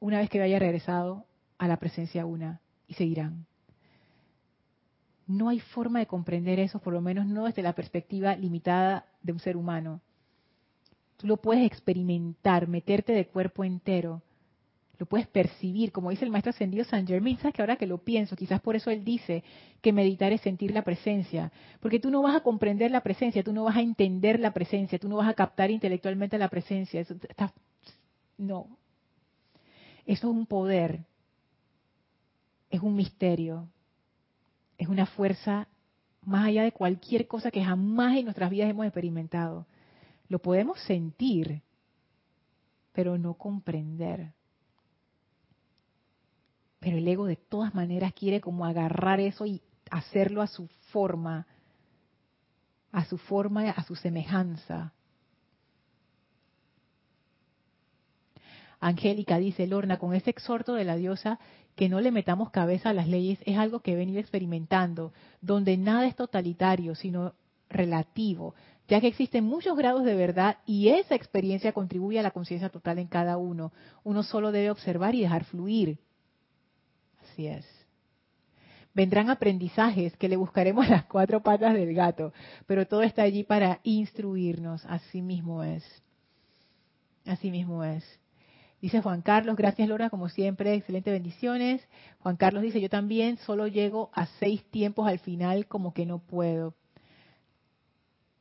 una 0.00 0.18
vez 0.18 0.30
que 0.30 0.40
haya 0.40 0.58
regresado 0.58 1.26
a 1.58 1.68
la 1.68 1.76
presencia 1.76 2.24
una 2.24 2.60
y 2.88 2.94
seguirán. 2.94 3.46
No 5.26 5.48
hay 5.48 5.60
forma 5.60 5.98
de 5.98 6.06
comprender 6.06 6.58
eso, 6.58 6.78
por 6.78 6.92
lo 6.92 7.00
menos 7.00 7.26
no 7.26 7.44
desde 7.44 7.62
la 7.62 7.74
perspectiva 7.74 8.36
limitada 8.36 9.06
de 9.22 9.32
un 9.32 9.38
ser 9.38 9.56
humano. 9.56 10.00
Tú 11.18 11.26
lo 11.26 11.36
puedes 11.36 11.64
experimentar, 11.64 12.68
meterte 12.68 13.12
de 13.12 13.26
cuerpo 13.26 13.64
entero, 13.64 14.22
lo 14.98 15.06
puedes 15.06 15.26
percibir, 15.26 15.90
como 15.90 16.10
dice 16.10 16.24
el 16.24 16.30
maestro 16.30 16.50
ascendido 16.50 16.84
San 16.84 17.06
Germain, 17.06 17.36
sabes 17.38 17.54
que 17.54 17.62
ahora 17.62 17.76
que 17.76 17.86
lo 17.86 17.98
pienso, 17.98 18.36
quizás 18.36 18.60
por 18.60 18.76
eso 18.76 18.90
él 18.90 19.04
dice 19.04 19.42
que 19.80 19.92
meditar 19.92 20.32
es 20.32 20.40
sentir 20.40 20.72
la 20.72 20.82
presencia, 20.82 21.50
porque 21.80 21.98
tú 21.98 22.10
no 22.10 22.22
vas 22.22 22.36
a 22.36 22.40
comprender 22.40 22.90
la 22.90 23.02
presencia, 23.02 23.42
tú 23.42 23.52
no 23.52 23.64
vas 23.64 23.76
a 23.76 23.80
entender 23.80 24.38
la 24.38 24.52
presencia, 24.52 24.98
tú 24.98 25.08
no 25.08 25.16
vas 25.16 25.28
a 25.28 25.34
captar 25.34 25.70
intelectualmente 25.70 26.38
la 26.38 26.48
presencia, 26.48 27.00
eso 27.00 27.14
está, 27.28 27.52
no, 28.38 28.78
eso 30.06 30.30
es 30.30 30.36
un 30.36 30.46
poder, 30.46 31.00
es 32.70 32.80
un 32.80 32.94
misterio, 32.94 33.68
es 34.78 34.88
una 34.88 35.06
fuerza 35.06 35.68
más 36.22 36.46
allá 36.46 36.62
de 36.62 36.72
cualquier 36.72 37.26
cosa 37.26 37.50
que 37.50 37.64
jamás 37.64 38.16
en 38.16 38.24
nuestras 38.24 38.50
vidas 38.50 38.70
hemos 38.70 38.86
experimentado. 38.86 39.66
Lo 40.28 40.38
podemos 40.38 40.80
sentir, 40.80 41.62
pero 42.92 43.18
no 43.18 43.34
comprender. 43.34 44.32
Pero 46.84 46.98
el 46.98 47.08
ego 47.08 47.24
de 47.24 47.36
todas 47.36 47.74
maneras 47.74 48.12
quiere 48.12 48.42
como 48.42 48.66
agarrar 48.66 49.18
eso 49.18 49.46
y 49.46 49.62
hacerlo 49.90 50.42
a 50.42 50.46
su 50.46 50.68
forma, 50.92 51.46
a 52.92 53.06
su 53.06 53.16
forma, 53.16 53.70
a 53.70 53.82
su 53.84 53.96
semejanza. 53.96 54.92
Angélica 58.80 59.38
dice, 59.38 59.66
Lorna, 59.66 59.98
con 59.98 60.12
ese 60.12 60.28
exhorto 60.28 60.74
de 60.74 60.84
la 60.84 60.96
diosa, 60.96 61.38
que 61.74 61.88
no 61.88 62.02
le 62.02 62.10
metamos 62.10 62.50
cabeza 62.50 62.90
a 62.90 62.92
las 62.92 63.08
leyes, 63.08 63.38
es 63.46 63.56
algo 63.56 63.80
que 63.80 63.92
he 63.92 63.96
venido 63.96 64.20
experimentando, 64.20 65.14
donde 65.40 65.78
nada 65.78 66.06
es 66.06 66.16
totalitario, 66.16 66.94
sino 66.94 67.32
relativo, 67.70 68.54
ya 68.88 69.00
que 69.00 69.06
existen 69.06 69.44
muchos 69.44 69.74
grados 69.74 70.04
de 70.04 70.16
verdad 70.16 70.58
y 70.66 70.90
esa 70.90 71.14
experiencia 71.14 71.72
contribuye 71.72 72.20
a 72.20 72.22
la 72.22 72.32
conciencia 72.32 72.68
total 72.68 72.98
en 72.98 73.06
cada 73.06 73.38
uno. 73.38 73.72
Uno 74.02 74.22
solo 74.22 74.52
debe 74.52 74.70
observar 74.70 75.14
y 75.14 75.22
dejar 75.22 75.44
fluir. 75.44 75.98
Vendrán 78.94 79.28
aprendizajes 79.28 80.16
que 80.16 80.28
le 80.28 80.36
buscaremos 80.36 80.88
las 80.90 81.04
cuatro 81.04 81.42
patas 81.42 81.74
del 81.74 81.94
gato, 81.94 82.32
pero 82.66 82.86
todo 82.86 83.02
está 83.02 83.22
allí 83.22 83.42
para 83.42 83.80
instruirnos. 83.82 84.84
Así 84.86 85.20
mismo 85.20 85.64
es. 85.64 85.84
Así 87.26 87.50
mismo 87.50 87.84
es. 87.84 88.04
Dice 88.80 89.00
Juan 89.00 89.22
Carlos, 89.22 89.56
gracias 89.56 89.88
Lorna, 89.88 90.10
como 90.10 90.28
siempre, 90.28 90.74
excelentes 90.74 91.12
bendiciones. 91.12 91.86
Juan 92.20 92.36
Carlos 92.36 92.62
dice, 92.62 92.82
yo 92.82 92.90
también 92.90 93.38
solo 93.38 93.66
llego 93.66 94.10
a 94.12 94.26
seis 94.38 94.62
tiempos 94.70 95.08
al 95.08 95.18
final, 95.18 95.66
como 95.66 95.94
que 95.94 96.04
no 96.04 96.18
puedo. 96.18 96.74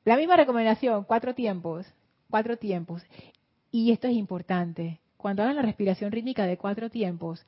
La 0.03 0.17
misma 0.17 0.35
recomendación, 0.35 1.05
cuatro 1.05 1.33
tiempos, 1.33 1.85
cuatro 2.29 2.57
tiempos. 2.57 3.01
Y 3.71 3.91
esto 3.91 4.07
es 4.07 4.15
importante, 4.15 4.99
cuando 5.15 5.43
hagan 5.43 5.55
la 5.55 5.61
respiración 5.61 6.11
rítmica 6.11 6.45
de 6.45 6.57
cuatro 6.57 6.89
tiempos, 6.89 7.45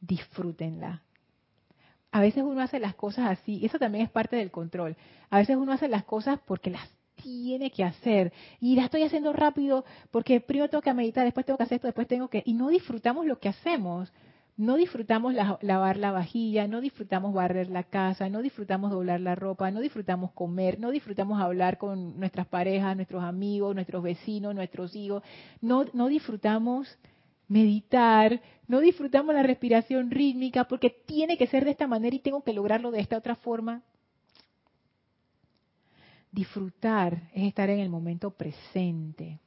disfrútenla. 0.00 1.02
A 2.10 2.20
veces 2.20 2.42
uno 2.42 2.60
hace 2.60 2.80
las 2.80 2.94
cosas 2.94 3.30
así, 3.30 3.64
eso 3.64 3.78
también 3.78 4.04
es 4.04 4.10
parte 4.10 4.36
del 4.36 4.50
control. 4.50 4.96
A 5.30 5.38
veces 5.38 5.56
uno 5.56 5.72
hace 5.72 5.88
las 5.88 6.04
cosas 6.04 6.38
porque 6.46 6.70
las 6.70 6.88
tiene 7.22 7.70
que 7.70 7.84
hacer. 7.84 8.32
Y 8.60 8.76
la 8.76 8.84
estoy 8.84 9.02
haciendo 9.02 9.32
rápido 9.32 9.84
porque 10.10 10.40
primero 10.40 10.70
tengo 10.70 10.82
que 10.82 10.94
meditar, 10.94 11.24
después 11.24 11.44
tengo 11.44 11.58
que 11.58 11.64
hacer 11.64 11.76
esto, 11.76 11.88
después 11.88 12.08
tengo 12.08 12.28
que... 12.28 12.42
Y 12.46 12.54
no 12.54 12.68
disfrutamos 12.68 13.26
lo 13.26 13.38
que 13.38 13.48
hacemos. 13.48 14.12
No 14.56 14.74
disfrutamos 14.74 15.34
lavar 15.60 15.96
la 15.98 16.10
vajilla, 16.10 16.66
no 16.66 16.80
disfrutamos 16.80 17.32
barrer 17.32 17.70
la 17.70 17.84
casa, 17.84 18.28
no 18.28 18.42
disfrutamos 18.42 18.90
doblar 18.90 19.20
la 19.20 19.36
ropa, 19.36 19.70
no 19.70 19.78
disfrutamos 19.78 20.32
comer, 20.32 20.80
no 20.80 20.90
disfrutamos 20.90 21.40
hablar 21.40 21.78
con 21.78 22.18
nuestras 22.18 22.48
parejas, 22.48 22.96
nuestros 22.96 23.22
amigos, 23.22 23.76
nuestros 23.76 24.02
vecinos, 24.02 24.56
nuestros 24.56 24.96
hijos. 24.96 25.22
No, 25.60 25.84
no 25.92 26.08
disfrutamos 26.08 26.98
meditar, 27.48 28.40
no 28.66 28.80
disfrutamos 28.80 29.34
la 29.34 29.42
respiración 29.42 30.10
rítmica 30.10 30.64
porque 30.64 30.90
tiene 30.90 31.36
que 31.38 31.46
ser 31.46 31.64
de 31.64 31.72
esta 31.72 31.86
manera 31.86 32.14
y 32.14 32.20
tengo 32.20 32.42
que 32.42 32.52
lograrlo 32.52 32.90
de 32.90 33.00
esta 33.00 33.16
otra 33.16 33.34
forma. 33.34 33.82
Disfrutar 36.30 37.30
es 37.32 37.48
estar 37.48 37.70
en 37.70 37.80
el 37.80 37.88
momento 37.88 38.30
presente. 38.30 39.40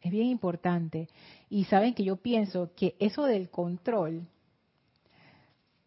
Es 0.00 0.10
bien 0.10 0.26
importante. 0.26 1.08
Y 1.48 1.64
saben 1.64 1.94
que 1.94 2.04
yo 2.04 2.16
pienso 2.16 2.72
que 2.74 2.96
eso 2.98 3.24
del 3.24 3.48
control, 3.48 4.26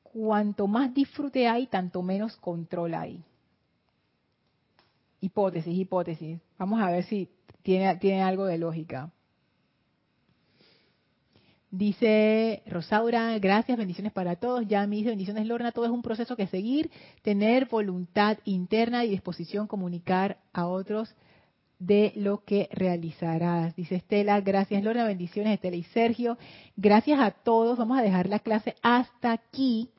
cuanto 0.01 0.65
más 0.67 0.93
disfrute 0.93 1.47
hay, 1.47 1.67
tanto 1.67 2.01
menos 2.01 2.37
control 2.37 2.95
hay. 2.95 3.23
Hipótesis, 5.19 5.77
hipótesis. 5.77 6.39
Vamos 6.57 6.79
a 6.79 6.89
ver 6.89 7.03
si 7.03 7.29
tiene, 7.61 7.95
tiene 7.97 8.23
algo 8.23 8.45
de 8.45 8.57
lógica. 8.57 9.11
Dice 11.77 12.63
Rosaura, 12.65 13.37
gracias, 13.37 13.77
bendiciones 13.77 14.11
para 14.11 14.35
todos. 14.37 14.67
Ya 14.67 14.87
me 14.87 14.95
dice 14.95 15.09
bendiciones 15.09 15.45
Lorna, 15.45 15.71
todo 15.71 15.85
es 15.85 15.91
un 15.91 16.01
proceso 16.01 16.35
que 16.35 16.47
seguir, 16.47 16.89
tener 17.21 17.67
voluntad 17.67 18.39
interna 18.45 19.05
y 19.05 19.11
disposición 19.11 19.67
comunicar 19.67 20.39
a 20.53 20.65
otros 20.65 21.13
de 21.77 22.13
lo 22.15 22.43
que 22.43 22.67
realizarás. 22.71 23.75
Dice 23.75 23.93
Estela, 23.93 24.41
gracias 24.41 24.83
Lorna, 24.83 25.05
bendiciones 25.05 25.53
Estela 25.53 25.75
y 25.75 25.83
Sergio. 25.83 26.39
Gracias 26.77 27.19
a 27.19 27.29
todos, 27.29 27.77
vamos 27.77 27.99
a 27.99 28.01
dejar 28.01 28.27
la 28.27 28.39
clase 28.39 28.73
hasta 28.81 29.31
aquí. 29.31 29.91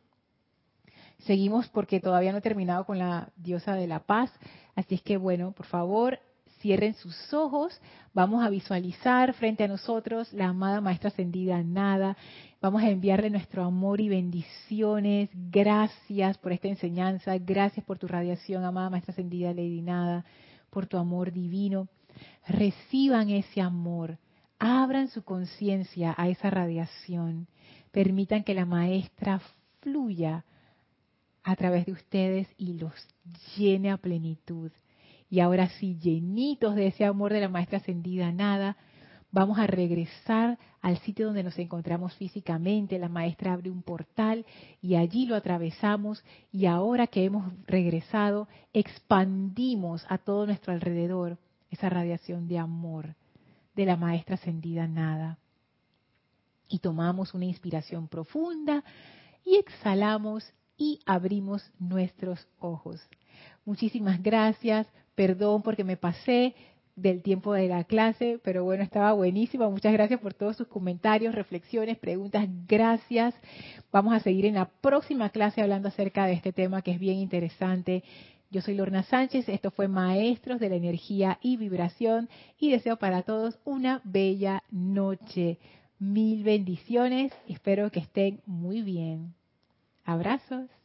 Seguimos 1.27 1.69
porque 1.69 2.01
todavía 2.01 2.33
no 2.33 2.39
he 2.39 2.43
terminado 2.43 2.87
con 2.87 2.99
la 2.99 3.29
diosa 3.37 3.77
de 3.77 3.87
la 3.87 4.01
paz. 4.01 4.33
Así 4.75 4.97
es 4.97 5.03
que 5.03 5.17
bueno, 5.17 5.53
por 5.53 5.67
favor, 5.67 6.19
cierren 6.61 6.95
sus 6.95 7.33
ojos, 7.33 7.81
vamos 8.15 8.45
a 8.45 8.51
visualizar 8.51 9.33
frente 9.35 9.65
a 9.65 9.69
nosotros 9.69 10.33
la 10.33 10.49
amada 10.49 10.81
Maestra 10.81 11.09
Ascendida 11.09 11.63
Nada, 11.63 12.17
vamos 12.61 12.83
a 12.83 12.91
enviarle 12.91 13.31
nuestro 13.31 13.65
amor 13.65 14.01
y 14.01 14.09
bendiciones, 14.09 15.31
gracias 15.33 16.39
por 16.39 16.53
esta 16.53 16.69
enseñanza, 16.69 17.37
gracias 17.39 17.85
por 17.85 17.99
tu 17.99 18.09
radiación, 18.09 18.65
amada 18.65 18.91
Maestra 18.91 19.13
Ascendida 19.13 19.55
Lady 19.55 19.83
Nada, 19.83 20.25
por 20.71 20.87
tu 20.87 20.97
amor 20.97 21.33
divino. 21.33 21.89
Reciban 22.47 23.31
ese 23.31 23.61
amor, 23.61 24.19
abran 24.59 25.09
su 25.09 25.23
conciencia 25.23 26.15
a 26.17 26.29
esa 26.29 26.51
radiación, 26.51 27.47
permitan 27.93 28.43
que 28.43 28.55
la 28.55 28.65
Maestra 28.65 29.41
fluya 29.81 30.45
a 31.45 31.57
través 31.57 31.87
de 31.87 31.93
ustedes 31.93 32.49
y 32.59 32.75
los 32.75 32.93
llene 33.57 33.91
a 33.91 33.97
plenitud 33.97 34.73
y 35.31 35.41
ahora 35.41 35.69
sí, 35.79 35.99
llenitos 35.99 36.75
de 36.75 36.87
ese 36.89 37.05
amor 37.05 37.33
de 37.33 37.41
la 37.41 37.49
maestra 37.49 37.79
ascendida 37.79 38.33
nada, 38.33 38.77
vamos 39.31 39.59
a 39.59 39.67
regresar 39.67 40.59
al 40.81 40.99
sitio 41.01 41.27
donde 41.27 41.43
nos 41.43 41.59
encontramos 41.59 42.15
físicamente. 42.15 42.99
La 42.99 43.11
maestra 43.11 43.53
abre 43.53 43.71
un 43.71 43.83
portal 43.83 44.47
y 44.81 44.95
allí 44.95 45.27
lo 45.27 45.37
atravesamos 45.37 46.25
y 46.51 46.65
ahora 46.67 47.07
que 47.07 47.25
hemos 47.25 47.53
regresado, 47.67 48.49
expandimos 48.73 50.05
a 50.09 50.17
todo 50.17 50.47
nuestro 50.47 50.73
alrededor 50.73 51.37
esa 51.71 51.91
radiación 51.91 52.49
de 52.49 52.59
amor 52.59 53.15
de 53.77 53.85
la 53.85 53.97
maestra 53.97 54.37
ascendida 54.37 54.89
nada. 54.89 55.39
Y 56.71 56.79
tomamos 56.79 57.35
una 57.35 57.45
inspiración 57.45 58.09
profunda 58.09 58.83
y 59.45 59.57
exhalamos 59.57 60.45
y 60.79 61.01
abrimos 61.05 61.71
nuestros 61.79 62.47
ojos. 62.61 63.01
Muchísimas 63.67 64.23
gracias 64.23 64.87
Perdón 65.19 65.63
porque 65.63 65.83
me 65.83 65.97
pasé 65.97 66.55
del 66.95 67.23
tiempo 67.23 67.53
de 67.53 67.67
la 67.67 67.83
clase, 67.83 68.39
pero 68.45 68.63
bueno, 68.63 68.85
estaba 68.85 69.13
buenísima. 69.15 69.69
Muchas 69.69 69.93
gracias 69.93 70.21
por 70.21 70.33
todos 70.33 70.57
sus 70.57 70.69
comentarios, 70.69 71.35
reflexiones, 71.35 71.99
preguntas. 71.99 72.47
Gracias. 72.69 73.35
Vamos 73.91 74.15
a 74.15 74.21
seguir 74.21 74.47
en 74.47 74.55
la 74.55 74.67
próxima 74.67 75.31
clase 75.31 75.61
hablando 75.61 75.89
acerca 75.89 76.27
de 76.27 76.35
este 76.35 76.53
tema 76.53 76.83
que 76.83 76.93
es 76.93 77.01
bien 77.01 77.17
interesante. 77.17 78.05
Yo 78.53 78.61
soy 78.61 78.75
Lorna 78.77 79.03
Sánchez, 79.03 79.49
esto 79.49 79.73
fue 79.73 79.89
Maestros 79.89 80.61
de 80.61 80.69
la 80.69 80.77
Energía 80.77 81.41
y 81.43 81.57
Vibración 81.57 82.29
y 82.57 82.71
deseo 82.71 82.97
para 82.97 83.23
todos 83.23 83.59
una 83.65 84.01
bella 84.05 84.63
noche. 84.71 85.59
Mil 85.99 86.45
bendiciones, 86.45 87.33
espero 87.49 87.91
que 87.91 87.99
estén 87.99 88.41
muy 88.47 88.83
bien. 88.83 89.35
Abrazos. 90.05 90.78